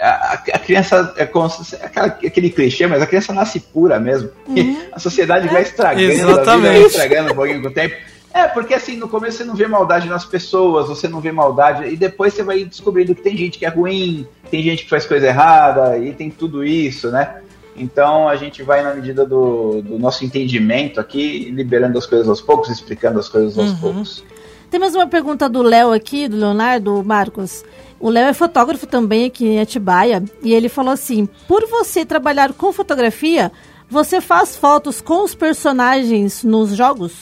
A, 0.00 0.08
a- 0.08 0.42
a 0.54 0.58
criança 0.58 1.14
é 1.16 1.24
como 1.24 1.48
aquela- 1.80 2.06
aquele 2.08 2.50
clichê, 2.50 2.86
mas 2.88 3.00
a 3.02 3.06
criança 3.06 3.32
nasce 3.32 3.60
pura 3.60 4.00
mesmo. 4.00 4.30
Uhum. 4.48 4.82
A 4.90 4.98
sociedade 4.98 5.46
vai 5.48 5.62
estragando, 5.62 6.06
a 6.10 6.10
vida 6.14 6.30
Exatamente. 6.32 6.72
vai 6.78 6.82
estragando 6.86 7.32
um 7.32 7.36
pouquinho 7.36 7.62
com 7.62 7.68
o 7.68 7.72
tempo. 7.72 7.94
É, 8.34 8.48
porque 8.48 8.72
assim, 8.74 8.96
no 8.96 9.08
começo 9.08 9.36
você 9.38 9.44
não 9.44 9.54
vê 9.54 9.68
maldade 9.68 10.08
nas 10.08 10.24
pessoas, 10.24 10.88
você 10.88 11.06
não 11.06 11.20
vê 11.20 11.30
maldade, 11.30 11.86
e 11.86 11.96
depois 11.96 12.32
você 12.34 12.42
vai 12.42 12.64
descobrindo 12.64 13.14
que 13.14 13.20
tem 13.22 13.36
gente 13.36 13.58
que 13.58 13.66
é 13.66 13.68
ruim, 13.68 14.26
tem 14.50 14.62
gente 14.62 14.84
que 14.84 14.90
faz 14.90 15.04
coisa 15.04 15.26
errada, 15.26 15.98
e 15.98 16.12
tem 16.14 16.30
tudo 16.30 16.64
isso, 16.64 17.10
né? 17.10 17.36
Então 17.76 18.28
a 18.28 18.36
gente 18.36 18.62
vai 18.62 18.82
na 18.82 18.94
medida 18.94 19.24
do, 19.24 19.82
do 19.82 19.98
nosso 19.98 20.24
entendimento 20.24 21.00
aqui, 21.00 21.50
liberando 21.50 21.98
as 21.98 22.06
coisas 22.06 22.28
aos 22.28 22.40
poucos, 22.40 22.68
explicando 22.68 23.18
as 23.18 23.28
coisas 23.28 23.58
aos 23.58 23.72
poucos. 23.74 24.24
Tem 24.70 24.80
mais 24.80 24.94
uma 24.94 25.06
pergunta 25.06 25.48
do 25.48 25.62
Léo 25.62 25.92
aqui, 25.92 26.28
do 26.28 26.36
Leonardo 26.36 27.02
Marcos. 27.04 27.64
O 28.00 28.10
Léo 28.10 28.28
é 28.28 28.32
fotógrafo 28.32 28.86
também 28.86 29.26
aqui 29.26 29.46
em 29.46 29.60
Atibaia 29.60 30.22
e 30.42 30.52
ele 30.52 30.68
falou 30.68 30.92
assim: 30.92 31.28
por 31.46 31.66
você 31.68 32.04
trabalhar 32.04 32.52
com 32.52 32.72
fotografia, 32.72 33.52
você 33.88 34.20
faz 34.20 34.56
fotos 34.56 35.00
com 35.00 35.22
os 35.22 35.34
personagens 35.34 36.42
nos 36.42 36.74
jogos? 36.74 37.12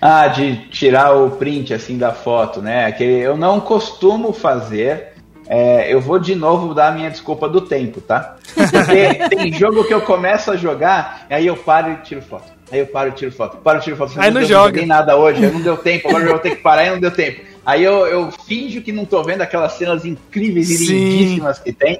Ah, 0.00 0.26
de 0.28 0.56
tirar 0.68 1.14
o 1.14 1.30
print 1.30 1.72
assim 1.72 1.96
da 1.96 2.12
foto, 2.12 2.60
né? 2.60 2.90
Que 2.92 3.04
eu 3.04 3.36
não 3.36 3.60
costumo 3.60 4.32
fazer. 4.32 5.09
É, 5.52 5.92
eu 5.92 6.00
vou 6.00 6.16
de 6.16 6.36
novo 6.36 6.72
dar 6.72 6.86
a 6.86 6.92
minha 6.92 7.10
desculpa 7.10 7.48
do 7.48 7.60
tempo, 7.60 8.00
tá? 8.00 8.36
Porque 8.54 9.14
tem 9.34 9.52
jogo 9.52 9.82
que 9.82 9.92
eu 9.92 10.00
começo 10.00 10.48
a 10.52 10.56
jogar, 10.56 11.26
aí 11.28 11.44
eu 11.44 11.56
paro 11.56 11.90
e 11.90 11.96
tiro 11.96 12.22
foto. 12.22 12.44
Aí 12.70 12.78
eu 12.78 12.86
paro 12.86 13.08
e 13.08 13.12
tiro 13.12 13.32
foto. 13.32 13.56
Paro 13.56 13.80
e 13.80 13.82
tiro 13.82 13.96
foto. 13.96 14.12
Aí 14.16 14.30
não 14.30 14.42
Deus, 14.42 14.48
joga. 14.48 14.86
nada 14.86 15.16
hoje, 15.16 15.44
aí 15.44 15.50
não 15.50 15.60
deu 15.60 15.76
tempo, 15.76 16.06
agora 16.08 16.22
eu 16.22 16.30
vou 16.30 16.38
ter 16.38 16.50
que 16.50 16.62
parar 16.62 16.86
e 16.86 16.90
não 16.90 17.00
deu 17.00 17.10
tempo. 17.10 17.40
Aí 17.66 17.82
eu, 17.82 18.06
eu 18.06 18.30
finjo 18.46 18.80
que 18.80 18.92
não 18.92 19.04
tô 19.04 19.24
vendo 19.24 19.42
aquelas 19.42 19.72
cenas 19.72 20.04
incríveis 20.04 20.70
e 20.70 20.76
Sim. 20.76 20.92
lindíssimas 20.94 21.58
que 21.58 21.72
tem 21.72 21.98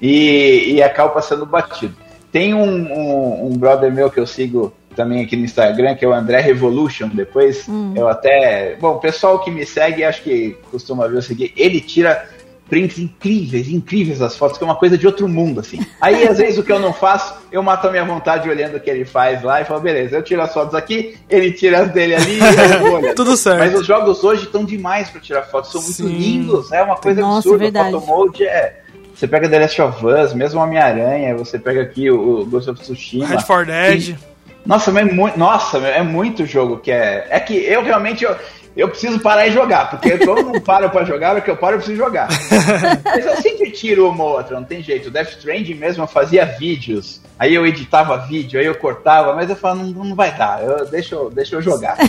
e, 0.00 0.74
e 0.74 0.82
acabo 0.82 1.12
passando 1.12 1.44
batido. 1.44 1.96
Tem 2.30 2.54
um, 2.54 2.62
um, 2.62 3.46
um 3.46 3.56
brother 3.56 3.92
meu 3.92 4.12
que 4.12 4.20
eu 4.20 4.26
sigo 4.28 4.72
também 4.94 5.24
aqui 5.24 5.34
no 5.34 5.44
Instagram, 5.44 5.96
que 5.96 6.04
é 6.04 6.08
o 6.08 6.12
André 6.12 6.40
Revolution. 6.40 7.08
Depois 7.08 7.66
eu 7.96 8.06
até. 8.06 8.76
Bom, 8.76 8.94
o 8.94 9.00
pessoal 9.00 9.40
que 9.40 9.50
me 9.50 9.66
segue, 9.66 10.04
acho 10.04 10.22
que 10.22 10.56
costuma 10.70 11.08
ver 11.08 11.16
eu 11.16 11.22
seguir, 11.22 11.52
ele 11.56 11.80
tira 11.80 12.28
prints 12.72 12.98
incríveis, 12.98 13.68
incríveis 13.68 14.18
das 14.18 14.34
fotos, 14.34 14.56
que 14.56 14.64
é 14.64 14.66
uma 14.66 14.76
coisa 14.76 14.96
de 14.96 15.06
outro 15.06 15.28
mundo, 15.28 15.60
assim. 15.60 15.78
Aí, 16.00 16.26
às 16.26 16.38
vezes, 16.38 16.56
o 16.56 16.62
que 16.62 16.72
eu 16.72 16.78
não 16.78 16.90
faço, 16.90 17.34
eu 17.52 17.62
mato 17.62 17.86
a 17.86 17.90
minha 17.90 18.02
vontade 18.02 18.48
olhando 18.48 18.78
o 18.78 18.80
que 18.80 18.88
ele 18.88 19.04
faz 19.04 19.42
lá 19.42 19.60
e 19.60 19.66
falo, 19.66 19.78
beleza, 19.80 20.16
eu 20.16 20.22
tiro 20.22 20.40
as 20.40 20.54
fotos 20.54 20.74
aqui, 20.74 21.18
ele 21.28 21.52
tira 21.52 21.82
as 21.82 21.92
dele 21.92 22.14
ali, 22.14 22.38
eu 22.38 22.80
vou 22.80 22.92
olhando. 22.96 23.14
Tudo 23.14 23.36
certo. 23.36 23.58
Mas 23.58 23.78
os 23.78 23.86
jogos 23.86 24.24
hoje 24.24 24.44
estão 24.44 24.64
demais 24.64 25.10
pra 25.10 25.20
tirar 25.20 25.42
fotos, 25.42 25.70
são 25.70 25.82
muito 25.82 25.96
Sim. 25.96 26.16
lindos, 26.16 26.72
é 26.72 26.82
uma 26.82 26.96
coisa 26.96 27.20
Nossa, 27.20 27.40
absurda. 27.40 27.58
verdade. 27.58 27.94
O 27.94 28.00
photomode 28.00 28.44
é. 28.44 28.80
Você 29.14 29.28
pega 29.28 29.46
The 29.50 29.58
Last 29.58 29.82
of 29.82 30.06
Us, 30.06 30.32
mesmo 30.32 30.58
Homem-Aranha, 30.58 31.36
você 31.36 31.58
pega 31.58 31.82
aqui 31.82 32.10
o, 32.10 32.46
Ghost 32.46 32.70
of 32.70 32.80
Tsushima. 32.80 33.26
Red 33.26 33.42
for 33.42 33.66
Dead. 33.66 34.16
Nossa, 34.64 34.90
mas 34.90 35.06
é 35.06 35.12
muito, 35.12 35.38
nossa, 35.38 35.76
é 35.76 36.02
muito 36.02 36.46
jogo 36.46 36.78
que 36.78 36.90
é. 36.90 37.26
É 37.28 37.38
que 37.38 37.54
eu 37.54 37.82
realmente 37.82 38.24
eu, 38.24 38.34
eu 38.76 38.88
preciso 38.88 39.18
parar 39.20 39.46
e 39.46 39.50
jogar, 39.52 39.90
porque 39.90 40.12
eu 40.12 40.42
não 40.42 40.60
paro 40.60 40.88
pra 40.90 41.04
jogar, 41.04 41.36
o 41.36 41.42
que 41.42 41.50
eu 41.50 41.56
paro 41.56 41.74
eu 41.74 41.78
preciso 41.78 41.98
jogar. 41.98 42.28
mas 43.04 43.26
eu 43.26 43.36
sempre 43.42 43.70
tiro 43.70 44.08
uma 44.08 44.24
ou 44.24 44.36
outra, 44.38 44.56
não 44.58 44.64
tem 44.66 44.82
jeito. 44.82 45.08
O 45.08 45.10
Death 45.10 45.30
Stranding 45.38 45.74
mesmo 45.74 46.02
eu 46.04 46.08
fazia 46.08 46.44
vídeos, 46.46 47.20
aí 47.38 47.54
eu 47.54 47.66
editava 47.66 48.16
vídeo, 48.26 48.58
aí 48.58 48.66
eu 48.66 48.74
cortava, 48.74 49.34
mas 49.34 49.50
eu 49.50 49.56
falo, 49.56 49.82
não, 49.84 50.04
não 50.04 50.16
vai 50.16 50.36
dar, 50.36 50.62
eu, 50.64 50.86
deixa, 50.86 51.14
eu, 51.14 51.30
deixa 51.30 51.56
eu 51.56 51.62
jogar. 51.62 51.96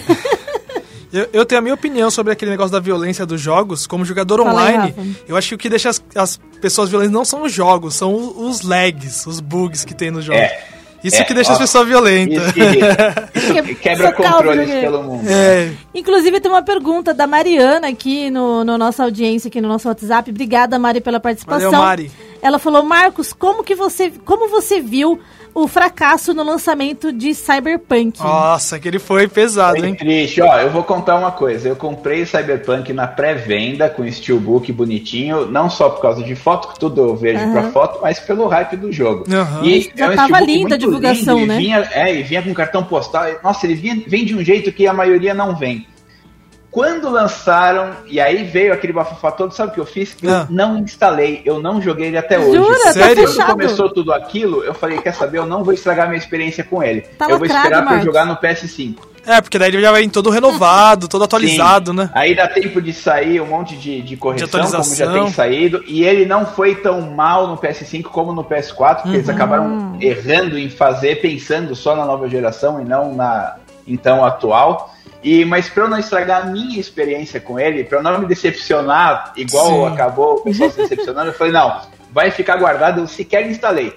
Eu, 1.12 1.30
eu 1.32 1.46
tenho 1.46 1.60
a 1.60 1.62
minha 1.62 1.76
opinião 1.76 2.10
sobre 2.10 2.34
aquele 2.34 2.50
negócio 2.50 2.72
da 2.72 2.80
violência 2.80 3.24
dos 3.24 3.40
jogos. 3.40 3.86
Como 3.86 4.04
jogador 4.04 4.42
online, 4.42 5.16
eu 5.28 5.38
acho 5.38 5.50
que 5.50 5.54
o 5.54 5.58
que 5.60 5.70
deixa 5.70 5.90
as, 5.90 6.04
as 6.16 6.38
pessoas 6.60 6.90
violentas 6.90 7.14
não 7.14 7.24
são 7.24 7.44
os 7.44 7.54
jogos, 7.54 7.94
são 7.94 8.12
o- 8.16 8.50
os 8.50 8.62
lags, 8.62 9.28
os 9.28 9.40
bugs 9.40 9.86
que 9.86 9.94
tem 9.94 10.10
nos 10.10 10.26
jogos. 10.26 10.42
É. 10.42 10.73
Isso 11.04 11.18
É, 11.18 11.24
que 11.26 11.34
deixa 11.34 11.52
as 11.52 11.58
ó, 11.58 11.62
pessoas 11.62 11.88
violentas. 11.88 12.44
Isso 12.44 12.54
que, 12.54 12.62
isso 13.40 13.64
que 13.64 13.76
quebra 13.76 14.14
controles 14.14 14.70
pelo 14.70 15.04
mundo. 15.04 15.28
É, 15.28 15.72
Inclusive, 15.94 16.40
tem 16.40 16.52
uma 16.52 16.64
pergunta 16.64 17.14
da 17.14 17.28
Mariana 17.28 17.90
aqui 17.90 18.30
no, 18.32 18.64
no 18.64 18.78
nossa 18.78 19.04
audiência, 19.04 19.50
aqui 19.50 19.60
no 19.60 19.68
nosso 19.68 19.88
WhatsApp. 19.88 20.32
Obrigada, 20.32 20.80
Mari, 20.80 21.02
pela 21.02 21.20
participação. 21.20 21.72
Valeu, 21.72 21.86
Mari. 21.86 22.12
Ela 22.44 22.60
falou, 22.60 22.84
Marcos, 22.84 23.32
como 23.32 23.64
que 23.64 23.74
você, 23.74 24.12
como 24.26 24.50
você 24.50 24.82
viu 24.82 25.18
o 25.56 25.66
fracasso 25.66 26.34
no 26.34 26.44
lançamento 26.44 27.14
de 27.14 27.34
Cyberpunk? 27.34 28.20
nossa, 28.22 28.76
aquele 28.76 29.00
foi 29.00 29.30
pesado, 29.30 29.86
hein? 29.86 29.96
triste. 29.96 30.42
Ó, 30.42 30.60
eu 30.60 30.70
vou 30.70 30.84
contar 30.84 31.16
uma 31.16 31.32
coisa. 31.32 31.70
Eu 31.70 31.76
comprei 31.78 32.26
Cyberpunk 32.26 32.92
na 32.92 33.08
pré-venda 33.08 33.90
com 33.90 34.10
steelbook 34.12 34.74
bonitinho, 34.74 35.46
não 35.46 35.70
só 35.70 35.90
por 35.90 36.02
causa 36.02 36.22
de 36.22 36.36
foto, 36.36 36.74
que 36.74 36.80
tudo 36.80 37.00
eu 37.00 37.16
vejo 37.16 37.50
pra 37.54 37.72
foto, 37.72 38.00
mas 38.02 38.20
pelo 38.20 38.46
hype 38.48 38.76
do 38.76 38.92
jogo. 38.92 39.24
Aham. 39.32 39.64
E 39.64 39.90
Já 39.96 40.08
é 40.08 40.10
um 40.10 40.16
tava 40.18 40.42
linda 40.42 40.76
a 40.76 40.78
divulgação, 40.78 41.38
lindo, 41.38 41.48
né? 41.48 41.56
E 41.56 41.58
vinha, 41.60 41.90
é, 41.94 42.14
e 42.14 42.24
vinha 42.24 42.42
com 42.42 42.54
cartão 42.54 42.84
postal. 42.84 43.24
Nossa, 43.42 43.66
ele 43.66 43.76
vinha, 43.76 44.04
vem 44.06 44.26
de 44.26 44.36
um 44.36 44.44
jeito 44.44 44.70
que 44.74 44.86
a 44.86 44.92
maioria 44.92 45.34
não 45.34 45.56
vem. 45.56 45.88
Quando 46.74 47.08
lançaram, 47.08 47.92
e 48.08 48.20
aí 48.20 48.44
veio 48.44 48.74
aquele 48.74 48.92
bafafá 48.94 49.32
todo, 49.32 49.54
sabe 49.54 49.70
o 49.72 49.74
que 49.76 49.80
eu 49.80 49.86
fiz? 49.86 50.18
Eu 50.24 50.34
Ah. 50.34 50.48
não 50.50 50.76
instalei, 50.80 51.42
eu 51.46 51.60
não 51.62 51.80
joguei 51.80 52.08
ele 52.08 52.18
até 52.18 52.40
hoje. 52.40 52.58
Jura? 52.58 52.80
Tá 52.86 52.94
Sério? 52.94 53.16
Quando 53.24 53.28
fechado. 53.30 53.52
começou 53.52 53.94
tudo 53.94 54.12
aquilo, 54.12 54.64
eu 54.64 54.74
falei, 54.74 54.98
quer 54.98 55.14
saber, 55.14 55.38
eu 55.38 55.46
não 55.46 55.64
vou 55.64 55.72
estragar 55.72 56.08
minha 56.08 56.18
experiência 56.18 56.64
com 56.64 56.82
ele. 56.82 57.02
Tá 57.02 57.26
eu 57.30 57.38
vou 57.38 57.46
esperar 57.46 57.70
pra 57.70 57.82
Marcos. 57.84 58.04
jogar 58.06 58.26
no 58.26 58.36
PS5. 58.38 58.96
É, 59.26 59.40
porque 59.40 59.58
daí 59.60 59.70
ele 59.70 59.82
já 59.82 59.92
vem 59.92 60.10
todo 60.10 60.30
renovado, 60.32 61.08
todo 61.08 61.24
atualizado, 61.24 61.92
Sim. 61.92 61.98
né? 61.98 62.10
Aí 62.14 62.36
dá 62.36 62.48
tempo 62.48 62.82
de 62.82 62.92
sair 62.92 63.40
um 63.40 63.46
monte 63.46 63.78
de, 63.78 64.02
de 64.02 64.18
correção, 64.18 64.48
De 64.48 64.50
atualização. 64.56 65.06
como 65.06 65.16
já 65.16 65.24
tem 65.26 65.32
saído. 65.32 65.82
E 65.88 66.04
ele 66.04 66.26
não 66.26 66.46
foi 66.46 66.76
tão 66.76 67.00
mal 67.02 67.48
no 67.48 67.56
PS5 67.56 68.04
como 68.06 68.34
no 68.34 68.44
PS4, 68.44 68.96
porque 68.96 69.10
Uhum. 69.10 69.14
eles 69.14 69.30
acabaram 69.30 69.96
errando 70.02 70.58
em 70.58 70.70
fazer, 70.70 71.22
pensando 71.22 71.74
só 71.76 71.96
na 71.96 72.04
nova 72.04 72.28
geração 72.28 72.82
e 72.82 72.84
não 72.84 73.14
na 73.14 73.58
então 73.88 74.26
atual. 74.26 74.93
E, 75.24 75.46
mas 75.46 75.70
para 75.70 75.84
eu 75.84 75.90
não 75.90 75.98
estragar 75.98 76.42
a 76.42 76.46
minha 76.46 76.80
experiência 76.80 77.40
com 77.40 77.58
ele, 77.58 77.84
para 77.84 78.00
eu 78.00 78.04
não 78.04 78.20
me 78.20 78.26
decepcionar, 78.26 79.34
igual 79.38 79.88
Sim. 79.88 79.94
acabou 79.94 80.34
o 80.36 80.42
pessoal 80.42 80.70
se 80.70 80.78
decepcionando, 80.78 81.30
eu 81.30 81.34
falei, 81.34 81.54
não, 81.54 81.82
vai 82.12 82.30
ficar 82.30 82.58
guardado, 82.58 83.00
eu 83.00 83.08
sequer 83.08 83.50
instalei. 83.50 83.94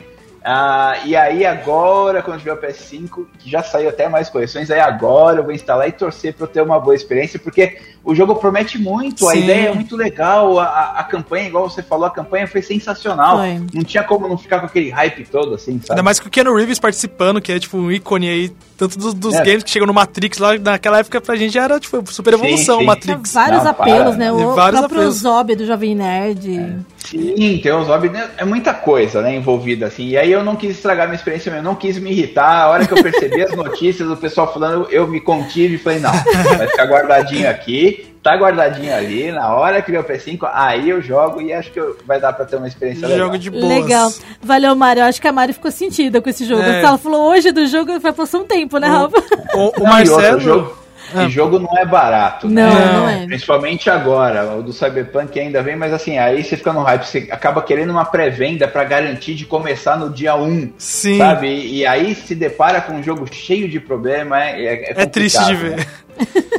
Ah, 0.48 0.98
e 1.04 1.16
aí 1.16 1.44
agora, 1.44 2.22
quando 2.22 2.38
tiver 2.38 2.52
o 2.52 2.56
PS5, 2.56 3.26
que 3.36 3.50
já 3.50 3.64
saiu 3.64 3.88
até 3.88 4.08
mais 4.08 4.30
correções, 4.30 4.70
aí 4.70 4.78
agora 4.78 5.40
eu 5.40 5.42
vou 5.42 5.52
instalar 5.52 5.88
e 5.88 5.92
torcer 5.92 6.34
para 6.34 6.44
eu 6.44 6.48
ter 6.48 6.62
uma 6.62 6.78
boa 6.78 6.94
experiência, 6.94 7.36
porque 7.36 7.80
o 8.06 8.14
jogo 8.14 8.36
promete 8.36 8.78
muito, 8.78 9.28
a 9.28 9.32
Sim. 9.32 9.40
ideia 9.40 9.68
é 9.68 9.74
muito 9.74 9.96
legal, 9.96 10.58
a, 10.60 10.64
a- 10.64 11.00
a 11.00 11.04
campanha, 11.04 11.48
igual 11.48 11.68
você 11.68 11.82
falou, 11.82 12.06
a 12.06 12.10
campanha 12.10 12.46
foi 12.46 12.62
sensacional. 12.62 13.38
Foi. 13.38 13.60
Não 13.74 13.82
tinha 13.82 14.02
como 14.04 14.28
não 14.28 14.38
ficar 14.38 14.60
com 14.60 14.66
aquele 14.66 14.90
hype 14.90 15.24
todo, 15.26 15.54
assim, 15.54 15.72
sabe? 15.80 15.90
Ainda 15.90 16.02
mais 16.02 16.20
com 16.20 16.28
o 16.28 16.30
Keanu 16.30 16.54
Reeves 16.54 16.78
participando, 16.78 17.40
que 17.40 17.50
é 17.52 17.58
tipo 17.58 17.76
um 17.76 17.90
ícone 17.90 18.28
aí, 18.28 18.52
tanto 18.76 18.96
dos, 18.98 19.12
dos 19.12 19.34
É. 19.34 19.42
games 19.42 19.62
que 19.64 19.70
chegam 19.70 19.86
no 19.86 19.92
Matrix 19.94 20.38
lá, 20.38 20.56
naquela 20.58 21.00
época 21.00 21.20
pra 21.20 21.34
gente 21.36 21.58
era 21.58 21.80
tipo 21.80 22.02
super 22.12 22.34
evolução 22.34 22.76
Sim, 22.76 22.78
o 22.78 22.80
sim. 22.80 22.86
Matrix. 22.86 23.32
vários 23.32 23.64
Não, 23.64 23.70
apelos, 23.70 24.16
para. 24.16 24.16
né? 24.16 24.32
O 24.32 24.54
vários 24.54 24.78
próprio 24.80 25.00
apelos. 25.00 25.16
Zob 25.16 25.54
do 25.56 25.66
Jovem 25.66 25.94
Nerd. 25.94 26.76
Sim, 27.04 27.60
tem 27.62 27.72
os 27.72 27.86
hobbies, 27.86 28.10
né? 28.12 28.28
é 28.36 28.44
muita 28.44 28.74
coisa, 28.74 29.22
né, 29.22 29.36
envolvida, 29.36 29.86
assim. 29.86 30.08
E 30.08 30.16
aí 30.18 30.32
eu 30.32 30.42
não 30.42 30.56
quis 30.56 30.72
estragar 30.72 31.06
minha 31.06 31.14
experiência, 31.14 31.50
eu 31.50 31.62
não 31.62 31.76
quis 31.76 31.98
me 31.98 32.10
irritar. 32.10 32.62
A 32.64 32.68
hora 32.68 32.84
que 32.86 32.92
eu 32.92 33.00
percebi 33.02 33.42
as 33.44 33.54
notícias, 33.56 34.08
o 34.10 34.16
pessoal 34.16 34.52
falando, 34.52 34.88
eu 34.90 35.06
me 35.06 35.20
contive 35.20 35.76
e 35.76 35.78
falei, 35.78 36.00
não, 36.00 36.10
vai 36.12 36.66
ficar 36.66 36.84
guardadinho 36.86 37.48
aqui. 37.48 37.95
Tá 38.22 38.34
guardadinho 38.36 38.94
ali, 38.94 39.30
na 39.30 39.54
hora 39.54 39.80
que 39.82 39.90
vier 39.90 40.00
o 40.00 40.04
PS5, 40.04 40.48
aí 40.52 40.90
eu 40.90 41.00
jogo 41.00 41.40
e 41.40 41.52
acho 41.52 41.70
que 41.70 41.80
vai 42.06 42.20
dar 42.20 42.32
pra 42.32 42.44
ter 42.44 42.56
uma 42.56 42.66
experiência 42.68 43.06
legal. 43.06 43.26
Jogo 43.26 43.38
de 43.38 43.50
boas. 43.50 43.64
Legal. 43.64 44.12
Valeu, 44.42 44.74
Mário. 44.74 45.00
Eu 45.00 45.06
acho 45.06 45.20
que 45.20 45.28
a 45.28 45.32
Mari 45.32 45.52
ficou 45.52 45.70
sentida 45.70 46.20
com 46.20 46.28
esse 46.28 46.44
jogo. 46.44 46.62
É. 46.62 46.82
Ela 46.82 46.98
falou 46.98 47.30
hoje 47.30 47.52
do 47.52 47.66
jogo, 47.66 47.98
vai 48.00 48.12
passar 48.12 48.38
um 48.38 48.44
tempo, 48.44 48.78
né, 48.78 48.88
Rafa? 48.88 49.16
O, 49.54 49.58
o 49.58 49.60
outro, 49.64 49.84
Marcelo. 49.84 50.36
o 50.38 50.40
jogo, 50.40 50.78
e 51.14 51.28
jogo 51.30 51.58
não 51.60 51.78
é 51.78 51.84
barato, 51.84 52.48
Não, 52.48 52.62
né? 52.74 52.92
não 52.92 53.08
é. 53.08 53.26
Principalmente 53.26 53.88
agora, 53.88 54.56
o 54.56 54.62
do 54.62 54.72
Cyberpunk 54.72 55.38
ainda 55.38 55.62
vem, 55.62 55.76
mas 55.76 55.92
assim, 55.92 56.18
aí 56.18 56.42
você 56.42 56.56
fica 56.56 56.72
no 56.72 56.82
hype, 56.82 57.04
você 57.04 57.28
acaba 57.30 57.62
querendo 57.62 57.90
uma 57.90 58.04
pré-venda 58.04 58.66
pra 58.66 58.82
garantir 58.82 59.34
de 59.34 59.44
começar 59.46 59.96
no 59.96 60.10
dia 60.10 60.34
1, 60.34 60.72
Sim. 60.76 61.18
sabe? 61.18 61.46
E, 61.46 61.78
e 61.78 61.86
aí 61.86 62.14
se 62.14 62.34
depara 62.34 62.80
com 62.80 62.94
um 62.94 63.02
jogo 63.02 63.24
cheio 63.32 63.68
de 63.68 63.78
problema, 63.78 64.42
é, 64.42 64.64
é, 64.64 65.02
É 65.02 65.06
triste 65.06 65.38
de 65.44 65.54
complicado, 65.54 65.70
ver. 65.70 65.76
né? 65.76 65.86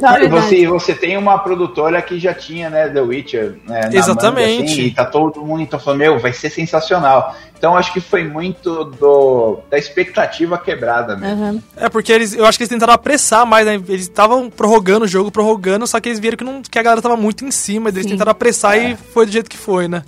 Não, 0.00 0.16
e 0.16 0.20
Verdade. 0.20 0.28
você, 0.28 0.66
você 0.66 0.94
tem 0.94 1.16
uma 1.16 1.38
produtora 1.38 2.00
que 2.00 2.18
já 2.18 2.32
tinha, 2.32 2.70
né, 2.70 2.88
The 2.88 3.00
Witcher, 3.00 3.56
né, 3.66 3.90
Exatamente. 3.92 4.58
manga, 4.58 4.70
assim, 4.70 4.82
e 4.82 4.90
tá 4.92 5.04
todo 5.04 5.44
mundo 5.44 5.62
então 5.62 5.78
falando, 5.78 5.98
meu, 6.00 6.18
vai 6.18 6.32
ser 6.32 6.50
sensacional. 6.50 7.34
Então 7.58 7.76
acho 7.76 7.92
que 7.92 8.00
foi 8.00 8.22
muito 8.22 8.84
do, 8.84 9.58
da 9.68 9.76
expectativa 9.76 10.56
quebrada 10.56 11.16
mesmo. 11.16 11.42
Aham. 11.44 11.62
É 11.76 11.88
porque 11.88 12.12
eles, 12.12 12.32
eu 12.34 12.46
acho 12.46 12.56
que 12.56 12.62
eles 12.62 12.70
tentaram 12.70 12.92
apressar 12.92 13.44
mais, 13.44 13.66
né? 13.66 13.74
Eles 13.74 14.02
estavam 14.02 14.48
prorrogando 14.48 15.04
o 15.04 15.08
jogo, 15.08 15.30
prorrogando, 15.32 15.84
só 15.86 15.98
que 15.98 16.08
eles 16.08 16.20
viram 16.20 16.36
que, 16.36 16.44
não, 16.44 16.62
que 16.62 16.78
a 16.78 16.82
galera 16.82 17.02
tava 17.02 17.16
muito 17.16 17.44
em 17.44 17.50
cima, 17.50 17.88
eles 17.88 18.04
Sim. 18.04 18.10
tentaram 18.10 18.30
apressar 18.30 18.78
e 18.78 18.96
foi 18.96 19.26
do 19.26 19.32
jeito 19.32 19.50
que 19.50 19.58
foi, 19.58 19.88
né? 19.88 20.04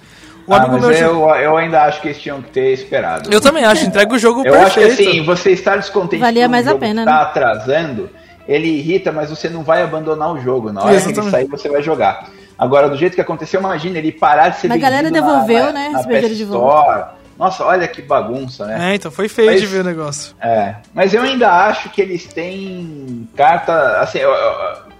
O 0.47 0.55
Ah, 0.55 0.67
mas 0.67 1.01
eu, 1.01 1.29
eu 1.29 1.57
ainda 1.57 1.83
acho 1.85 2.01
que 2.01 2.09
eles 2.09 2.21
tinham 2.21 2.41
que 2.43 2.51
ter 2.51 2.73
esperado. 2.73 3.33
Eu 3.33 3.41
também 3.41 3.65
acho, 3.65 3.85
entrega 3.85 4.13
o 4.13 4.19
jogo 4.19 4.45
Eu 4.45 4.55
acho 4.55 4.75
que 4.75 4.81
perfeito. 4.81 5.11
assim, 5.11 5.25
você 5.25 5.51
estar 5.51 5.77
descontente 5.77 6.21
Valia 6.21 6.49
mais 6.49 6.67
a 6.67 6.75
pena, 6.75 7.03
que 7.03 7.07
né? 7.07 7.13
tá 7.13 7.23
atrasando, 7.23 8.11
ele 8.53 8.67
irrita, 8.69 9.13
mas 9.13 9.31
você 9.31 9.49
não 9.49 9.63
vai 9.63 9.83
abandonar 9.83 10.33
o 10.33 10.41
jogo. 10.41 10.73
Na 10.73 10.81
hora 10.83 10.91
que 10.91 10.97
Exatamente. 10.97 11.21
ele 11.21 11.31
sair, 11.31 11.47
você 11.47 11.69
vai 11.69 11.83
jogar. 11.83 12.29
Agora, 12.59 12.89
do 12.91 12.97
jeito 12.97 13.15
que 13.15 13.21
aconteceu, 13.21 13.61
imagina 13.61 13.97
ele 13.99 14.11
parar 14.13 14.49
de 14.51 14.59
ser 14.59 14.69
Mas 14.69 14.79
a 14.79 14.81
galera 14.81 15.09
vendido 15.09 15.25
devolveu, 15.25 15.67
na, 15.67 15.73
né? 15.73 15.89
Na, 15.91 16.03
na 16.03 16.21
de 16.21 16.43
Store. 16.43 17.05
Nossa, 17.39 17.65
olha 17.65 17.89
que 17.89 18.03
bagunça, 18.03 18.67
né? 18.67 18.91
É, 18.93 18.95
então 18.97 19.11
foi 19.11 19.29
feio 19.29 19.53
Mas- 19.53 19.61
de 19.61 19.67
ver 19.67 19.81
o 19.81 19.85
negócio. 19.85 20.35
É, 20.43 20.75
mas 20.93 21.15
eu 21.15 21.23
ainda 21.23 21.49
acho 21.51 21.89
que 21.89 22.03
eles 22.03 22.27
têm 22.27 23.27
carta, 23.35 23.99
assim, 24.01 24.19
eu- 24.19 24.29
eu- 24.31 24.91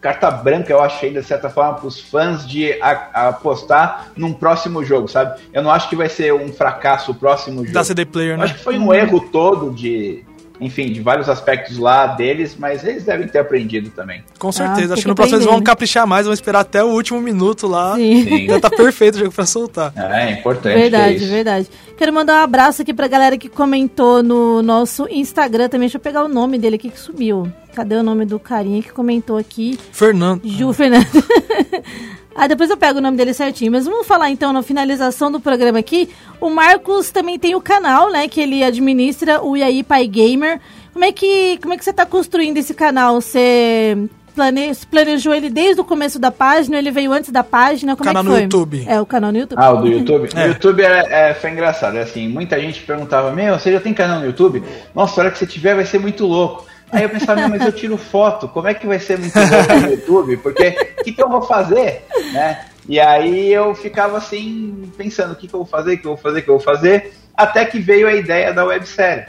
carta 0.00 0.30
branca, 0.30 0.72
eu 0.72 0.82
acho 0.82 1.04
ainda 1.04 1.20
de 1.20 1.26
certa 1.26 1.50
forma 1.50 1.74
para 1.74 1.86
os 1.86 2.00
fãs 2.00 2.48
de 2.48 2.72
a- 2.80 3.08
a 3.12 3.28
apostar 3.28 4.06
num 4.16 4.32
próximo 4.32 4.82
jogo, 4.82 5.06
sabe? 5.06 5.38
Eu 5.52 5.62
não 5.62 5.70
acho 5.70 5.88
que 5.90 5.94
vai 5.94 6.08
ser 6.08 6.32
um 6.32 6.50
fracasso 6.52 7.12
o 7.12 7.14
próximo 7.14 7.60
jogo. 7.60 7.72
Da 7.74 7.84
CD 7.84 8.06
Player, 8.06 8.32
Eu 8.32 8.38
né? 8.38 8.44
acho 8.44 8.54
que 8.54 8.64
foi 8.64 8.78
um 8.78 8.92
erro 8.94 9.20
todo 9.30 9.70
de, 9.70 10.24
enfim, 10.64 10.92
de 10.92 11.00
vários 11.00 11.28
aspectos 11.28 11.76
lá 11.78 12.06
deles, 12.06 12.56
mas 12.58 12.84
eles 12.84 13.04
devem 13.04 13.26
ter 13.28 13.38
aprendido 13.40 13.90
também. 13.90 14.22
Com 14.38 14.48
Ah, 14.48 14.52
certeza. 14.52 14.80
tem 14.86 14.92
acho 14.92 15.02
que 15.02 15.08
no 15.08 15.14
próximo 15.14 15.36
eles 15.38 15.46
vão 15.46 15.58
né? 15.58 15.64
caprichar 15.64 16.06
mais, 16.06 16.24
vão 16.26 16.32
esperar 16.34 16.60
até 16.60 16.82
o 16.82 16.88
último 16.88 17.20
minuto 17.20 17.66
lá. 17.66 17.94
Sim. 17.96 18.24
Sim. 18.24 18.46
Já 18.46 18.60
tá 18.60 18.70
perfeito 18.70 19.16
o 19.16 19.18
jogo 19.18 19.32
pra 19.32 19.44
soltar. 19.46 19.92
É, 19.96 20.28
é 20.28 20.32
importante. 20.32 20.74
Verdade, 20.78 21.16
isso. 21.16 21.28
verdade. 21.28 21.66
Quero 21.96 22.12
mandar 22.12 22.40
um 22.40 22.44
abraço 22.44 22.82
aqui 22.82 22.92
pra 22.94 23.06
galera 23.08 23.36
que 23.36 23.48
comentou 23.48 24.22
no 24.22 24.62
nosso 24.62 25.06
Instagram 25.10 25.68
também. 25.68 25.86
Deixa 25.86 25.96
eu 25.96 26.00
pegar 26.00 26.24
o 26.24 26.28
nome 26.28 26.58
dele 26.58 26.76
aqui 26.76 26.90
que 26.90 26.98
sumiu. 26.98 27.50
Cadê 27.74 27.94
o 27.96 28.02
nome 28.02 28.24
do 28.26 28.38
carinha 28.38 28.82
que 28.82 28.90
comentou 28.92 29.36
aqui? 29.38 29.78
Fernando. 29.92 30.42
Ju 30.44 30.72
Fernandes. 30.72 31.10
ah, 32.34 32.46
depois 32.46 32.70
eu 32.70 32.76
pego 32.76 32.98
o 32.98 33.02
nome 33.02 33.16
dele 33.16 33.34
certinho. 33.34 33.72
Mas 33.72 33.84
vamos 33.84 34.06
falar 34.06 34.30
então 34.30 34.52
na 34.52 34.62
finalização 34.62 35.30
do 35.30 35.40
programa 35.40 35.78
aqui. 35.78 36.08
O 36.40 36.50
Marcos 36.50 37.10
também 37.10 37.38
tem 37.38 37.54
o 37.54 37.60
canal, 37.60 38.10
né? 38.10 38.28
Que 38.28 38.40
ele 38.40 38.62
administra, 38.64 39.42
o 39.42 39.56
Iaí 39.56 39.82
Pai 39.82 40.06
Gamer. 40.06 40.60
Como 40.92 41.04
é 41.04 41.12
que, 41.12 41.58
como 41.62 41.74
é 41.74 41.78
que 41.78 41.84
você 41.84 41.92
tá 41.92 42.04
construindo 42.04 42.58
esse 42.58 42.74
canal? 42.74 43.20
Você 43.20 43.96
plane, 44.34 44.72
planejou 44.90 45.34
ele 45.34 45.48
desde 45.48 45.80
o 45.80 45.84
começo 45.84 46.18
da 46.18 46.30
página? 46.30 46.78
Ele 46.78 46.90
veio 46.90 47.12
antes 47.12 47.30
da 47.30 47.44
página? 47.44 47.96
Como 47.96 48.06
Canal 48.06 48.22
é 48.22 48.24
que 48.24 48.28
no 48.28 48.34
foi? 48.34 48.42
YouTube. 48.42 48.84
É, 48.86 49.00
o 49.00 49.06
canal 49.06 49.32
no 49.32 49.38
YouTube. 49.38 49.58
Ah, 49.58 49.72
o 49.72 49.76
do 49.76 49.88
YouTube? 49.88 50.28
É. 50.34 50.44
O 50.44 50.48
YouTube 50.48 50.82
é, 50.82 51.30
é, 51.30 51.34
foi 51.34 51.50
engraçado. 51.50 51.96
É 51.96 52.02
assim, 52.02 52.28
muita 52.28 52.60
gente 52.60 52.80
perguntava: 52.82 53.30
Meu, 53.32 53.58
você 53.58 53.72
já 53.72 53.80
tem 53.80 53.94
canal 53.94 54.20
no 54.20 54.26
YouTube? 54.26 54.62
Nossa, 54.94 55.20
a 55.20 55.24
hora 55.24 55.30
que 55.32 55.38
você 55.38 55.46
tiver 55.46 55.74
vai 55.74 55.86
ser 55.86 55.98
muito 55.98 56.26
louco. 56.26 56.66
Aí 56.92 57.04
eu 57.04 57.08
pensava, 57.08 57.48
mas 57.48 57.64
eu 57.64 57.72
tiro 57.72 57.96
foto, 57.96 58.46
como 58.48 58.68
é 58.68 58.74
que 58.74 58.86
vai 58.86 58.98
ser 58.98 59.18
muito 59.18 59.34
louco 59.34 59.74
no 59.80 59.90
YouTube? 59.90 60.36
Porque 60.36 60.94
o 61.00 61.04
que, 61.04 61.12
que 61.12 61.22
eu 61.22 61.28
vou 61.28 61.40
fazer? 61.40 62.04
Né? 62.32 62.66
E 62.88 63.00
aí 63.00 63.52
eu 63.52 63.74
ficava 63.74 64.18
assim, 64.18 64.92
pensando, 64.96 65.32
o 65.32 65.36
que, 65.36 65.48
que 65.48 65.54
eu 65.54 65.60
vou 65.60 65.66
fazer, 65.66 65.94
o 65.94 65.98
que 65.98 66.06
eu 66.06 66.14
vou 66.14 66.22
fazer, 66.22 66.40
o 66.40 66.42
que 66.42 66.50
eu 66.50 66.58
vou 66.58 66.64
fazer, 66.64 67.12
até 67.34 67.64
que 67.64 67.80
veio 67.80 68.06
a 68.06 68.14
ideia 68.14 68.52
da 68.52 68.64
websérie. 68.64 69.24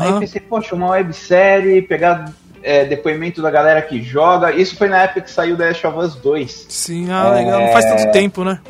Aí 0.00 0.10
eu 0.10 0.18
pensei, 0.18 0.40
poxa, 0.40 0.74
uma 0.74 0.90
websérie, 0.90 1.82
pegar 1.82 2.32
é, 2.62 2.84
depoimento 2.84 3.42
da 3.42 3.50
galera 3.50 3.82
que 3.82 4.02
joga. 4.02 4.52
Isso 4.52 4.76
foi 4.76 4.88
na 4.88 5.02
época 5.02 5.20
que 5.20 5.30
saiu 5.30 5.56
The 5.56 5.68
Last 5.68 5.86
of 5.86 5.98
Us 5.98 6.14
2. 6.16 6.66
Sim, 6.68 7.10
ah, 7.10 7.30
legal. 7.30 7.60
Não 7.60 7.72
faz 7.72 7.84
tanto 7.84 8.10
tempo, 8.10 8.42
né? 8.44 8.60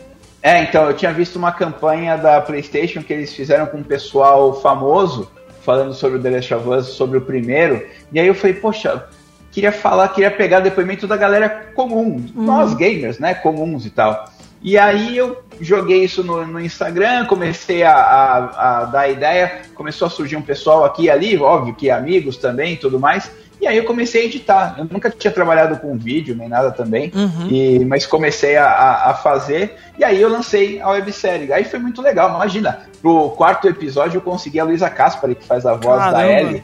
É, 0.42 0.62
então, 0.62 0.87
eu 0.88 0.94
tinha 0.94 1.12
visto 1.12 1.37
uma 1.37 1.53
campanha 1.53 2.16
da 2.16 2.40
PlayStation 2.40 3.03
que 3.03 3.12
eles 3.12 3.33
fizeram 3.33 3.66
com 3.66 3.79
um 3.79 3.83
pessoal 3.83 4.61
famoso, 4.61 5.31
falando 5.64 5.94
sobre 5.94 6.18
o 6.18 6.22
The 6.22 6.31
Last 6.31 6.55
of 6.55 6.68
Us, 6.68 6.87
sobre 6.88 7.18
o 7.18 7.22
primeiro, 7.22 7.85
e 8.12 8.20
aí 8.20 8.27
eu 8.27 8.35
falei, 8.35 8.55
poxa, 8.55 9.05
queria 9.50 9.72
falar, 9.72 10.09
queria 10.09 10.31
pegar 10.31 10.61
depoimento 10.61 11.07
da 11.07 11.16
galera 11.16 11.48
comum, 11.74 12.24
nós 12.35 12.74
gamers, 12.74 13.18
né, 13.18 13.35
comuns 13.35 13.87
e 13.87 13.90
tal. 13.90 14.27
E 14.62 14.79
aí 14.79 15.14
eu 15.16 15.42
joguei 15.61 16.05
isso 16.05 16.24
no, 16.24 16.46
no 16.46 16.59
Instagram, 16.59 17.27
comecei 17.27 17.83
a, 17.83 17.92
a- 17.94 18.81
a 18.81 18.85
dar 18.87 19.09
ideia, 19.11 19.61
começou 19.74 20.07
a 20.07 20.11
surgir 20.11 20.37
um 20.37 20.42
pessoal 20.42 20.85
aqui 20.85 21.03
e 21.05 21.11
ali, 21.11 21.37
óbvio 21.37 21.74
que 21.74 21.90
amigos 21.90 22.38
também 22.38 22.72
e 22.72 22.77
tudo 22.79 22.98
mais, 22.98 23.31
e 23.64 23.66
aí 23.66 23.77
eu 23.79 23.85
comecei 23.85 24.22
a 24.22 24.24
editar. 24.27 24.74
Eu 24.79 24.85
nunca 24.90 25.11
tinha 25.11 25.33
trabalhado 25.33 25.77
com 25.79 25.96
vídeo 25.98 26.37
nem 26.37 26.48
nada 26.48 26.70
também, 26.70 27.11
Uhum. 27.14 27.48
e, 27.50 27.85
mas 27.85 28.07
comecei 28.07 28.57
a, 28.57 28.66
a- 28.66 29.11
a 29.11 29.14
fazer, 29.14 29.74
e 29.98 30.05
aí 30.05 30.20
eu 30.20 30.29
lancei 30.29 30.81
a 30.81 30.90
websérie. 30.90 31.53
Aí 31.53 31.64
foi 31.64 31.79
muito 31.79 32.00
legal, 32.03 32.35
imagina, 32.35 32.81
pro 33.03 33.31
quarto 33.31 33.66
episódio 33.68 34.18
eu 34.18 34.22
consegui 34.22 34.61
a 34.61 34.64
Luísa 34.64 34.88
Caspari, 34.90 35.35
que 35.35 35.44
faz 35.44 35.64
a 35.66 35.74
voz 35.74 35.98
da 36.05 36.12
Caramba. 36.12 36.31
Ellie. 36.40 36.62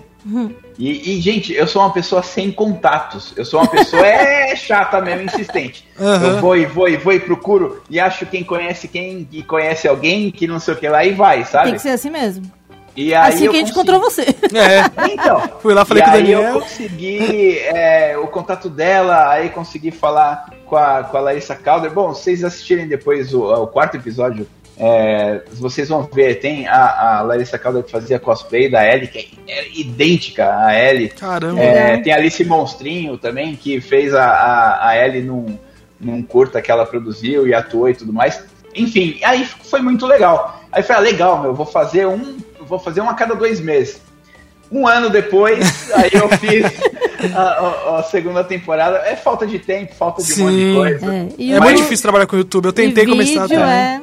E, 0.79 1.17
e, 1.17 1.21
gente, 1.21 1.53
eu 1.55 1.67
sou 1.67 1.81
uma 1.83 1.93
pessoa 1.93 2.23
sem 2.23 2.53
contatos. 2.53 3.33
Eu 3.37 3.45
sou 3.45 3.59
uma 3.61 3.69
pessoa 3.71 4.07
é 4.07 4.55
chata 4.57 5.01
mesmo, 5.01 5.23
insistente. 5.23 5.87
Aham. 5.99 6.27
Eu 6.27 6.41
vou 6.41 6.57
e 6.57 6.67
vou 6.67 6.89
e 6.91 6.97
vou 6.99 7.13
e 7.15 7.21
procuro 7.21 7.83
e 7.89 7.99
acho 7.99 8.27
quem 8.27 8.45
conhece 8.45 8.87
quem 8.87 9.27
e 9.33 9.43
conhece 9.43 9.89
alguém 9.89 10.31
que 10.31 10.47
não 10.47 10.61
sei 10.61 10.75
o 10.75 10.77
que 10.77 10.87
lá 10.89 11.03
e 11.05 11.13
vai, 11.13 11.45
sabe? 11.47 11.65
Tem 11.69 11.75
que 11.75 11.81
ser 11.81 11.91
assim 11.91 12.11
mesmo. 12.11 12.45
E 12.97 13.15
aí 13.15 13.33
assim 13.35 13.49
que 13.49 13.57
a 13.57 13.61
gente 13.61 13.73
consegui- 13.73 13.91
encontrou 13.91 14.01
você. 14.01 14.23
É. 14.23 15.13
então, 15.13 15.43
Fui 15.61 15.73
lá, 15.75 15.85
falei 15.85 16.03
e 16.03 16.07
com 16.07 16.11
o 16.11 16.15
aí 16.15 16.23
Daniel. 16.23 16.43
eu 16.43 16.61
consegui 16.61 17.59
é, 17.61 18.19
o 18.19 18.27
contato 18.27 18.69
dela, 18.69 19.31
aí 19.31 19.49
consegui 19.51 19.91
falar 19.91 20.51
com 20.67 20.77
a, 20.77 21.05
com 21.05 21.17
a 21.17 21.21
Larissa 21.21 21.55
Calder. 21.55 21.91
Bom, 21.91 22.13
se 22.15 22.23
vocês 22.25 22.45
assistirem 22.45 22.87
depois 22.89 23.33
o, 23.35 23.43
o 23.43 23.67
quarto 23.67 23.97
episódio, 23.97 24.47
é, 24.79 25.43
vocês 25.53 25.89
vão 25.89 26.03
ver, 26.13 26.37
tem 26.41 26.67
a, 26.67 27.19
a 27.19 27.23
Larissa 27.23 27.59
Calder 27.59 27.83
que 27.83 27.91
fazia 27.91 28.19
cosplay 28.19 28.71
da 28.71 28.87
Ellie, 28.87 29.09
que 29.09 29.39
é 29.47 29.69
idêntica 29.79 30.57
à 30.65 30.75
Ellie. 30.79 31.11
Caramba. 31.11 31.61
É, 31.61 31.99
tem 31.99 32.13
a 32.13 32.17
Alice 32.17 32.43
Monstrinho 32.45 33.19
também, 33.19 33.55
que 33.57 33.81
fez 33.81 34.15
a, 34.15 34.25
a, 34.25 34.89
a 34.89 34.97
Ellie 35.07 35.23
num, 35.23 35.59
num 36.01 36.23
curta 36.23 36.63
que 36.63 36.71
ela 36.71 36.87
produziu 36.87 37.47
e 37.47 37.53
atuou 37.55 37.89
e 37.91 37.95
tudo 37.95 38.13
mais. 38.13 38.43
Enfim, 38.75 39.21
aí 39.25 39.45
foi 39.45 39.81
muito 39.83 40.07
legal. 40.07 40.61
Aí 40.73 40.81
eu 40.81 40.87
falei, 40.87 41.09
ah, 41.09 41.13
legal, 41.13 41.43
meu, 41.43 41.53
vou 41.53 41.67
fazer 41.67 42.07
um, 42.07 42.39
vou 42.71 42.79
fazer 42.79 43.01
um 43.03 43.11
a 43.11 43.15
cada 43.15 43.35
dois 43.35 43.61
meses. 43.61 44.01
Um 44.73 44.87
ano 44.87 45.11
depois, 45.11 45.91
aí 45.93 46.11
eu 46.13 46.29
fiz 46.39 46.65
a, 47.35 47.41
a- 47.43 47.99
a 47.99 48.03
segunda 48.05 48.45
temporada. 48.45 48.99
É 48.99 49.17
falta 49.17 49.45
de 49.47 49.59
tempo, 49.59 49.95
falta 49.95 50.23
de 50.23 50.33
um 50.33 50.45
monte 50.45 50.55
de 50.55 50.61
Sim. 50.63 50.75
coisa. 50.75 51.15
É, 51.15 51.29
e 51.37 51.53
É 51.53 51.59
o- 51.59 51.63
muito 51.63 51.77
difícil 51.83 52.03
trabalhar 52.03 52.27
com 52.27 52.37
o 52.37 52.39
YouTube. 52.39 52.67
Eu 52.67 52.73
tentei 52.73 53.05
e 53.05 53.07
começar 53.09 53.43
vídeo 53.47 53.59
também. 53.61 53.75
é... 53.75 54.01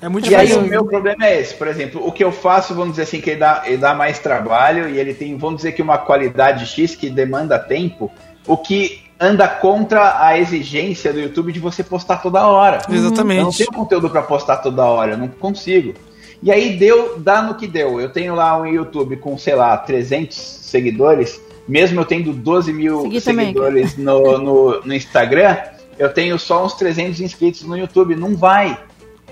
É 0.00 0.08
muito 0.08 0.30
E 0.30 0.34
aí 0.34 0.46
difícil. 0.46 0.64
o 0.64 0.68
meu 0.68 0.84
problema 0.84 1.26
é 1.26 1.40
esse, 1.40 1.54
por 1.54 1.66
exemplo, 1.66 2.00
o 2.06 2.12
que 2.12 2.22
eu 2.22 2.30
faço, 2.30 2.72
vamos 2.72 2.90
dizer 2.90 3.02
assim, 3.02 3.20
que 3.20 3.30
ele 3.30 3.40
dá, 3.40 3.62
ele 3.66 3.78
dá 3.78 3.94
mais 3.94 4.20
trabalho 4.20 4.88
e 4.88 4.96
ele 4.96 5.12
tem, 5.12 5.36
vamos 5.36 5.56
dizer 5.56 5.72
que 5.72 5.82
uma 5.82 5.98
qualidade 5.98 6.66
X 6.66 6.94
que 6.94 7.10
demanda 7.10 7.58
tempo, 7.58 8.08
o 8.46 8.56
que 8.56 9.02
anda 9.18 9.48
contra 9.48 10.24
a 10.24 10.38
exigência 10.38 11.12
do 11.12 11.18
YouTube 11.18 11.50
de 11.52 11.58
você 11.58 11.82
postar 11.82 12.18
toda 12.18 12.46
hora. 12.46 12.78
Eu 12.88 12.94
não 12.94 13.06
Exatamente. 13.06 13.58
tenho 13.58 13.72
conteúdo 13.72 14.08
para 14.08 14.22
postar 14.22 14.58
toda 14.58 14.84
hora, 14.84 15.12
eu 15.14 15.18
não 15.18 15.26
consigo. 15.26 15.94
E 16.42 16.52
aí 16.52 16.76
deu, 16.76 17.18
dá 17.18 17.42
no 17.42 17.54
que 17.54 17.66
deu. 17.66 18.00
Eu 18.00 18.10
tenho 18.10 18.34
lá 18.34 18.56
um 18.60 18.66
YouTube 18.66 19.16
com, 19.16 19.36
sei 19.36 19.54
lá, 19.54 19.76
300 19.76 20.36
seguidores, 20.36 21.40
mesmo 21.66 22.00
eu 22.00 22.04
tendo 22.04 22.32
12 22.32 22.72
mil 22.72 23.02
Segui 23.02 23.20
também, 23.20 23.46
seguidores 23.46 23.96
no, 23.96 24.38
no, 24.38 24.80
no 24.84 24.94
Instagram, 24.94 25.56
eu 25.98 26.08
tenho 26.12 26.38
só 26.38 26.64
uns 26.64 26.74
300 26.74 27.20
inscritos 27.20 27.62
no 27.64 27.76
YouTube. 27.76 28.14
Não 28.14 28.36
vai. 28.36 28.78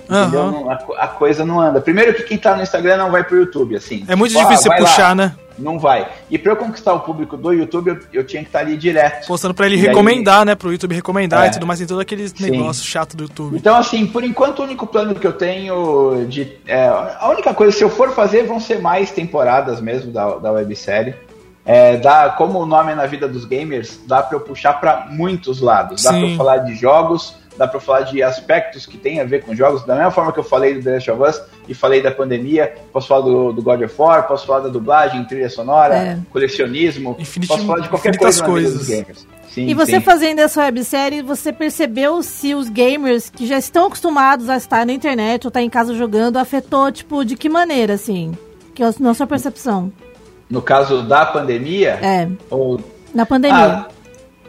Entendeu? 0.09 0.41
Aham. 0.41 0.51
Não- 0.51 0.69
a, 0.69 0.73
a 0.99 1.07
coisa 1.07 1.45
não 1.45 1.59
anda. 1.59 1.79
Primeiro 1.81 2.13
que 2.13 2.23
quem 2.23 2.37
tá 2.37 2.55
no 2.55 2.61
Instagram 2.63 2.97
não 2.97 3.11
vai 3.11 3.23
pro 3.23 3.37
YouTube, 3.37 3.75
assim. 3.75 4.05
É 4.07 4.15
muito 4.15 4.31
Tipo, 4.31 4.41
ah, 4.41 4.49
difícil 4.49 4.63
você 4.63 4.69
vai 4.69 4.81
lá. 4.81 4.87
puxar, 4.89 5.15
né? 5.15 5.35
Não 5.57 5.79
vai. 5.79 6.07
E 6.29 6.37
pra 6.37 6.51
eu 6.53 6.55
conquistar 6.57 6.93
o 6.93 6.99
público 6.99 7.35
do 7.37 7.51
YouTube, 7.51 7.87
eu, 7.89 7.99
eu 8.13 8.23
tinha 8.25 8.41
que 8.43 8.49
estar 8.49 8.59
ali 8.59 8.77
direto. 8.77 9.27
Postando 9.27 9.53
pra 9.53 9.65
ele 9.65 9.75
E 9.75 9.79
aí- 9.79 9.87
recomendar, 9.87 10.45
né? 10.45 10.55
Pro 10.55 10.71
YouTube 10.71 10.93
recomendar 10.95 11.45
É. 11.45 11.47
e 11.47 11.51
tudo 11.51 11.65
mais. 11.65 11.79
Tem 11.79 11.87
todo 11.87 11.99
aquele 11.99 12.27
Sim. 12.27 12.51
negócio 12.51 12.85
chato 12.85 13.17
do 13.17 13.23
YouTube. 13.23 13.55
Então, 13.57 13.75
assim, 13.75 14.05
por 14.05 14.23
enquanto, 14.23 14.59
o 14.59 14.63
único 14.63 14.85
plano 14.85 15.15
que 15.15 15.25
eu 15.25 15.33
tenho 15.33 16.25
de. 16.29 16.57
é, 16.67 16.87
a 16.87 17.27
única 17.31 17.53
coisa, 17.53 17.75
se 17.75 17.83
eu 17.83 17.89
for 17.89 18.11
fazer, 18.11 18.43
vão 18.43 18.59
ser 18.59 18.79
mais 18.81 19.11
temporadas 19.11 19.81
mesmo 19.81 20.11
da, 20.11 20.35
da 20.37 20.51
websérie. 20.51 21.15
é, 21.65 21.97
dá, 21.97 22.29
como 22.29 22.59
o 22.59 22.65
nome 22.65 22.93
é 22.93 22.95
na 22.95 23.05
vida 23.05 23.27
dos 23.27 23.43
gamers, 23.43 23.99
dá 24.07 24.21
pra 24.23 24.37
eu 24.37 24.41
puxar 24.41 24.79
pra 24.79 25.07
muitos 25.09 25.59
lados. 25.59 26.01
Dá 26.03 26.11
pra 26.11 26.19
Sim. 26.21 26.31
eu 26.31 26.37
falar 26.37 26.57
de 26.59 26.75
jogos, 26.75 27.35
dá 27.57 27.67
pra 27.67 27.77
eu 27.77 27.81
falar 27.81 28.01
de 28.01 28.21
aspectos 28.21 28.85
que 28.85 28.97
tem 28.97 29.19
a 29.19 29.23
ver 29.25 29.43
com 29.43 29.55
jogos, 29.55 29.83
da 29.85 29.95
mesma 29.95 30.11
forma 30.11 30.31
que 30.31 30.39
eu 30.39 30.43
falei 30.43 30.75
do 30.75 30.83
The 30.83 30.91
Last 30.93 31.11
of 31.11 31.21
Us 31.23 31.41
e 31.67 31.73
falei 31.73 32.01
da 32.01 32.11
pandemia, 32.11 32.73
posso 32.93 33.07
falar 33.07 33.21
do, 33.21 33.51
do 33.53 33.61
God 33.61 33.81
of 33.81 33.93
War, 33.97 34.27
posso 34.27 34.45
falar 34.45 34.59
da 34.61 34.69
dublagem, 34.69 35.23
trilha 35.25 35.49
sonora, 35.49 35.95
É. 35.95 36.17
colecionismo, 36.31 37.15
Infiniti- 37.19 37.47
posso 37.51 37.65
falar 37.65 37.79
de 37.81 37.89
qualquer 37.89 38.17
coisa 38.17 38.41
na 38.41 38.47
vida 38.47 38.61
dos 38.69 38.75
coisas. 38.77 38.87
gamers. 38.87 39.27
Sim, 39.49 39.67
E 39.67 39.73
você 39.73 39.93
sim. 39.93 40.01
fazendo 40.01 40.39
essa 40.39 40.61
websérie, 40.61 41.21
você 41.23 41.51
percebeu 41.51 42.21
se 42.21 42.53
os 42.53 42.69
gamers 42.69 43.29
que 43.29 43.47
já 43.47 43.57
estão 43.57 43.87
acostumados 43.87 44.49
a 44.49 44.57
estar 44.57 44.85
na 44.85 44.93
internet 44.93 45.45
ou 45.45 45.49
estar 45.49 45.61
em 45.63 45.69
casa 45.69 45.95
jogando, 45.95 46.37
afetou, 46.37 46.91
tipo, 46.91 47.25
de 47.25 47.35
que 47.35 47.49
maneira, 47.49 47.93
assim? 47.95 48.37
Que 48.75 48.83
é 48.83 48.85
a- 48.85 48.93
na 48.99 49.13
sua 49.15 49.25
percepção. 49.25 49.91
No 50.47 50.61
caso 50.61 51.01
da 51.01 51.25
pandemia, 51.25 51.97
É, 52.01 52.27
ou 52.51 52.79
na 53.13 53.25
pandemia. 53.25 53.57
Ah, 53.57 53.87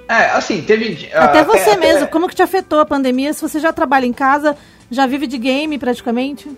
é, 0.08 0.30
assim, 0.30 0.62
teve. 0.62 1.10
até 1.12 1.40
ah, 1.40 1.44
você 1.44 1.70
até- 1.70 1.76
mesmo, 1.76 2.08
como 2.08 2.28
que 2.28 2.34
te 2.34 2.42
afetou 2.42 2.80
a 2.80 2.86
pandemia? 2.86 3.32
Se 3.34 3.42
você 3.42 3.60
já 3.60 3.72
trabalha 3.72 4.06
em 4.06 4.12
casa, 4.12 4.56
já 4.90 5.06
vive 5.06 5.26
de 5.26 5.36
game 5.36 5.78
praticamente? 5.78 6.50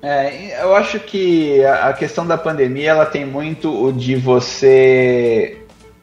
É, 0.00 0.62
eu 0.62 0.76
acho 0.76 1.00
que 1.00 1.64
a 1.64 1.92
questão 1.92 2.24
da 2.24 2.38
pandemia 2.38 2.90
ela 2.90 3.04
tem 3.04 3.26
muito 3.26 3.86
o 3.86 3.92
de 3.92 4.14
você. 4.14 5.58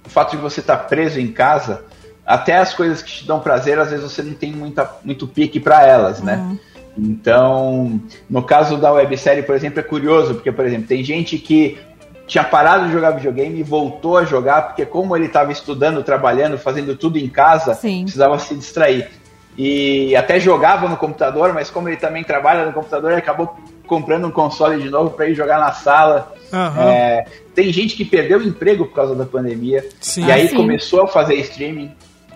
O 0.05 0.09
fato 0.09 0.31
de 0.31 0.37
você 0.37 0.59
estar 0.59 0.77
preso 0.77 1.19
em 1.19 1.31
casa, 1.31 1.85
até 2.25 2.57
as 2.57 2.73
coisas 2.73 3.01
que 3.01 3.11
te 3.11 3.25
dão 3.25 3.39
prazer, 3.39 3.79
às 3.79 3.89
vezes 3.89 4.03
você 4.03 4.21
não 4.21 4.33
tem 4.33 4.51
muita, 4.51 4.97
muito 5.03 5.27
pique 5.27 5.59
para 5.59 5.85
elas, 5.85 6.21
né? 6.21 6.57
Então, 6.97 7.99
no 8.29 8.43
caso 8.43 8.77
da 8.77 8.91
websérie, 8.91 9.43
por 9.43 9.55
exemplo, 9.55 9.79
é 9.79 9.83
curioso, 9.83 10.35
porque, 10.35 10.51
por 10.51 10.65
exemplo, 10.65 10.87
tem 10.87 11.03
gente 11.03 11.37
que 11.37 11.77
tinha 12.27 12.43
parado 12.43 12.87
de 12.87 12.91
jogar 12.93 13.11
videogame 13.11 13.59
e 13.59 13.63
voltou 13.63 14.17
a 14.17 14.23
jogar, 14.25 14.63
porque 14.67 14.85
como 14.85 15.15
ele 15.15 15.25
estava 15.27 15.51
estudando, 15.51 16.03
trabalhando, 16.03 16.57
fazendo 16.57 16.95
tudo 16.95 17.17
em 17.17 17.27
casa, 17.29 17.73
Sim. 17.75 18.03
precisava 18.03 18.37
se 18.39 18.55
distrair. 18.55 19.09
E 19.57 20.15
até 20.15 20.39
jogava 20.39 20.89
no 20.89 20.97
computador, 20.97 21.53
mas 21.53 21.69
como 21.69 21.87
ele 21.87 21.97
também 21.97 22.23
trabalha 22.23 22.65
no 22.65 22.73
computador, 22.73 23.11
ele 23.11 23.19
acabou 23.19 23.55
comprando 23.87 24.27
um 24.27 24.31
console 24.31 24.81
de 24.81 24.89
novo 24.89 25.11
para 25.11 25.29
ir 25.29 25.35
jogar 25.35 25.59
na 25.59 25.71
sala. 25.71 26.33
Aham. 26.51 26.89
É, 26.89 27.25
tem 27.53 27.71
gente 27.71 27.95
que 27.95 28.03
perdeu 28.03 28.39
o 28.39 28.43
emprego 28.43 28.85
por 28.85 28.95
causa 28.95 29.15
da 29.15 29.25
pandemia, 29.25 29.85
Sim. 30.01 30.25
e 30.25 30.31
aí 30.31 30.45
Ah, 30.45 30.49
sim. 30.49 30.55
começou 30.55 31.03
a 31.03 31.07
fazer 31.07 31.35
streaming. 31.35 31.91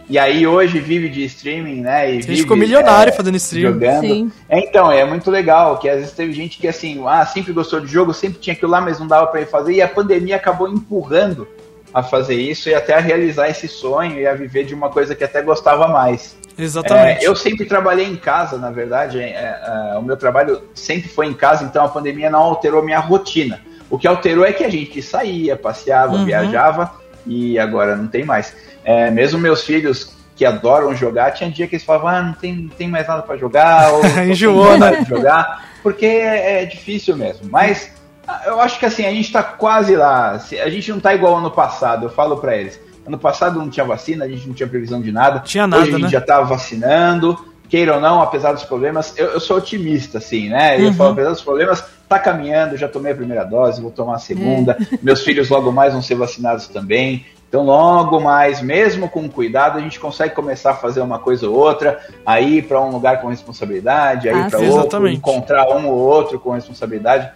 E 0.09 0.17
aí 0.17 0.47
hoje 0.47 0.79
vive 0.79 1.07
de 1.07 1.23
streaming, 1.25 1.81
né? 1.81 2.07
E 2.07 2.09
A 2.09 2.13
gente 2.15 2.27
vive, 2.27 2.41
ficou 2.41 2.57
milionário 2.57 3.13
fazendo 3.13 3.35
streaming. 3.37 3.73
Jogando. 3.73 4.01
Sim. 4.01 4.31
É, 4.49 4.59
então, 4.59 4.91
é 4.91 5.05
muito 5.05 5.29
legal, 5.29 5.77
que 5.77 5.87
às 5.87 5.97
vezes 5.99 6.11
teve 6.13 6.33
gente 6.33 6.57
que 6.57 6.67
assim, 6.67 7.03
ah, 7.07 7.25
sempre 7.25 7.53
gostou 7.53 7.79
de 7.79 7.87
jogo, 7.87 8.13
sempre 8.13 8.39
tinha 8.39 8.53
aquilo 8.55 8.71
lá, 8.71 8.81
mas 8.81 8.99
não 8.99 9.05
dava 9.07 9.27
pra 9.27 9.41
ir 9.41 9.45
fazer, 9.47 9.73
e 9.73 9.81
a 9.81 9.87
pandemia 9.87 10.35
acabou 10.35 10.67
empurrando 10.67 11.47
a 11.93 12.01
fazer 12.01 12.35
isso 12.35 12.69
e 12.69 12.73
até 12.73 12.95
a 12.95 12.99
realizar 12.99 13.49
esse 13.49 13.67
sonho 13.67 14.19
e 14.19 14.25
a 14.25 14.33
viver 14.33 14.63
de 14.63 14.73
uma 14.73 14.89
coisa 14.89 15.13
que 15.15 15.23
até 15.23 15.41
gostava 15.41 15.87
mais. 15.87 16.35
Exatamente. 16.57 17.23
É, 17.23 17.27
eu 17.27 17.35
sempre 17.35 17.65
trabalhei 17.65 18.05
em 18.05 18.15
casa, 18.15 18.57
na 18.57 18.69
verdade, 18.69 19.19
é, 19.19 19.59
é, 19.93 19.97
o 19.97 20.01
meu 20.01 20.17
trabalho 20.17 20.61
sempre 20.73 21.07
foi 21.07 21.27
em 21.27 21.33
casa, 21.33 21.63
então 21.63 21.85
a 21.85 21.87
pandemia 21.87 22.29
não 22.29 22.39
alterou 22.41 22.83
minha 22.83 22.99
rotina. 22.99 23.61
O 23.89 23.97
que 23.97 24.07
alterou 24.07 24.43
é 24.45 24.51
que 24.53 24.63
a 24.63 24.69
gente 24.69 25.01
saía, 25.01 25.55
passeava, 25.55 26.15
Uhum. 26.15 26.25
viajava 26.25 26.91
e 27.25 27.57
agora 27.57 27.95
não 27.95 28.07
tem 28.07 28.23
mais. 28.23 28.53
É, 28.89 29.11
mesmo 29.11 29.37
meus 29.37 29.63
filhos 29.63 30.15
que 30.35 30.43
adoram 30.43 30.95
jogar, 30.95 31.29
tinha 31.29 31.47
dia 31.51 31.67
que 31.67 31.75
eles 31.75 31.85
falavam, 31.85 32.07
ah, 32.07 32.23
não 32.23 32.33
tem, 32.33 32.55
não 32.55 32.69
tem 32.69 32.87
mais 32.87 33.07
nada 33.07 33.21
pra 33.21 33.37
jogar, 33.37 33.93
ou 33.93 34.03
Enjoou, 34.25 34.75
né? 34.79 35.03
de 35.03 35.07
jogar, 35.07 35.69
porque 35.83 36.07
é, 36.07 36.63
é 36.63 36.65
difícil 36.65 37.15
mesmo. 37.15 37.47
Mas 37.51 37.91
ah, 38.27 38.41
eu 38.47 38.59
acho 38.59 38.79
que 38.79 38.87
assim, 38.87 39.05
a 39.05 39.11
gente 39.11 39.31
tá 39.31 39.43
quase 39.43 39.95
lá. 39.95 40.31
A 40.31 40.69
gente 40.71 40.89
não 40.89 40.99
tá 40.99 41.13
igual 41.13 41.37
ano 41.37 41.51
passado, 41.51 42.07
eu 42.07 42.09
falo 42.09 42.37
pra 42.37 42.57
eles. 42.57 42.79
Ano 43.05 43.19
passado 43.19 43.59
não 43.59 43.69
tinha 43.69 43.85
vacina, 43.85 44.25
a 44.25 44.27
gente 44.27 44.47
não 44.47 44.55
tinha 44.55 44.67
previsão 44.67 44.99
de 44.99 45.11
nada. 45.11 45.41
Tinha 45.41 45.67
nada, 45.67 45.83
Hoje 45.83 45.91
a 45.91 45.93
gente 45.93 46.05
né? 46.05 46.09
já 46.09 46.21
tá 46.21 46.41
vacinando, 46.41 47.37
queira 47.69 47.93
ou 47.93 48.01
não, 48.01 48.23
apesar 48.23 48.53
dos 48.53 48.63
problemas. 48.63 49.13
Eu, 49.15 49.27
eu 49.27 49.39
sou 49.39 49.57
otimista, 49.57 50.17
assim, 50.17 50.49
né? 50.49 50.77
Uhum. 50.77 50.85
Eu 50.85 50.93
falo, 50.93 51.11
apesar 51.11 51.29
dos 51.29 51.43
problemas, 51.43 51.85
tá 52.07 52.17
caminhando, 52.17 52.75
já 52.75 52.87
tomei 52.87 53.11
a 53.11 53.15
primeira 53.15 53.43
dose, 53.43 53.83
vou 53.83 53.91
tomar 53.91 54.15
a 54.15 54.19
segunda. 54.19 54.75
Meus 55.03 55.21
filhos 55.21 55.47
logo 55.47 55.71
mais 55.71 55.93
vão 55.93 56.01
ser 56.01 56.15
vacinados 56.15 56.67
também. 56.67 57.23
Então, 57.49 57.63
logo 57.65 58.19
mais, 58.19 58.61
mesmo 58.61 59.09
com 59.09 59.27
cuidado, 59.27 59.79
a 59.79 59.81
gente 59.81 59.99
consegue 59.99 60.35
começar 60.35 60.71
a 60.71 60.75
fazer 60.75 61.01
uma 61.01 61.17
coisa 61.17 61.49
ou 61.49 61.55
outra, 61.57 61.99
aí 62.23 62.61
para 62.61 62.79
um 62.79 62.91
lugar 62.91 63.19
com 63.19 63.27
responsabilidade, 63.27 64.29
aí 64.29 64.39
Ah, 64.39 64.47
para 64.47 64.59
outro, 64.59 65.07
encontrar 65.07 65.67
um 65.75 65.87
ou 65.87 65.97
outro 65.97 66.39
com 66.39 66.51
responsabilidade. 66.51 67.31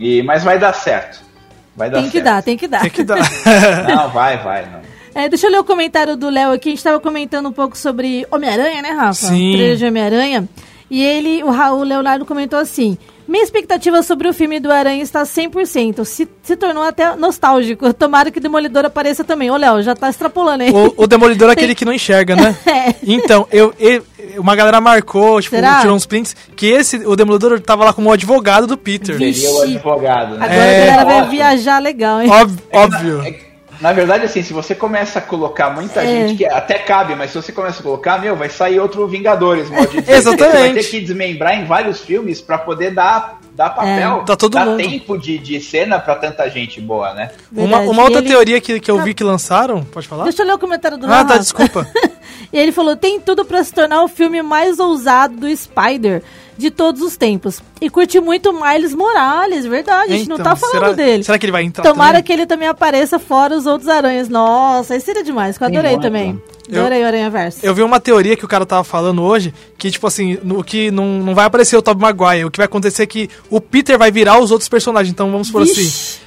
E, 0.00 0.22
mas 0.22 0.42
vai 0.42 0.58
dar 0.58 0.72
certo. 0.72 1.22
Vai 1.76 1.90
dar 1.90 1.98
Tem 2.00 2.06
que 2.06 2.12
certo. 2.12 2.24
dar, 2.24 2.42
tem 2.42 2.56
que 2.56 2.66
dar. 2.66 2.80
Tem 2.80 2.90
que 2.90 3.04
dar. 3.04 3.18
Não, 3.86 4.08
vai, 4.08 4.38
vai. 4.38 4.64
Não. 4.64 4.80
É, 5.14 5.28
deixa 5.28 5.46
eu 5.48 5.50
ler 5.50 5.58
o 5.58 5.64
comentário 5.64 6.16
do 6.16 6.30
Léo 6.30 6.52
aqui. 6.52 6.70
A 6.70 6.72
gente 6.72 6.82
tava 6.84 6.98
comentando 6.98 7.48
um 7.48 7.52
pouco 7.52 7.76
sobre 7.76 8.26
Homem-Aranha, 8.30 8.80
né, 8.80 8.90
Rafa? 8.90 9.26
Sim. 9.28 9.72
O 9.72 9.76
de 9.76 9.84
Homem-Aranha. 9.84 10.48
E 10.90 11.02
ele, 11.02 11.42
o 11.44 11.50
Raul 11.50 11.82
Leonardo 11.82 12.24
comentou 12.24 12.58
assim: 12.58 12.96
Minha 13.28 13.44
expectativa 13.44 14.02
sobre 14.02 14.26
o 14.26 14.32
filme 14.32 14.58
do 14.58 14.72
Aranha 14.72 15.02
está 15.02 15.22
100%. 15.22 16.04
Se, 16.06 16.26
se 16.42 16.56
tornou 16.56 16.82
até 16.82 17.14
nostálgico. 17.14 17.92
Tomara 17.94 18.30
que 18.30 18.40
Demolidor 18.40 18.86
apareça 18.86 19.22
também. 19.22 19.50
Ô, 19.50 19.56
Léo, 19.56 19.82
já 19.82 19.94
tá 19.94 20.08
extrapolando 20.08 20.64
aí. 20.64 20.70
O, 20.70 20.94
o 20.96 21.06
Demolidor 21.06 21.50
é 21.50 21.52
aquele 21.52 21.74
que 21.74 21.84
não 21.84 21.92
enxerga, 21.92 22.34
né? 22.34 22.56
É. 22.66 22.94
Então, 23.02 23.46
eu, 23.52 23.74
eu- 23.78 24.04
uma 24.38 24.54
galera 24.56 24.80
marcou, 24.80 25.40
tipo, 25.42 25.56
Será? 25.56 25.80
tirou 25.80 25.94
uns 25.96 26.06
prints, 26.06 26.34
que 26.56 26.66
esse, 26.66 26.96
o 27.06 27.14
Demolidor 27.16 27.58
tava 27.60 27.84
lá 27.84 27.92
como 27.92 28.10
advogado 28.12 28.66
do 28.66 28.76
Peter. 28.76 29.16
Vixe. 29.16 29.40
Seria 29.40 29.56
o 29.56 29.62
advogado, 29.62 30.36
né? 30.36 30.44
Agora 30.46 30.54
É, 30.54 30.82
a 30.82 30.96
galera 30.96 31.04
vai 31.22 31.28
viajar 31.30 31.78
legal, 31.82 32.20
hein? 32.22 32.30
Óbvio. 32.30 32.58
óbvio. 32.72 33.22
É, 33.22 33.47
Na 33.80 33.92
verdade, 33.92 34.24
assim, 34.24 34.42
se 34.42 34.52
você 34.52 34.74
começa 34.74 35.18
a 35.18 35.22
colocar 35.22 35.70
muita 35.70 36.02
É. 36.02 36.06
gente, 36.06 36.36
que 36.38 36.44
até 36.44 36.74
cabe, 36.78 37.14
mas 37.14 37.30
se 37.30 37.40
você 37.40 37.52
começa 37.52 37.80
a 37.80 37.82
colocar, 37.82 38.18
meu, 38.20 38.34
vai 38.34 38.48
sair 38.48 38.80
outro 38.80 39.06
Vingadores, 39.06 39.70
modo 39.70 39.88
de 39.88 40.00
dizer. 40.00 40.12
Exatamente. 40.14 40.50
Você 40.52 40.58
vai 40.58 40.72
ter 40.74 40.84
que 40.84 41.00
desmembrar 41.00 41.54
em 41.54 41.64
vários 41.64 42.00
filmes 42.00 42.40
pra 42.40 42.58
poder 42.58 42.92
dar, 42.92 43.38
dar 43.54 43.70
papel, 43.70 44.20
É. 44.22 44.24
Tá 44.24 44.36
todo 44.36 44.52
dar 44.54 44.66
mundo. 44.66 44.78
tempo 44.78 45.16
de, 45.16 45.38
de 45.38 45.60
cena 45.60 45.98
pra 46.00 46.14
tanta 46.16 46.48
gente 46.50 46.80
boa, 46.80 47.14
né? 47.14 47.30
Uma, 47.52 47.66
Verdade. 47.78 47.88
uma 47.90 48.02
outra 48.02 48.18
ele- 48.18 48.28
teoria 48.28 48.60
que, 48.60 48.80
que 48.80 48.90
eu 48.90 49.00
vi 49.02 49.14
que 49.14 49.22
lançaram, 49.22 49.84
pode 49.84 50.08
falar? 50.08 50.24
Deixa 50.24 50.42
eu 50.42 50.46
ler 50.46 50.54
o 50.54 50.58
comentário 50.58 50.98
do. 50.98 51.06
Ah, 51.06 51.08
tá, 51.24 51.34
Rafa. 51.34 51.38
desculpa. 51.38 51.86
E 52.50 52.58
ele 52.58 52.72
falou: 52.72 52.96
tem 52.96 53.20
tudo 53.20 53.44
pra 53.44 53.62
se 53.62 53.72
tornar 53.74 54.02
o 54.02 54.08
filme 54.08 54.40
mais 54.42 54.78
ousado 54.78 55.36
do 55.36 55.54
Spider 55.56 56.22
de 56.58 56.70
todos 56.70 57.00
os 57.00 57.16
tempos. 57.16 57.62
E 57.80 57.88
curti 57.88 58.20
muito 58.20 58.52
Miles 58.52 58.92
Morales, 58.94 59.64
verdade. 59.64 60.12
A 60.12 60.16
gente 60.16 60.28
não 60.28 60.36
Então, 60.36 60.44
tá 60.50 60.56
falando 60.56 60.74
será, 60.80 60.92
dele. 60.92 61.22
Será 61.24 61.38
que 61.38 61.46
ele 61.46 61.52
vai 61.52 61.62
entrar 61.62 61.84
Tomara 61.84 62.08
também? 62.14 62.22
que 62.24 62.32
ele 62.32 62.46
também 62.46 62.68
apareça 62.68 63.18
fora 63.18 63.56
os 63.56 63.64
outros 63.64 63.88
aranhas. 63.88 64.28
Nossa, 64.28 64.96
isso 64.96 65.06
seria 65.06 65.22
demais, 65.22 65.56
que 65.56 65.62
eu 65.64 65.68
adorei 65.68 65.92
muito. 65.92 66.02
também. 66.02 66.42
Eu- 66.68 66.80
Adorei 66.82 67.02
o 67.02 67.06
Aranha 67.06 67.30
Verso. 67.30 67.60
Eu 67.62 67.74
vi 67.74 67.82
uma 67.82 67.98
teoria 67.98 68.36
que 68.36 68.44
o 68.44 68.48
cara 68.48 68.66
tava 68.66 68.84
falando 68.84 69.22
hoje, 69.22 69.54
que, 69.78 69.90
tipo 69.90 70.06
assim, 70.06 70.36
no, 70.42 70.62
que 70.62 70.90
não, 70.90 71.06
não 71.20 71.34
vai 71.34 71.46
aparecer 71.46 71.74
o 71.78 71.80
Tobey 71.80 72.02
Maguire. 72.02 72.44
O 72.44 72.50
que 72.50 72.58
vai 72.58 72.66
acontecer 72.66 73.04
é 73.04 73.06
que 73.06 73.30
o 73.48 73.58
Peter 73.58 73.96
vai 73.96 74.10
virar 74.10 74.38
os 74.38 74.50
outros 74.50 74.68
personagens. 74.68 75.10
Então, 75.10 75.30
vamos 75.30 75.50
por 75.50 75.64
Vixe. 75.64 75.80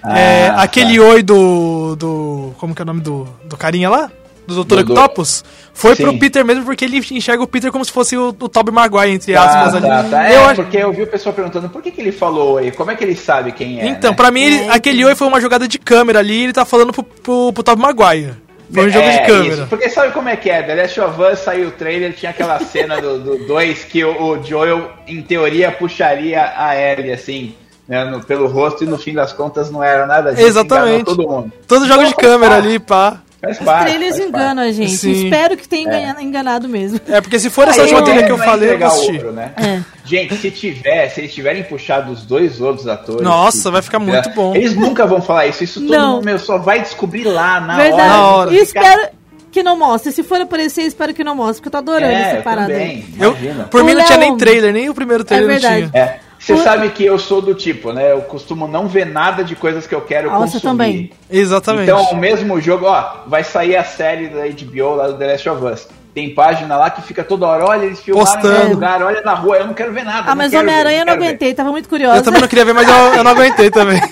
assim. 0.04 0.18
é, 0.18 0.48
Ah, 0.48 0.64
aquele 0.64 0.98
tá. 0.98 1.04
oi 1.06 1.22
do, 1.22 1.96
do... 1.96 2.54
Como 2.58 2.74
que 2.74 2.82
é 2.82 2.84
o 2.84 2.86
nome 2.88 3.02
do, 3.02 3.28
do 3.46 3.56
carinha 3.56 3.88
lá? 3.88 4.12
Do 4.48 4.64
Dr. 4.64 4.78
Do- 4.78 4.84
do- 4.84 4.94
Octopus. 4.94 5.44
Foi 5.74 5.96
Sim. 5.96 6.04
pro 6.04 6.20
Peter 6.20 6.44
mesmo, 6.44 6.66
porque 6.66 6.84
ele 6.86 6.98
enxerga 7.12 7.42
o 7.44 7.48
Peter 7.48 7.72
como 7.72 7.86
se 7.86 7.92
fosse 7.92 8.18
o, 8.18 8.30
o 8.30 8.50
Tobey 8.50 8.74
Maguire, 8.74 9.12
entre 9.12 9.34
Tá, 9.34 9.44
aspas. 9.44 9.76
ali. 9.76 9.88
tá, 9.88 10.04
tá. 10.04 10.30
Eu 10.32 10.42
É, 10.42 10.46
acho- 10.46 10.56
porque 10.64 10.78
eu 10.78 10.92
vi 10.92 11.04
o 11.04 11.08
pessoal 11.08 11.34
perguntando 11.34 11.70
por 11.70 11.82
que, 11.82 11.92
que 11.92 12.02
ele 12.02 12.12
falou 12.12 12.58
aí, 12.58 12.72
como 12.72 12.92
é 12.92 12.96
que 12.96 13.04
ele 13.04 13.16
sabe 13.16 13.52
quem 13.52 13.80
é. 13.80 13.88
Então, 13.88 14.12
né? 14.12 14.16
pra 14.18 14.30
mim, 14.32 14.42
ele- 14.42 14.56
É, 14.64 14.72
aquele 14.72 15.06
oi 15.06 15.16
foi 15.16 15.28
uma 15.28 15.40
jogada 15.40 15.68
de 15.68 15.80
câmera 15.80 16.20
ali 16.20 16.34
e 16.34 16.44
ele 16.46 16.54
tá 16.54 16.66
falando 16.66 16.92
pro, 16.92 17.04
pro, 17.04 17.54
pro 17.54 17.64
Tobey 17.64 17.82
Maguire. 17.82 18.34
Foi 18.74 18.86
um 18.88 18.90
jogo 18.90 19.06
É, 19.06 19.18
de 19.20 19.28
câmera. 19.28 19.54
isso, 19.54 19.68
porque 19.68 19.90
sabe 19.90 20.12
como 20.14 20.30
é 20.30 20.36
que 20.38 20.50
é? 20.50 20.64
The 20.64 20.76
Last 20.76 21.00
of 21.02 21.22
Us 21.22 21.40
saiu 21.40 21.68
o 21.68 21.72
trailer, 21.72 22.14
tinha 22.14 22.30
aquela 22.32 22.58
cena 22.60 23.02
do 23.02 23.46
2 23.46 23.84
que 23.84 24.04
o, 24.04 24.22
o 24.38 24.44
Joel, 24.44 24.90
em 25.08 25.22
teoria, 25.22 25.72
puxaria 25.72 26.54
a 26.56 26.74
Ellie, 26.76 27.12
assim, 27.12 27.54
né, 27.88 28.06
no- 28.06 28.22
pelo 28.24 28.48
rosto, 28.48 28.84
e 28.86 28.88
no 28.88 28.98
fim 28.98 29.14
das 29.14 29.34
contas 29.34 29.70
não 29.70 29.84
era 29.84 30.06
nada 30.06 30.34
disso. 30.34 30.48
Exatamente. 30.48 31.04
todo 31.04 31.28
mundo. 31.28 31.52
Todo 31.68 31.86
jogo 31.86 32.04
de 32.04 32.12
Então, 32.12 32.20
faz 32.22 32.32
câmera 32.32 32.54
parte, 32.56 32.68
ali, 32.68 32.80
pá. 32.80 33.20
Faz 33.42 33.58
Os 33.60 33.66
parte, 33.66 33.86
trailers 33.90 34.18
faz 34.18 34.30
enganam 34.30 34.64
a 34.64 34.72
gente. 34.72 34.92
Sim. 34.92 35.12
Espero 35.26 35.58
que 35.58 35.68
tenha 35.68 35.90
É. 35.92 36.02
engana- 36.04 36.22
enganado 36.22 36.70
mesmo. 36.70 37.00
É, 37.10 37.20
porque 37.20 37.40
se 37.40 37.50
for 37.50 37.66
parte. 37.66 37.80
essa 37.80 37.82
última 37.82 38.00
Aí, 38.00 38.06
teoria 38.06 38.24
que 38.26 38.32
eu 38.32 38.38
falei, 38.38 38.72
eu 38.74 38.78
vou 38.78 38.88
assistir. 38.88 39.12
outro, 39.14 39.32
né? 39.32 39.52
É. 39.58 39.80
Gente, 40.06 40.36
se 40.36 40.52
tiver, 40.52 41.10
se 41.10 41.22
eles 41.22 41.34
tiverem 41.34 41.64
puxado 41.64 42.12
os 42.12 42.24
dois 42.24 42.62
outros 42.62 42.88
atores. 42.88 43.22
Nossa, 43.24 43.64
que- 43.64 43.72
vai 43.72 43.82
ficar 43.82 43.98
muito 44.00 44.30
bom. 44.32 44.56
Eles 44.56 44.76
nunca 44.76 45.08
vão 45.08 45.22
falar 45.22 45.48
isso. 45.48 45.64
Isso 45.64 45.82
todo 45.82 46.00
mundo 46.00 46.24
meu, 46.26 46.38
só 46.38 46.60
vai 46.60 46.82
descobrir 46.82 47.24
lá 47.24 47.60
na 47.60 47.78
Verdade. 47.78 48.02
hora. 48.04 48.08
Na 48.14 48.28
hora. 48.28 48.54
E 48.54 48.58
espero 48.60 49.08
que 49.52 49.64
não 49.64 49.76
mostre. 49.78 50.12
Se 50.12 50.22
for 50.22 50.40
aparecer, 50.40 50.84
espero 50.84 51.12
que 51.14 51.24
não 51.24 51.36
mostre, 51.36 51.56
porque 51.64 51.68
eu 51.70 51.72
tô 51.72 51.78
adorando 51.80 52.12
É, 52.14 52.22
essa 52.22 52.36
eu 52.38 52.44
parada 52.44 52.72
aí. 52.74 53.04
Eu, 53.20 53.36
por 53.72 53.82
O 53.82 53.84
mim 53.86 53.94
não 53.96 54.06
tinha 54.06 54.18
nem 54.20 54.38
trailer, 54.38 54.72
nem 54.72 54.88
o 54.88 54.94
primeiro 54.94 55.24
trailer 55.24 55.50
É 55.50 55.54
não 55.54 55.90
tinha. 55.90 55.90
É. 56.00 56.20
Você 56.42 56.58
sabe 56.58 56.90
que 56.90 57.06
eu 57.06 57.20
sou 57.20 57.40
do 57.40 57.54
tipo, 57.54 57.94
né? 57.94 58.12
Eu 58.12 58.22
costumo 58.22 58.68
não 58.68 58.88
ver 58.88 59.06
nada 59.06 59.44
de 59.44 59.56
coisas 59.56 59.86
que 59.86 59.94
eu 59.94 60.02
quero 60.02 60.28
Nossa, 60.28 60.54
consumir. 60.54 60.62
também. 60.62 61.12
Exatamente. 61.30 61.84
Então, 61.84 62.04
o 62.06 62.16
mesmo 62.16 62.60
jogo, 62.60 62.88
ó, 62.88 63.18
vai 63.28 63.44
sair 63.44 63.76
a 63.76 63.84
série 63.84 64.28
da 64.28 64.42
HBO 64.48 64.96
lá 64.96 65.08
do 65.10 65.18
The 65.18 65.28
Last 65.28 65.50
of 65.50 65.66
Us. 65.66 65.88
Tem 66.16 66.34
página 66.34 66.76
lá 66.76 66.90
que 66.90 67.02
fica 67.04 67.24
toda 67.24 67.46
hora, 67.46 67.66
olha, 67.66 67.86
eles 67.86 68.02
filmaram 68.02 68.28
em 68.28 68.34
Postando. 68.34 68.60
tal 68.60 68.70
lugar, 68.70 69.04
olha 69.04 69.22
na 69.22 69.34
rua, 69.34 69.58
eu 69.58 69.68
não 69.68 69.74
quero 69.74 69.94
ver 69.94 70.04
nada. 70.04 70.32
Ah, 70.32 70.36
mas 70.36 70.52
Homem-Aranha 70.52 71.02
eu 71.02 71.06
não 71.06 71.14
quero 71.14 71.20
ver. 71.22 71.28
aguentei, 71.28 71.54
tava 71.54 71.72
muito 71.72 71.88
curiosa. 71.88 72.18
eu 72.18 72.24
também 72.24 72.42
não 72.42 72.48
queria 72.48 72.66
ver, 72.66 72.74
mas 72.74 72.88
eu, 72.90 72.96
eu 72.96 73.24
não 73.24 73.32
aguentei 73.32 73.70
também. 73.70 74.02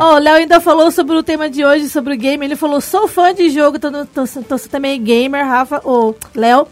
Ó, 0.00 0.14
o 0.14 0.18
Léo 0.18 0.36
ainda 0.36 0.60
falou 0.60 0.90
sobre 0.90 1.14
o 1.14 1.22
tema 1.22 1.48
de 1.48 1.64
hoje, 1.64 1.88
sobre 1.88 2.14
o 2.14 2.16
game. 2.16 2.44
Ele 2.44 2.56
falou, 2.56 2.80
sou 2.80 3.06
fã 3.06 3.32
de 3.32 3.50
jogo, 3.50 3.78
tô, 3.78 3.92
tô, 3.92 4.04
tô, 4.06 4.24
tô 4.42 4.58
também 4.68 5.00
gamer, 5.00 5.46
Rafa, 5.46 5.80
o 5.84 6.14
Léo. 6.34 6.66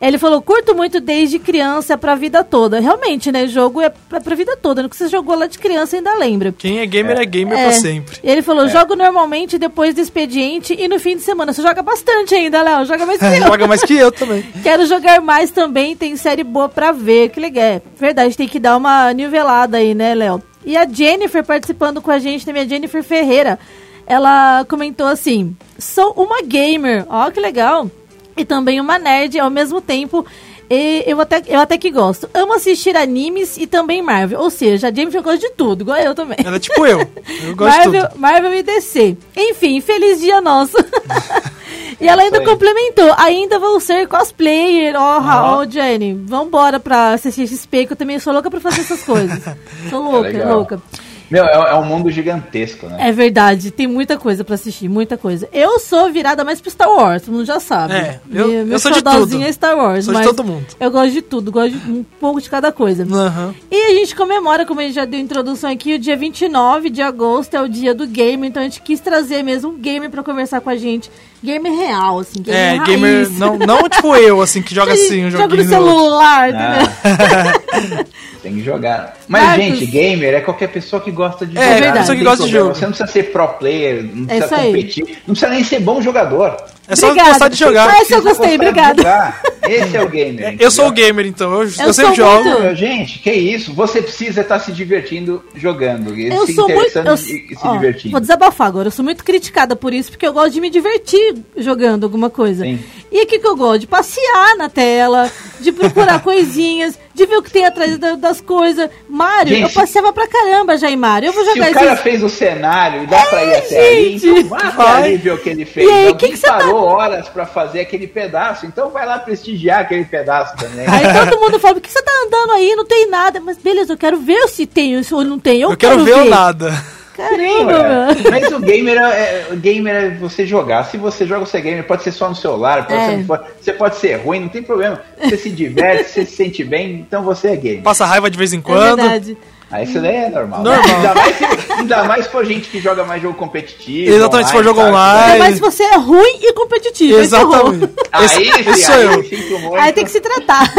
Ele 0.00 0.18
falou, 0.18 0.42
curto 0.42 0.74
muito 0.74 1.00
desde 1.00 1.38
criança 1.38 1.96
pra 1.96 2.14
vida 2.14 2.42
toda. 2.44 2.80
Realmente, 2.80 3.30
né? 3.32 3.46
Jogo 3.46 3.80
é 3.80 3.88
pra, 3.88 4.20
pra 4.20 4.34
vida 4.34 4.56
toda. 4.56 4.82
No 4.82 4.88
que 4.88 4.96
você 4.96 5.08
jogou 5.08 5.34
lá 5.36 5.46
de 5.46 5.58
criança 5.58 5.96
ainda 5.96 6.14
lembra. 6.14 6.52
Quem 6.56 6.80
é 6.80 6.86
gamer 6.86 7.18
é, 7.18 7.24
gamer 7.24 7.58
É. 7.58 7.62
pra 7.64 7.72
sempre. 7.72 8.18
Ele 8.22 8.42
falou, 8.42 8.68
jogo 8.68 8.94
normalmente 8.96 9.56
depois 9.58 9.94
do 9.94 10.00
expediente 10.00 10.74
e 10.78 10.88
no 10.88 10.98
fim 10.98 11.16
de 11.16 11.22
semana. 11.22 11.52
Você 11.52 11.62
joga 11.62 11.82
bastante 11.82 12.34
ainda, 12.34 12.60
Léo. 12.62 12.84
Joga 12.84 13.06
mais 13.06 13.18
que 13.20 13.24
eu. 13.24 13.46
Joga 13.46 13.66
mais 13.66 13.82
que 13.82 13.94
eu 13.94 14.12
também. 14.12 14.42
Quero 14.62 14.86
jogar 14.86 15.20
mais 15.20 15.50
também, 15.50 15.96
tem 15.96 16.16
série 16.16 16.44
boa 16.44 16.68
pra 16.68 16.92
ver. 16.92 17.30
Que 17.30 17.40
legal. 17.40 17.64
É 17.64 17.82
Verdade, 17.98 18.36
tem 18.36 18.48
que 18.48 18.58
dar 18.58 18.76
uma 18.76 19.12
nivelada 19.12 19.78
aí, 19.78 19.94
né, 19.94 20.14
Léo? 20.14 20.42
E 20.66 20.76
a 20.76 20.86
Jennifer 20.86 21.44
participando 21.44 22.02
com 22.02 22.10
a 22.10 22.18
gente 22.18 22.44
também, 22.44 22.62
a 22.62 22.66
Jennifer 22.66 23.02
Ferreira. 23.02 23.58
Ela 24.06 24.64
comentou 24.68 25.06
assim: 25.06 25.56
sou 25.78 26.12
uma 26.12 26.42
gamer. 26.42 27.06
Ó, 27.08 27.30
que 27.30 27.40
legal. 27.40 27.90
E 28.36 28.44
também 28.44 28.80
uma 28.80 28.98
nerd 28.98 29.38
ao 29.38 29.50
mesmo 29.50 29.80
tempo. 29.80 30.24
E 30.70 31.04
eu 31.06 31.20
até, 31.20 31.42
eu 31.46 31.60
até 31.60 31.76
que 31.76 31.90
gosto. 31.90 32.28
Amo 32.32 32.54
assistir 32.54 32.96
animes 32.96 33.56
e 33.56 33.66
também 33.66 34.00
Marvel. 34.02 34.40
Ou 34.40 34.50
seja, 34.50 34.88
a 34.88 34.92
Jennifer 34.92 35.22
gosta 35.22 35.38
de 35.38 35.50
tudo, 35.50 35.82
igual 35.82 35.98
eu 35.98 36.14
também. 36.14 36.38
Ela 36.42 36.56
é 36.56 36.58
tipo 36.58 36.86
eu. 36.86 37.00
Eu 37.00 37.54
gosto 37.54 37.80
de 37.80 37.86
Marvel, 37.86 38.08
tudo. 38.08 38.20
Marvel 38.20 38.54
e 38.54 38.62
DC. 38.62 39.16
Enfim, 39.36 39.80
feliz 39.80 40.20
dia 40.20 40.40
nosso. 40.40 40.76
e 42.00 42.08
ela 42.08 42.22
ainda 42.22 42.38
aí. 42.38 42.44
complementou. 42.44 43.14
Ainda 43.18 43.58
vou 43.58 43.78
ser 43.78 44.08
cosplayer. 44.08 44.94
Ó, 44.96 45.18
Raul, 45.18 45.70
Jenny. 45.70 46.14
Vambora 46.14 46.80
pra 46.80 47.16
CCXP, 47.18 47.86
que 47.86 47.92
eu 47.92 47.96
também 47.96 48.18
sou 48.18 48.32
louca 48.32 48.50
pra 48.50 48.60
fazer 48.60 48.80
essas 48.80 49.02
coisas. 49.02 49.40
Sou 49.90 50.02
louca, 50.02 50.28
legal. 50.28 50.56
louca. 50.56 50.82
Meu, 51.30 51.44
é, 51.44 51.52
é 51.70 51.74
um 51.74 51.84
mundo 51.84 52.10
gigantesco, 52.10 52.86
né? 52.86 53.08
É 53.08 53.12
verdade, 53.12 53.70
tem 53.70 53.86
muita 53.86 54.18
coisa 54.18 54.44
pra 54.44 54.54
assistir, 54.54 54.88
muita 54.88 55.16
coisa. 55.16 55.48
Eu 55.52 55.78
sou 55.78 56.10
virada 56.12 56.44
mais 56.44 56.60
pro 56.60 56.70
Star 56.70 56.88
Wars, 56.90 57.22
todo 57.22 57.32
mundo 57.34 57.44
já 57.46 57.58
sabe. 57.60 57.94
É, 57.94 58.20
eu- 58.30 58.46
Meu- 58.48 58.52
eu 58.60 58.66
meu 58.66 58.78
sou 58.78 58.92
de 58.92 59.02
tudo. 59.02 59.42
é 59.42 59.50
Star 59.52 59.76
Wars, 59.76 60.04
Sou 60.04 60.12
de 60.14 60.18
mas 60.20 60.26
todo 60.28 60.44
mundo. 60.44 60.66
Eu 60.78 60.90
gosto 60.90 61.12
de 61.12 61.22
tudo, 61.22 61.50
gosto 61.50 61.70
de 61.76 61.90
um 61.90 62.04
pouco 62.20 62.40
de 62.40 62.50
cada 62.50 62.70
coisa. 62.70 63.04
Aham. 63.10 63.54
E 63.70 63.76
a 63.76 63.90
gente 63.94 64.14
comemora, 64.14 64.66
como 64.66 64.80
a 64.80 64.82
gente 64.82 64.94
já 64.94 65.04
deu 65.04 65.18
introdução 65.18 65.70
aqui, 65.70 65.94
o 65.94 65.98
dia 65.98 66.16
29 66.16 66.90
de 66.90 67.00
agosto 67.02 67.54
é 67.54 67.60
o 67.62 67.68
dia 67.68 67.94
do 67.94 68.06
game, 68.06 68.46
então 68.46 68.60
a 68.62 68.64
gente 68.64 68.82
quis 68.82 69.00
trazer 69.00 69.42
mesmo 69.42 69.70
um 69.70 69.78
gamer 69.78 70.10
pra 70.10 70.22
conversar 70.22 70.60
com 70.60 70.70
a 70.70 70.76
gente. 70.76 71.10
Gamer 71.44 71.72
real, 71.72 72.20
assim, 72.20 72.42
gamer 72.42 72.60
É, 72.60 72.68
raiz. 72.76 72.88
gamer. 72.88 73.30
Não, 73.32 73.58
não 73.58 73.88
tipo 73.88 74.16
eu, 74.16 74.40
assim, 74.40 74.62
que 74.62 74.74
joga 74.74 74.92
assim 74.94 75.26
um 75.26 75.30
Joga 75.30 75.44
joguinho. 75.44 75.64
no 75.64 75.70
no 75.80 75.86
celular, 75.86 76.48
entendeu? 76.48 76.90
Ah, 77.04 78.04
tem 78.42 78.54
que 78.54 78.62
jogar. 78.64 79.16
Mas, 79.28 79.42
Marcos. 79.42 79.64
gente, 79.64 79.86
gamer 79.86 80.34
é 80.34 80.40
qualquer 80.40 80.68
pessoa 80.68 81.00
que 81.02 81.10
gosta 81.10 81.46
de 81.46 81.56
É, 81.56 81.60
jogar. 81.62 81.74
verdade. 81.74 81.92
não 81.94 82.00
pessoa 82.00 82.16
que 82.18 82.24
gosta 82.24 82.44
de 82.46 82.50
jogo. 82.50 82.74
Você 82.74 82.80
não 82.86 82.92
precisa 82.92 83.10
ser 83.12 83.22
pro 83.32 83.48
player, 83.48 84.02
não 84.14 84.26
precisa 84.26 84.46
isso 84.46 84.54
aí. 84.54 84.66
competir, 84.66 85.04
não 85.26 85.34
precisa 85.34 85.48
nem 85.50 85.64
ser 85.64 85.80
bom 85.80 86.00
jogador. 86.02 86.56
É 86.86 86.94
só 86.94 87.06
Obrigada. 87.06 87.30
gostar 87.30 87.48
de 87.48 87.56
jogar. 87.56 87.86
Mas 87.86 88.10
eu 88.10 88.20
Precisa 88.20 88.20
gostei, 88.20 88.58
jogar. 88.58 89.42
Esse 89.66 89.96
é 89.96 90.02
o 90.02 90.08
gamer. 90.10 90.56
Eu 90.60 90.70
sou 90.70 90.84
o 90.84 90.88
entendeu? 90.88 91.06
gamer, 91.06 91.26
então. 91.26 91.50
Eu, 91.50 91.60
eu, 91.62 91.62
Eu 91.62 91.70
sempre 91.94 91.94
sou 91.94 92.14
jogo. 92.14 92.44
muito- 92.50 92.76
Gente, 92.76 93.18
que 93.20 93.32
isso? 93.32 93.72
Você 93.72 94.02
precisa 94.02 94.42
estar 94.42 94.58
se 94.58 94.70
divertindo 94.70 95.42
jogando. 95.54 96.14
Eu 96.14 96.44
se 96.46 96.52
sou 96.54 96.68
muito. 96.68 96.80
interessando 96.90 97.06
Eu, 97.08 97.14
e, 97.14 97.46
e 97.52 97.56
se 97.56 97.66
ó, 97.66 97.72
divertindo. 97.72 98.12
vou 98.12 98.20
desabafar 98.20 98.66
agora. 98.66 98.88
Eu 98.88 98.92
sou 98.92 99.02
muito 99.02 99.24
criticada 99.24 99.74
por 99.74 99.94
isso, 99.94 100.10
porque 100.10 100.26
eu 100.26 100.34
gosto 100.34 100.50
de 100.50 100.60
me 100.60 100.68
divertir 100.68 101.33
jogando 101.56 102.04
alguma 102.04 102.30
coisa. 102.30 102.64
Sim. 102.64 102.78
E 103.10 103.22
o 103.22 103.26
que, 103.26 103.38
que 103.38 103.46
eu 103.46 103.56
gosto? 103.56 103.80
De 103.80 103.86
passear 103.86 104.56
na 104.56 104.68
tela, 104.68 105.30
de 105.60 105.70
procurar 105.70 106.20
coisinhas, 106.24 106.98
de 107.14 107.26
ver 107.26 107.36
o 107.36 107.42
que 107.42 107.50
tem 107.50 107.64
atrás 107.64 107.96
da- 107.96 108.16
das 108.16 108.40
coisas. 108.40 108.90
Mario, 109.08 109.54
Gente, 109.54 109.62
eu 109.62 109.70
passeava 109.70 110.12
pra 110.12 110.26
caramba 110.26 110.76
já 110.76 110.90
em 110.90 110.96
Mario. 110.96 111.28
Eu 111.28 111.32
vou 111.32 111.44
Se 111.44 111.54
jogar 111.54 111.70
o 111.70 111.74
cara 111.74 111.86
esses- 111.92 112.00
fez 112.00 112.22
o 112.24 112.28
cenário 112.28 113.04
e 113.04 113.06
dá 113.06 113.24
pra 113.26 113.44
ir 113.44 113.54
até 113.54 113.88
ali, 113.88 114.18
gente. 114.18 114.26
então 114.28 114.48
vá 114.48 114.56
até 114.58 114.70
Vai. 114.76 115.02
ali 115.04 115.16
ver 115.16 115.30
o 115.32 115.38
que 115.38 115.48
ele 115.48 115.64
fez. 115.64 115.88
E 115.88 115.92
aí, 115.92 116.08
Alguém 116.08 116.16
que 116.16 116.28
que 116.34 116.36
você 116.40 116.46
tá- 116.48 116.56
parou 116.58 116.82
horas 116.84 117.28
pra 117.28 117.46
fazer 117.46 117.80
aquele 117.80 118.08
pedaço, 118.08 118.66
então 118.66 118.90
vai 118.90 119.06
lá 119.06 119.18
prestigiar 119.20 119.80
aquele 119.80 120.04
pedaço 120.04 120.56
também. 120.56 120.84
Aí 120.88 121.04
todo 121.30 121.40
mundo 121.40 121.60
fala, 121.60 121.74
por 121.74 121.80
que 121.82 121.92
você 121.92 122.02
tá 122.02 122.12
andando 122.26 122.50
aí? 122.52 122.74
Não 122.74 122.84
tem 122.84 123.08
nada. 123.08 123.40
Mas 123.40 123.56
beleza, 123.58 123.92
eu 123.92 123.98
quero 123.98 124.18
ver 124.18 124.48
se 124.48 124.66
tem 124.66 124.96
ou 125.12 125.24
não 125.24 125.38
tem. 125.38 125.60
Eu, 125.60 125.70
Eu 125.70 125.76
quero 125.76 126.02
ver 126.04 126.16
o 126.16 126.24
nada. 126.24 126.72
Caramba, 127.16 127.72
É, 127.72 127.88
mano. 127.88 128.20
Mas 128.30 128.52
o 128.52 128.58
gamer 128.60 128.98
é, 128.98 129.02
é- 129.02 129.46
o 129.52 129.56
gamer 129.56 129.94
é 129.94 130.10
você 130.10 130.44
jogar. 130.46 130.84
Se 130.84 130.96
você 130.96 131.24
joga, 131.26 131.46
você 131.46 131.58
é 131.58 131.60
gamer. 131.60 131.84
Pode 131.86 132.02
ser 132.02 132.12
só 132.12 132.28
no 132.28 132.34
celular, 132.34 132.86
pode 132.86 132.98
É. 133.00 133.06
ser, 133.18 133.24
você 133.60 133.72
pode 133.72 133.96
ser 133.96 134.16
ruim, 134.16 134.40
não 134.40 134.48
tem 134.48 134.62
problema. 134.62 135.00
Você 135.22 135.36
se 135.36 135.50
diverte, 135.50 136.10
você 136.10 136.24
se 136.26 136.34
sente 136.36 136.64
bem, 136.64 136.94
então 137.06 137.22
você 137.22 137.48
é 137.48 137.56
gamer. 137.56 137.82
Passa 137.82 138.04
raiva 138.04 138.28
de 138.28 138.36
vez 138.36 138.52
em 138.52 138.58
É 138.58 138.62
quando. 138.62 138.96
verdade. 138.96 139.36
Aí 139.74 139.82
isso 139.82 140.00
daí 140.00 140.14
é 140.14 140.30
normal. 140.30 140.62
Normal. 140.62 140.84
Ainda, 140.86 141.14
mais 141.14 141.36
se, 141.36 141.72
ainda 141.72 142.04
mais 142.04 142.26
for 142.28 142.44
gente 142.44 142.68
que 142.70 142.80
joga 142.80 143.02
mais 143.04 143.20
jogo 143.20 143.34
competitivo. 143.36 144.14
Exatamente, 144.14 144.46
se 144.46 144.52
for 144.52 144.62
jogo 144.62 144.78
sabe? 144.78 144.90
online. 144.90 145.32
Ainda 145.32 145.38
mais 145.38 145.54
se 145.56 145.60
você 145.60 145.82
é 145.82 145.96
ruim 145.96 146.38
e 146.42 146.52
competitivo. 146.52 147.18
é. 147.18 147.22
Exatamente. 147.22 147.92
Aí, 148.12 148.24
esse 148.24 148.34
sim, 148.36 148.92
aí 148.92 149.04
eu. 149.04 149.24
sinto 149.24 149.58
muito. 149.58 149.74
Aí 149.74 149.92
tem 149.92 150.04
que 150.04 150.12
se 150.12 150.20
tratar. 150.20 150.72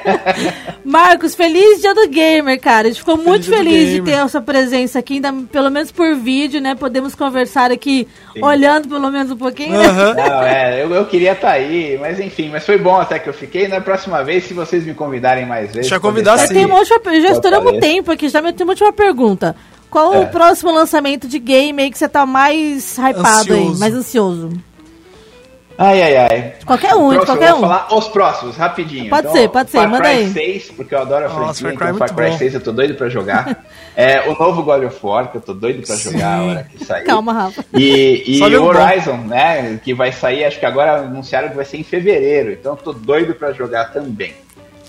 Marcos, 0.84 1.34
feliz 1.34 1.80
dia 1.80 1.94
do 1.94 2.08
gamer, 2.08 2.60
cara. 2.60 2.88
A 2.88 2.90
gente 2.90 3.00
ficou 3.00 3.16
muito 3.16 3.44
dia 3.44 3.56
do 3.56 3.56
feliz 3.56 3.90
de 3.90 4.02
ter 4.02 4.14
a 4.16 4.28
sua 4.28 4.42
presença 4.42 4.98
aqui, 4.98 5.14
ainda, 5.14 5.32
pelo 5.50 5.70
menos 5.70 5.90
por 5.90 6.14
vídeo, 6.14 6.60
né? 6.60 6.74
Podemos 6.74 7.14
conversar 7.14 7.70
aqui, 7.70 8.06
Sim. 8.34 8.44
olhando 8.44 8.88
pelo 8.88 9.10
menos 9.10 9.30
um 9.30 9.36
pouquinho. 9.36 9.78
né? 9.78 9.86
Aham. 9.86 10.14
Não, 10.14 10.42
é, 10.42 10.82
eu, 10.82 10.90
eu 10.94 11.06
queria 11.06 11.32
estar 11.32 11.52
aí, 11.52 11.96
mas 11.98 12.20
enfim, 12.20 12.50
mas 12.50 12.66
foi 12.66 12.76
bom 12.76 12.96
até 13.00 13.18
que 13.18 13.30
eu 13.30 13.34
fiquei. 13.34 13.66
Na 13.66 13.80
próxima 13.80 14.22
vez, 14.22 14.44
se 14.44 14.52
vocês 14.52 14.84
me 14.84 14.92
convidarem 14.92 15.46
mais 15.46 15.68
vezes. 15.68 15.88
Deixa 15.88 15.94
eu 15.94 16.00
pode 16.00 16.12
convidar 16.12 16.36
sim. 16.38 16.44
Eu 16.44 16.68
tenho 16.68 17.20
já 17.20 17.30
estouramos 17.32 17.72
o 17.72 17.76
apareço. 17.76 18.09
Tempo 18.10 18.12
aqui, 18.12 18.28
já 18.28 18.42
me- 18.42 18.52
tenho 18.52 18.66
uma 18.68 18.72
última 18.72 18.92
pergunta. 18.92 19.54
Qual 19.88 20.14
É. 20.14 20.18
o 20.20 20.26
próximo 20.28 20.70
lançamento 20.72 21.26
de 21.26 21.38
game 21.38 21.82
aí 21.82 21.90
que 21.90 21.98
você 21.98 22.08
tá 22.08 22.24
mais 22.24 22.96
hypado 22.96 23.52
aí, 23.52 23.60
Ansioso. 23.60 23.80
mais 23.80 23.94
ansioso? 23.94 24.50
Ai, 25.82 26.02
ai, 26.02 26.16
ai. 26.30 26.52
Qualquer 26.66 26.94
um, 26.94 27.08
Próximo, 27.08 27.24
qualquer 27.24 27.44
eu 27.48 27.56
vou 27.56 27.58
um. 27.64 27.68
falar 27.68 27.94
os 27.96 28.08
próximos, 28.08 28.54
rapidinho. 28.56 29.08
Pode 29.08 29.32
ser, 29.32 29.48
pode 29.48 29.70
ser, 29.70 29.78
Far 29.78 29.88
manda 29.88 30.04
Cry 30.04 30.18
aí. 30.18 30.30
6, 30.30 30.70
porque 30.72 30.94
eu 30.94 31.00
adoro 31.00 31.24
a 31.24 31.28
Nossa, 31.30 31.60
franquia, 31.60 31.62
Far 31.62 31.70
Cry 31.70 31.72
então 31.72 31.88
é 31.88 31.98
Far 31.98 32.08
muito 32.08 32.14
Cry 32.16 32.30
bom. 32.32 32.38
6 32.38 32.54
eu 32.54 32.60
tô 32.60 32.72
doido 32.72 32.94
pra 32.96 33.08
jogar. 33.08 33.64
é, 33.96 34.28
o 34.28 34.38
novo 34.38 34.62
God 34.62 34.84
of 34.84 34.98
War, 35.02 35.30
que 35.30 35.38
eu 35.38 35.40
tô 35.40 35.54
doido 35.54 35.84
pra 35.86 35.96
jogar 35.96 36.38
a 36.38 36.42
hora 36.44 36.66
que 36.70 36.84
sair. 36.84 37.04
Calma, 37.04 37.32
Rafa. 37.32 37.64
E, 37.72 38.24
e 38.26 38.42
o 38.42 38.50
jogo 38.50 38.72
bom. 38.74 38.78
Horizon, 38.78 39.16
né, 39.26 39.80
que 39.82 39.94
vai 39.94 40.12
sair, 40.12 40.44
acho 40.44 40.60
que 40.60 40.66
agora 40.66 40.98
anunciaram 40.98 41.48
que 41.48 41.56
vai 41.56 41.64
ser 41.64 41.78
em 41.78 41.82
fevereiro, 41.82 42.52
então 42.52 42.72
eu 42.72 42.76
tô 42.76 42.92
doido 42.92 43.34
pra 43.34 43.52
jogar 43.52 43.86
também. 43.90 44.34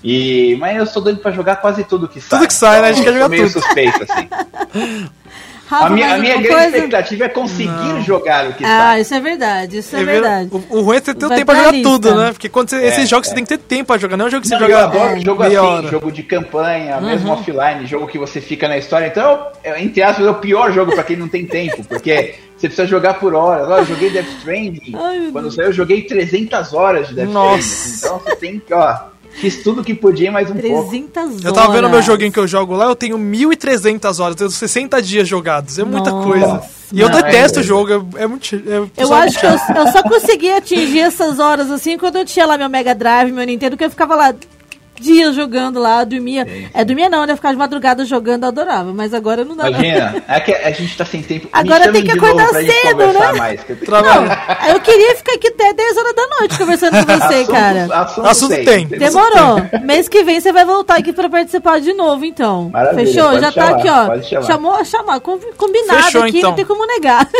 E, 0.04 0.56
mas 0.60 0.78
eu 0.78 0.84
estou 0.84 1.02
doido 1.04 1.20
pra 1.20 1.32
jogar 1.32 1.58
quase 1.58 1.84
tudo 1.84 2.08
que 2.08 2.20
sai. 2.22 2.48
que 2.48 2.54
sai, 2.54 2.82
né? 2.82 2.88
A 2.90 2.92
gente 2.92 3.02
Então, 3.02 3.14
quer 3.14 3.20
eu 3.20 3.24
jogar 3.24 3.26
sou 3.26 3.30
meio 3.30 3.52
tudo. 3.52 3.62
suspeito, 3.64 4.04
assim. 4.12 4.30
Rafa, 5.72 5.86
A 5.86 5.90
minha, 5.90 6.16
a 6.16 6.18
minha 6.18 6.34
grande 6.34 6.48
coisa? 6.50 6.66
expectativa 6.76 7.24
é 7.24 7.30
conseguir 7.30 8.02
jogar 8.06 8.46
o 8.50 8.54
que 8.56 8.66
Ah, 8.66 8.68
sai. 8.68 9.02
isso 9.02 9.14
é 9.14 9.20
verdade, 9.22 9.78
isso 9.78 9.96
é 9.96 10.02
É 10.02 10.04
verdade. 10.04 10.50
O, 10.52 10.78
o 10.80 10.82
ruim 10.82 10.98
é 10.98 11.00
você 11.00 11.14
ter 11.14 11.26
o 11.26 11.30
Vai 11.30 11.38
tempo 11.38 11.52
pra 11.54 11.60
jogar 11.60 11.72
lista. 11.72 11.90
tudo, 11.90 12.16
né? 12.16 12.32
Porque 12.34 12.50
quando 12.50 12.70
você, 12.70 12.76
É, 12.76 12.88
esses 12.90 13.08
jogos 13.08 13.28
é. 13.28 13.30
você 13.30 13.36
tem 13.36 13.46
que 13.46 13.50
ter 13.52 13.58
tempo 13.58 13.86
pra 13.86 13.98
jogar, 13.98 14.18
não 14.18 14.26
é 14.26 14.28
um 14.28 14.32
jogo 14.32 14.42
que 14.42 14.50
você 14.50 14.56
Não, 14.56 14.62
eu 14.64 14.70
joga 14.70 14.84
adoro 14.84 15.22
jogo 15.22 15.44
meia 15.44 15.60
assim, 15.62 15.70
hora. 15.70 15.88
jogo 15.88 16.12
de 16.12 16.24
campanha, 16.24 17.00
mesmo 17.00 17.32
offline, 17.32 17.88
jogo 17.88 18.06
que 18.08 18.18
você 18.18 18.42
fica 18.42 18.68
na 18.68 18.78
história. 18.78 19.08
Então, 19.08 19.48
é, 19.64 19.82
entre 19.82 20.04
aspas, 20.04 20.26
é 20.26 20.30
o 20.30 20.34
pior 20.36 20.74
jogo 20.74 20.92
pra 20.94 21.06
quem 21.06 21.16
não 21.16 21.30
tem 21.30 21.46
tempo, 21.46 21.86
porque 21.86 22.36
você 22.58 22.68
precisa 22.68 22.86
jogar 22.86 23.14
por 23.14 23.34
horas. 23.34 23.70
Olha, 23.70 23.80
eu 23.84 23.86
joguei 23.86 24.10
Death 24.10 24.28
Stranding, 24.40 24.94
Ai, 24.94 25.30
quando 25.32 25.50
saiu 25.52 25.68
eu 25.68 25.74
joguei 25.74 26.02
300 26.02 26.74
horas 26.74 27.08
de 27.08 27.14
Death 27.16 27.30
Nossa. 27.30 27.60
Stranding. 27.62 27.98
Então 27.98 28.20
você 28.20 28.36
tem 28.36 28.60
que, 28.60 28.74
ó, 28.74 28.98
fiz 29.40 29.64
tudo 29.64 29.84
que 29.84 29.94
podia 29.94 30.30
e 30.30 30.32
mais 30.32 30.50
um 30.50 30.56
pouco. 30.56 30.90
300 30.90 31.18
horas. 31.18 31.44
Eu 31.46 31.54
tava 31.54 31.74
vendo 31.74 31.90
meu 31.90 32.02
joguinho 32.02 32.32
que 32.32 32.40
eu 32.40 32.48
jogo 32.48 32.76
lá, 32.76 32.86
eu 32.86 32.96
tenho 32.96 33.18
1.300 33.18 34.06
horas, 34.20 34.32
eu 34.32 34.36
tenho 34.36 34.52
60 34.52 35.02
dias 35.02 35.28
jogados. 35.28 35.78
É 35.80 35.84
muita 35.84 36.12
Nossa. 36.12 36.28
coisa. 36.28 36.62
E 36.94 37.00
eu 37.00 37.10
Não, 37.10 37.20
é 37.20 37.24
detesto 37.24 37.60
o 37.60 37.64
doido. 37.64 37.68
jogo, 37.68 38.18
é, 38.18 38.24
é 38.24 38.28
muito. 38.28 38.56
É, 38.56 38.78
Eu 38.80 38.88
pessoal, 38.88 39.22
acho 39.22 39.40
que 39.40 39.46
eu, 39.46 39.52
eu 39.52 39.92
só 39.92 40.04
consegui 40.04 40.52
atingir 40.52 41.00
essas 41.00 41.40
horas 41.40 41.72
assim 41.72 41.98
quando 41.98 42.18
eu 42.18 42.26
tinha 42.26 42.46
lá 42.46 42.58
meu 42.58 42.70
Mega 42.70 42.94
Drive, 42.94 43.32
meu 43.32 43.46
Nintendo, 43.46 43.78
que 43.78 43.86
eu 43.86 43.90
ficava 43.90 44.14
lá 44.16 44.36
dias 45.02 45.36
jogando 45.36 45.80
lá, 45.80 46.04
dormia. 46.04 46.48
É, 46.74 46.86
dormia 46.86 47.10
não, 47.10 47.26
né? 47.26 47.36
Ficava 47.36 47.54
de 47.54 47.60
madrugada 47.60 48.06
jogando, 48.06 48.44
eu 48.44 48.50
adorava, 48.50 48.94
mas 48.94 49.14
agora 49.14 49.44
não 49.44 49.56
dá. 49.56 49.64
não. 49.64 49.72
Imagina, 49.72 50.24
é 50.28 50.40
que 50.40 50.54
a 50.54 50.72
gente 50.72 50.96
tá 50.98 51.04
sem 51.06 51.22
tempo. 51.22 51.48
Agora 51.52 51.92
tem 51.92 52.04
que 52.04 52.12
acordar 52.12 52.48
cedo, 52.50 53.08
né? 53.14 53.32
Mais, 53.38 53.64
que 53.64 53.72
eu 53.72 53.76
tenho- 53.78 53.86
Trabalho. 53.88 54.32
Eu 54.70 54.80
queria 54.80 55.16
ficar 55.16 55.34
aqui 55.34 55.48
até 55.48 55.74
10 55.74 55.98
horas 55.98 56.16
da 56.16 56.28
noite 56.40 56.58
conversando 56.58 56.92
com 57.06 57.06
você, 57.14 57.34
Assunto- 57.36 57.52
cara. 57.52 57.88
assunto 57.92 58.28
Assunto 58.28 58.66
tem. 58.66 58.88
Demorou. 58.88 59.62
Mês 59.84 60.08
que 60.08 60.24
vem 60.24 60.40
você 60.40 60.54
vai 60.54 60.64
voltar 60.66 60.98
aqui 61.00 61.12
pra 61.12 61.30
participar 61.30 61.80
de 61.82 61.94
novo, 61.94 62.24
então. 62.24 62.70
Maravilha, 62.70 63.06
Fechou? 63.08 63.34
Já 63.40 63.52
tá 63.52 63.68
chamar, 63.68 63.78
aqui, 63.80 63.90
ó. 63.90 64.22
chamar. 64.22 64.44
Chamou, 64.46 64.86
chamar. 64.86 65.20
combi- 65.20 65.52
Combinado 65.58 66.04
Fechou, 66.04 66.24
aqui, 66.24 66.38
então. 66.38 66.50
não 66.52 66.56
tem 66.56 66.66
como 66.66 66.86
negar. 66.86 67.28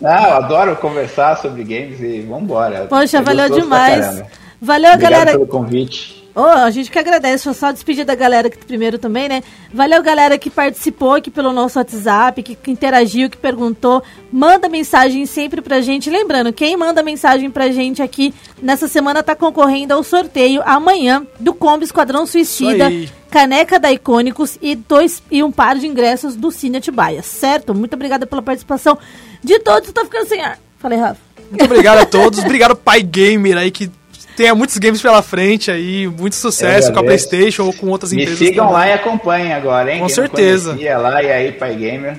Não, 0.00 0.10
eu 0.10 0.34
adoro 0.34 0.76
conversar 0.76 1.36
sobre 1.38 1.62
games 1.64 1.98
e 2.00 2.20
vambora. 2.20 2.86
Poxa, 2.90 3.22
valeu 3.22 3.48
demais. 3.48 4.22
Valeu, 4.60 4.90
Obrigado 4.92 5.00
galera. 5.12 5.30
pelo 5.32 5.46
convite. 5.46 6.23
Ô, 6.34 6.42
a 6.42 6.68
gente 6.70 6.90
que 6.90 6.98
agradece, 6.98 7.52
só 7.54 7.70
despedir 7.70 8.04
da 8.04 8.16
galera 8.16 8.50
que 8.50 8.58
primeiro 8.58 8.98
também, 8.98 9.28
né? 9.28 9.40
Valeu, 9.72 10.02
galera 10.02 10.36
que 10.36 10.50
participou 10.50 11.14
aqui 11.14 11.30
pelo 11.30 11.52
nosso 11.52 11.78
WhatsApp, 11.78 12.42
que, 12.42 12.56
que 12.56 12.72
interagiu, 12.72 13.30
que 13.30 13.36
perguntou. 13.36 14.02
Manda 14.32 14.68
mensagem 14.68 15.26
sempre 15.26 15.62
pra 15.62 15.80
gente. 15.80 16.10
Lembrando, 16.10 16.52
quem 16.52 16.76
manda 16.76 17.04
mensagem 17.04 17.48
pra 17.50 17.70
gente 17.70 18.02
aqui 18.02 18.34
nessa 18.60 18.88
semana 18.88 19.22
tá 19.22 19.36
concorrendo 19.36 19.94
ao 19.94 20.02
sorteio 20.02 20.60
amanhã 20.66 21.24
do 21.38 21.54
Combo 21.54 21.84
Esquadrão 21.84 22.26
Suicida, 22.26 22.90
caneca 23.30 23.78
da 23.78 23.92
Icônicos 23.92 24.58
e, 24.60 24.74
dois, 24.74 25.22
e 25.30 25.40
um 25.40 25.52
par 25.52 25.78
de 25.78 25.86
ingressos 25.86 26.34
do 26.34 26.50
Cine 26.50 26.78
Atibaia, 26.78 27.22
certo? 27.22 27.72
Muito 27.72 27.94
obrigada 27.94 28.26
pela 28.26 28.42
participação 28.42 28.98
de 29.40 29.60
todos. 29.60 29.92
Tá 29.92 30.02
ficando 30.02 30.28
sem 30.28 30.40
ar. 30.40 30.58
Falei, 30.80 30.98
Rafa. 30.98 31.20
Muito 31.48 31.64
obrigado 31.64 31.98
a 31.98 32.06
todos. 32.06 32.40
Obrigado, 32.40 32.74
Pai 32.74 33.02
Gamer 33.02 33.56
aí, 33.56 33.70
que 33.70 33.88
tenha 34.36 34.54
muitos 34.54 34.76
games 34.78 35.00
pela 35.02 35.22
frente 35.22 35.70
aí. 35.70 36.06
Muito 36.08 36.36
sucesso 36.36 36.92
com 36.92 36.98
a. 37.00 37.04
PlayStation 37.04 37.64
ou 37.64 37.72
com 37.72 37.86
outras 37.88 38.12
Me 38.12 38.22
empresas. 38.22 38.38
sigam 38.38 38.66
também. 38.66 38.72
lá 38.80 38.88
e 38.88 38.92
acompanhem 38.92 39.52
agora, 39.52 39.92
hein? 39.92 40.00
Com 40.00 40.06
Quem 40.06 40.14
certeza. 40.14 40.70
conhecia 40.70 40.98
lá 40.98 41.22
e 41.22 41.30
aí, 41.30 41.52
Pai 41.52 41.74
Gamer. 41.74 42.16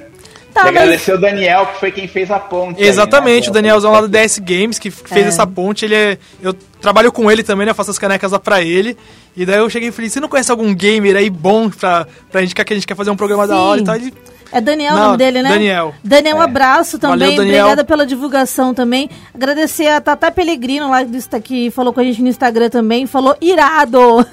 Tá, 0.53 0.61
e 0.61 0.63
mas- 0.65 0.75
agradecer 0.83 1.13
o 1.13 1.17
Daniel, 1.19 1.65
que 1.65 1.79
foi 1.81 1.91
quem 1.91 2.07
fez 2.07 2.31
a 2.31 2.39
ponte. 2.39 2.81
aí, 2.81 2.87
Exatamente, 2.87 3.45
né? 3.45 3.49
o 3.49 3.53
Danielzão 3.53 3.91
lá 3.91 3.99
do 3.99 4.07
DS 4.07 4.39
Games, 4.39 4.79
que 4.79 4.89
fez 4.89 5.25
É. 5.25 5.27
essa 5.27 5.45
ponte, 5.45 5.83
ele 5.83 5.95
é. 5.95 6.17
Eu 6.41 6.53
trabalho 6.79 7.11
com 7.11 7.29
ele 7.29 7.43
também, 7.43 7.65
né? 7.65 7.71
Eu 7.71 7.75
faço 7.75 7.91
as 7.91 7.99
canecas 7.99 8.31
lá 8.31 8.39
pra 8.39 8.61
ele. 8.61 8.95
E 9.35 9.45
daí 9.45 9.57
eu 9.57 9.69
cheguei 9.69 9.89
e 9.89 9.91
falei, 9.91 10.09
você 10.09 10.21
não 10.21 10.29
conhece 10.29 10.49
algum 10.49 10.73
gamer 10.73 11.17
aí 11.17 11.29
bom 11.29 11.69
pra, 11.69 12.07
pra 12.31 12.41
indicar 12.41 12.65
que 12.65 12.71
a 12.71 12.75
gente 12.77 12.87
quer 12.87 12.95
fazer 12.95 13.09
um 13.11 13.17
programa 13.17 13.45
da 13.45 13.55
Sim. 13.55 13.59
hora 13.61 13.81
e 13.81 13.83
tal? 13.83 13.95
Ele, 13.95 14.13
É 14.51 14.61
Daniel 14.61 14.93
o 14.93 14.97
Não, 14.97 15.05
nome 15.05 15.17
dele, 15.17 15.41
né? 15.41 15.49
Daniel. 15.49 15.93
Daniel, 16.03 16.37
um 16.37 16.41
abraço 16.41 16.97
também. 16.99 17.19
Valeu, 17.19 17.35
Daniel. 17.35 17.55
Obrigada 17.65 17.83
pela 17.83 18.05
divulgação 18.05 18.73
também. 18.73 19.09
Agradecer 19.33 19.87
a 19.87 19.99
Tata 20.01 20.31
Pelegrino 20.31 20.89
lá 20.89 21.03
do 21.03 21.15
que 21.41 21.71
falou 21.71 21.91
com 21.93 21.99
a 21.99 22.03
gente 22.03 22.21
no 22.21 22.27
Instagram 22.27 22.69
também. 22.69 23.05
Falou 23.05 23.35
irado. 23.41 24.25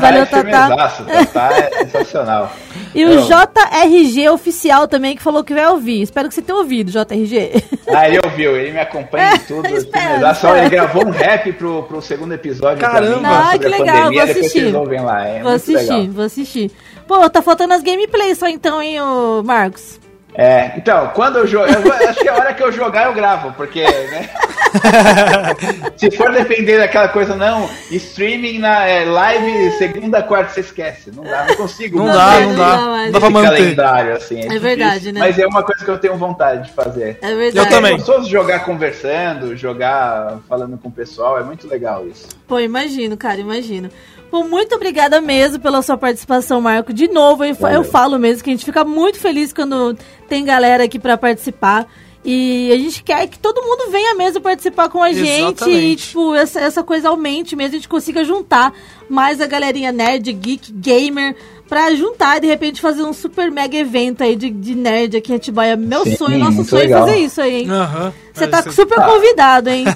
Valeu, 0.00 0.22
é 0.22 0.26
Tata. 0.26 0.76
Tatá 1.06 1.48
é 1.52 1.84
sensacional. 1.86 2.52
E 2.94 3.06
o. 3.06 3.22
JRG 3.22 4.28
oficial 4.28 4.86
também 4.86 5.16
que 5.16 5.22
falou 5.22 5.42
que 5.42 5.54
vai 5.54 5.66
ouvir. 5.66 6.02
Espero 6.02 6.28
que 6.28 6.34
você 6.34 6.42
tenha 6.42 6.58
ouvido, 6.58 6.90
JRG. 6.90 7.64
Ah, 7.88 8.06
ele 8.06 8.20
ouviu, 8.22 8.54
ele 8.56 8.72
me 8.72 8.80
acompanha 8.80 9.34
em 9.34 9.38
tudo. 9.48 9.66
É, 9.66 9.72
espero, 9.72 10.04
firmezaço. 10.08 10.46
espero. 10.46 10.58
Ele 10.58 10.68
gravou 10.68 11.06
um 11.06 11.10
rap 11.10 11.52
pro, 11.54 11.82
pro 11.84 12.02
segundo 12.02 12.32
episódio. 12.34 12.78
Caramba. 12.80 13.16
mim, 13.18 13.24
Ah, 13.24 13.44
sobre 13.52 13.58
que 13.60 13.68
legal, 13.68 13.96
pandemia, 13.96 14.22
vou 14.26 14.30
assistir. 14.30 14.60
vocês 14.60 14.74
ouvem 14.74 15.00
lá. 15.00 15.26
É 15.26 15.32
vou 15.40 15.50
muito 15.50 15.56
assistir, 15.56 15.92
legal. 15.92 16.12
vou 16.12 16.24
assistir. 16.24 16.70
Pô, 17.06 17.28
tá 17.28 17.42
faltando 17.42 17.74
as 17.74 17.82
gameplays 17.82 18.38
só 18.38 18.48
então, 18.48 18.82
hein, 18.82 19.00
ô 19.00 19.42
Marcos? 19.42 20.00
É, 20.34 20.72
então, 20.76 21.08
quando 21.14 21.38
eu 21.38 21.46
jogo, 21.46 21.66
acho 22.08 22.20
que 22.20 22.28
a 22.28 22.34
hora 22.34 22.54
que 22.54 22.62
eu 22.62 22.72
jogar 22.72 23.06
eu 23.06 23.12
gravo, 23.12 23.52
porque, 23.52 23.82
né? 23.82 24.30
Se 25.98 26.10
for 26.10 26.32
depender 26.32 26.78
daquela 26.78 27.08
coisa, 27.08 27.36
não, 27.36 27.68
streaming 27.90 28.58
na 28.58 28.86
é, 28.86 29.04
live 29.04 29.72
segunda, 29.72 30.22
quarta, 30.22 30.54
você 30.54 30.60
esquece. 30.60 31.10
Não 31.14 31.22
dá, 31.22 31.44
não 31.44 31.56
consigo. 31.56 31.98
não, 31.98 32.06
Não 32.06 32.14
dá, 32.14 32.26
dá, 32.26 32.40
não 32.40 32.48
não 32.48 32.56
dá. 32.56 32.76
Não 32.76 33.10
dá 33.12 33.20
pra 33.20 33.30
manter. 33.30 33.48
calendário, 33.48 34.16
assim. 34.16 34.36
É 34.36 34.42
difícil, 34.42 34.60
verdade, 34.60 35.12
né? 35.12 35.20
Mas 35.20 35.38
é 35.38 35.46
uma 35.46 35.62
coisa 35.62 35.84
que 35.84 35.90
eu 35.90 35.98
tenho 35.98 36.16
vontade 36.16 36.68
de 36.68 36.72
fazer. 36.72 37.18
É 37.20 37.34
verdade. 37.34 37.58
Eu 37.58 37.68
também. 37.68 37.92
É 37.92 37.96
gostoso 37.96 38.30
jogar 38.30 38.60
conversando, 38.60 39.54
jogar 39.54 40.38
falando 40.48 40.78
com 40.78 40.88
o 40.88 40.92
pessoal, 40.92 41.38
é 41.38 41.42
muito 41.42 41.68
legal 41.68 42.06
isso. 42.06 42.26
Pô, 42.52 42.60
imagino, 42.60 43.16
cara, 43.16 43.40
imagino. 43.40 43.88
Muito 44.30 44.74
obrigada 44.74 45.22
mesmo 45.22 45.58
pela 45.58 45.80
sua 45.80 45.96
participação, 45.96 46.60
Marco. 46.60 46.92
De 46.92 47.08
novo, 47.08 47.42
eu, 47.46 47.56
eu 47.72 47.82
falo 47.82 48.18
mesmo 48.18 48.44
que 48.44 48.50
a 48.50 48.52
gente 48.52 48.66
fica 48.66 48.84
muito 48.84 49.18
feliz 49.18 49.54
quando 49.54 49.96
tem 50.28 50.44
galera 50.44 50.84
aqui 50.84 50.98
pra 50.98 51.16
participar. 51.16 51.88
E 52.22 52.70
a 52.70 52.76
gente 52.76 53.02
quer 53.02 53.26
que 53.26 53.38
todo 53.38 53.62
mundo 53.62 53.90
venha 53.90 54.14
mesmo 54.14 54.42
participar 54.42 54.90
com 54.90 55.02
a 55.02 55.14
gente 55.14 55.30
e, 55.30 55.44
Exatamente. 55.44 56.08
tipo, 56.08 56.34
essa, 56.34 56.60
essa 56.60 56.82
coisa 56.82 57.08
aumente 57.08 57.56
mesmo, 57.56 57.70
a 57.70 57.78
gente 57.78 57.88
consiga 57.88 58.22
juntar 58.22 58.74
mais 59.08 59.40
a 59.40 59.46
galerinha 59.46 59.90
nerd, 59.90 60.30
geek, 60.30 60.70
gamer, 60.72 61.34
pra 61.72 61.94
juntar 61.94 62.36
e 62.36 62.40
de 62.40 62.46
repente 62.48 62.82
fazer 62.82 63.00
um 63.02 63.14
super 63.14 63.50
mega 63.50 63.74
evento 63.74 64.22
aí 64.22 64.36
de, 64.36 64.50
de 64.50 64.74
nerd 64.74 65.16
aqui 65.16 65.32
em 65.32 65.36
Atibaia. 65.36 65.74
Meu 65.74 66.04
Sim, 66.04 66.16
sonho, 66.16 66.38
nosso 66.38 66.64
sonho 66.64 66.82
é 66.82 66.84
legal. 66.84 67.06
fazer 67.06 67.16
isso 67.16 67.40
aí, 67.40 67.62
hein? 67.62 67.70
Aham. 67.70 68.12
Você 68.34 68.44
É, 68.44 68.46
tá 68.46 68.62
cê- 68.62 68.72
super 68.72 69.00
convidado, 69.02 69.70
hein? 69.70 69.86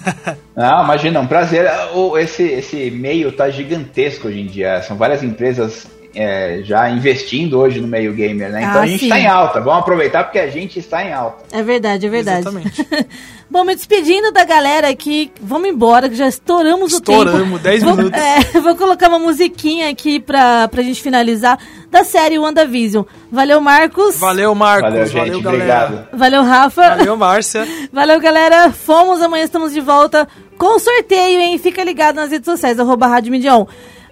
Não, 0.56 0.84
imagina, 0.84 1.20
um 1.20 1.26
prazer. 1.26 1.70
Esse, 2.18 2.44
esse 2.44 2.90
meio 2.90 3.30
tá 3.30 3.50
gigantesco 3.50 4.26
hoje 4.28 4.40
em 4.40 4.46
dia. 4.46 4.80
São 4.84 4.96
várias 4.96 5.22
empresas 5.22 5.86
é, 6.16 6.60
já 6.64 6.88
investindo 6.90 7.58
hoje 7.58 7.80
no 7.80 7.86
meio 7.86 8.12
gamer, 8.12 8.50
né? 8.50 8.62
Então 8.64 8.80
Ah, 8.80 8.84
a 8.84 8.86
gente 8.86 9.04
está 9.04 9.18
em 9.20 9.26
alta. 9.26 9.60
Vamos 9.60 9.80
aproveitar 9.80 10.24
porque 10.24 10.38
a 10.38 10.48
gente 10.50 10.78
está 10.78 11.04
em 11.04 11.12
alta. 11.12 11.44
É 11.56 11.62
verdade, 11.62 12.06
é 12.06 12.08
verdade. 12.08 12.40
Exatamente. 12.40 12.86
Bom, 13.48 13.62
me 13.62 13.76
despedindo 13.76 14.32
da 14.32 14.44
galera 14.44 14.88
aqui, 14.88 15.30
vamos 15.40 15.68
embora, 15.68 16.08
que 16.08 16.16
já 16.16 16.26
estouramos, 16.26 16.92
o 16.94 17.00
tempo. 17.00 17.22
Estouramos, 17.24 17.60
10 17.62 17.82
Vou- 17.84 17.94
minutos. 17.96 18.20
É, 18.20 18.40
vou 18.60 18.74
colocar 18.74 19.08
uma 19.08 19.20
musiquinha 19.20 19.88
aqui 19.88 20.18
pra, 20.18 20.66
pra 20.66 20.82
gente 20.82 21.00
finalizar 21.00 21.56
da 21.88 22.02
série 22.02 22.38
WandaVision. 22.40 23.04
Valeu, 23.30 23.60
Marcos. 23.60 24.18
Valeu, 24.18 24.52
Marcos. 24.52 24.90
Valeu, 24.90 25.06
Valeu, 25.06 25.32
gente. 25.34 25.42
galera. 25.44 25.84
Obrigado. 25.86 26.08
Valeu, 26.18 26.42
Rafa. 26.42 26.96
Valeu, 26.96 27.16
Márcia. 27.16 27.66
Valeu, 27.92 28.18
galera. 28.20 28.72
Fomos, 28.72 29.22
amanhã 29.22 29.44
estamos 29.44 29.72
de 29.72 29.80
volta 29.80 30.26
com 30.58 30.76
sorteio, 30.80 31.40
hein? 31.40 31.56
Fica 31.58 31.84
ligado 31.84 32.16
nas 32.16 32.30
redes 32.32 32.46
sociais, 32.46 32.80
arroba 32.80 33.06
Rádio 33.06 33.30
Midion. 33.30 33.64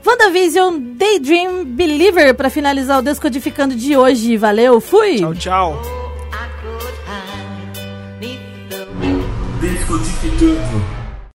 WandaVision 0.04 0.78
Daydream 0.96 1.64
Believer 1.64 2.34
pra 2.34 2.50
finalizar 2.50 2.98
o 2.98 3.02
Descodificando 3.02 3.74
de 3.74 3.96
hoje. 3.96 4.36
Valeu, 4.36 4.80
fui! 4.80 5.16
Tchau, 5.16 5.34
tchau. 5.34 5.82
Descodificando. 9.60 11.03